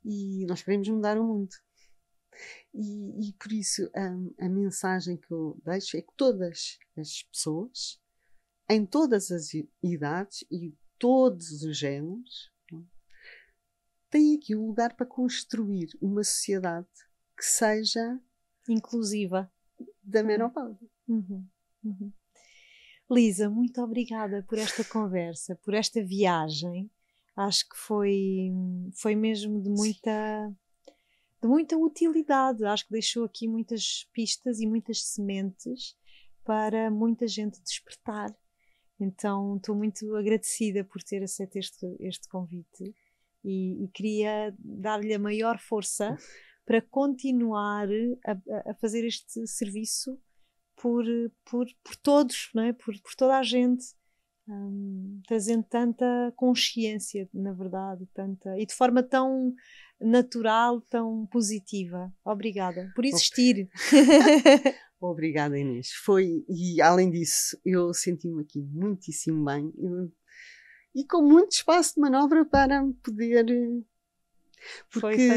E 0.04 0.44
nós 0.46 0.62
queremos 0.62 0.88
mudar 0.88 1.16
o 1.16 1.24
mundo. 1.24 1.54
E, 2.74 3.28
e 3.28 3.32
por 3.34 3.52
isso 3.52 3.88
a, 3.94 4.46
a, 4.46 4.48
mensagem 4.48 5.16
que 5.16 5.30
eu 5.32 5.56
deixo 5.64 5.96
é 5.96 6.02
que 6.02 6.12
todas 6.16 6.78
as 6.96 7.22
pessoas, 7.22 8.00
em 8.68 8.84
todas 8.84 9.30
as 9.30 9.50
idades 9.82 10.44
e 10.50 10.74
todos 10.98 11.62
os 11.62 11.76
géneros, 11.76 12.50
tem 14.10 14.36
aqui 14.36 14.56
um 14.56 14.66
lugar 14.66 14.94
para 14.96 15.06
construir 15.06 15.88
uma 16.00 16.24
sociedade 16.24 16.88
que 17.36 17.44
seja 17.44 18.18
inclusiva 18.68 19.50
da 20.02 20.22
menopausa. 20.22 20.86
Uhum. 21.06 21.46
Uhum. 21.84 22.12
Lisa, 23.10 23.48
muito 23.48 23.80
obrigada 23.80 24.44
por 24.48 24.58
esta 24.58 24.82
conversa, 24.84 25.56
por 25.56 25.74
esta 25.74 26.02
viagem. 26.02 26.90
Acho 27.36 27.68
que 27.68 27.76
foi, 27.76 28.50
foi 29.00 29.14
mesmo 29.14 29.62
de 29.62 29.70
muita, 29.70 30.52
de 31.40 31.48
muita 31.48 31.76
utilidade. 31.76 32.64
Acho 32.64 32.86
que 32.86 32.92
deixou 32.92 33.24
aqui 33.24 33.46
muitas 33.46 34.08
pistas 34.12 34.58
e 34.58 34.66
muitas 34.66 35.02
sementes 35.04 35.96
para 36.44 36.90
muita 36.90 37.26
gente 37.26 37.62
despertar 37.62 38.34
então 39.00 39.56
estou 39.56 39.74
muito 39.74 40.14
agradecida 40.16 40.84
por 40.84 41.02
ter 41.02 41.22
aceito 41.22 41.56
este, 41.56 41.86
este 42.00 42.28
convite 42.28 42.94
e, 43.44 43.84
e 43.84 43.88
queria 43.88 44.54
dar-lhe 44.58 45.14
a 45.14 45.18
maior 45.18 45.58
força 45.58 46.16
para 46.66 46.82
continuar 46.82 47.88
a, 48.26 48.70
a, 48.70 48.74
fazer 48.74 49.04
este 49.06 49.46
serviço 49.46 50.20
por, 50.76 51.04
por, 51.44 51.66
por 51.82 51.96
todos, 51.96 52.50
não 52.54 52.62
é? 52.64 52.72
por, 52.72 52.94
por 53.00 53.14
toda 53.14 53.38
a 53.38 53.42
gente, 53.42 53.86
um, 54.46 55.20
trazendo 55.26 55.64
tanta 55.64 56.32
consciência, 56.36 57.28
na 57.32 57.52
verdade, 57.52 58.06
tanta, 58.14 58.58
e 58.58 58.66
de 58.66 58.74
forma 58.74 59.02
tão 59.02 59.54
natural, 60.00 60.80
tão 60.82 61.26
positiva. 61.26 62.12
Obrigada 62.24 62.92
por 62.94 63.04
existir. 63.04 63.68
Obrigada, 65.00 65.58
Inês. 65.58 65.92
Foi, 66.04 66.44
e 66.48 66.80
além 66.82 67.10
disso, 67.10 67.58
eu 67.64 67.94
senti-me 67.94 68.42
aqui 68.42 68.60
muitíssimo 68.60 69.44
bem 69.44 69.72
eu, 69.78 70.10
e 70.94 71.04
com 71.04 71.22
muito 71.22 71.52
espaço 71.52 71.94
de 71.94 72.00
manobra 72.00 72.44
para 72.44 72.84
poder. 73.02 73.46
Porque, 74.90 75.28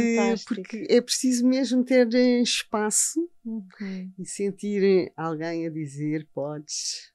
porque 0.48 0.88
é 0.90 1.00
preciso 1.00 1.48
mesmo 1.48 1.86
ter 1.86 2.12
espaço 2.42 3.30
uhum. 3.46 4.12
e 4.18 4.26
sentir 4.26 5.14
alguém 5.16 5.68
a 5.68 5.70
dizer: 5.70 6.28
podes. 6.34 7.12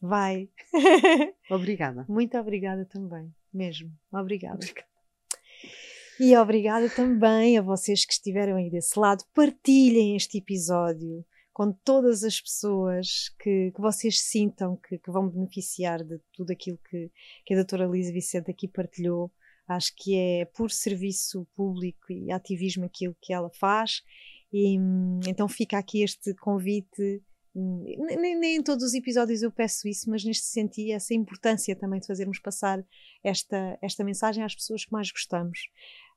Vai. 0.00 0.50
obrigada. 1.50 2.04
Muito 2.10 2.36
obrigada 2.36 2.84
também, 2.84 3.34
mesmo. 3.52 3.90
Obrigada. 4.12 4.56
obrigada. 4.56 4.86
E 6.18 6.36
obrigada 6.36 6.88
também 6.88 7.58
a 7.58 7.62
vocês 7.62 8.04
que 8.04 8.12
estiveram 8.12 8.56
aí 8.56 8.70
desse 8.70 8.98
lado. 8.98 9.24
Partilhem 9.34 10.16
este 10.16 10.38
episódio 10.38 11.24
com 11.52 11.72
todas 11.72 12.22
as 12.22 12.40
pessoas 12.40 13.30
que, 13.38 13.70
que 13.74 13.80
vocês 13.80 14.20
sintam 14.20 14.76
que, 14.76 14.98
que, 14.98 15.10
vão 15.10 15.28
beneficiar 15.28 16.04
de 16.04 16.18
tudo 16.34 16.50
aquilo 16.50 16.78
que, 16.90 17.10
que 17.44 17.54
a 17.54 17.56
doutora 17.56 17.86
Lisa 17.86 18.12
Vicente 18.12 18.50
aqui 18.50 18.68
partilhou. 18.68 19.30
Acho 19.66 19.92
que 19.96 20.14
é 20.14 20.44
por 20.44 20.70
serviço 20.70 21.46
público 21.56 22.12
e 22.12 22.30
ativismo 22.30 22.84
aquilo 22.84 23.16
que 23.20 23.32
ela 23.32 23.50
faz. 23.50 24.02
E 24.52 24.76
então 25.26 25.48
fica 25.48 25.78
aqui 25.78 26.02
este 26.02 26.34
convite. 26.34 27.22
Nem, 27.54 28.38
nem 28.38 28.56
em 28.56 28.62
todos 28.62 28.84
os 28.84 28.92
episódios 28.92 29.42
eu 29.42 29.50
peço 29.50 29.88
isso, 29.88 30.10
mas 30.10 30.22
neste 30.24 30.46
sentido, 30.46 30.92
essa 30.92 31.14
importância 31.14 31.74
também 31.74 32.00
de 32.00 32.06
fazermos 32.06 32.38
passar 32.38 32.84
esta, 33.24 33.78
esta 33.80 34.04
mensagem 34.04 34.44
às 34.44 34.54
pessoas 34.54 34.84
que 34.84 34.92
mais 34.92 35.10
gostamos. 35.10 35.58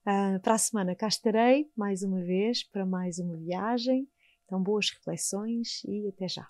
Uh, 0.07 0.39
para 0.41 0.53
a 0.53 0.57
semana 0.57 0.95
cá 0.95 1.07
estarei 1.07 1.69
mais 1.75 2.03
uma 2.03 2.21
vez 2.21 2.63
para 2.63 2.85
mais 2.85 3.19
uma 3.19 3.35
viagem 3.37 4.07
então, 4.49 4.63
boas 4.63 4.89
reflexões 4.89 5.83
e 5.85 6.07
até 6.07 6.27
já. 6.27 6.47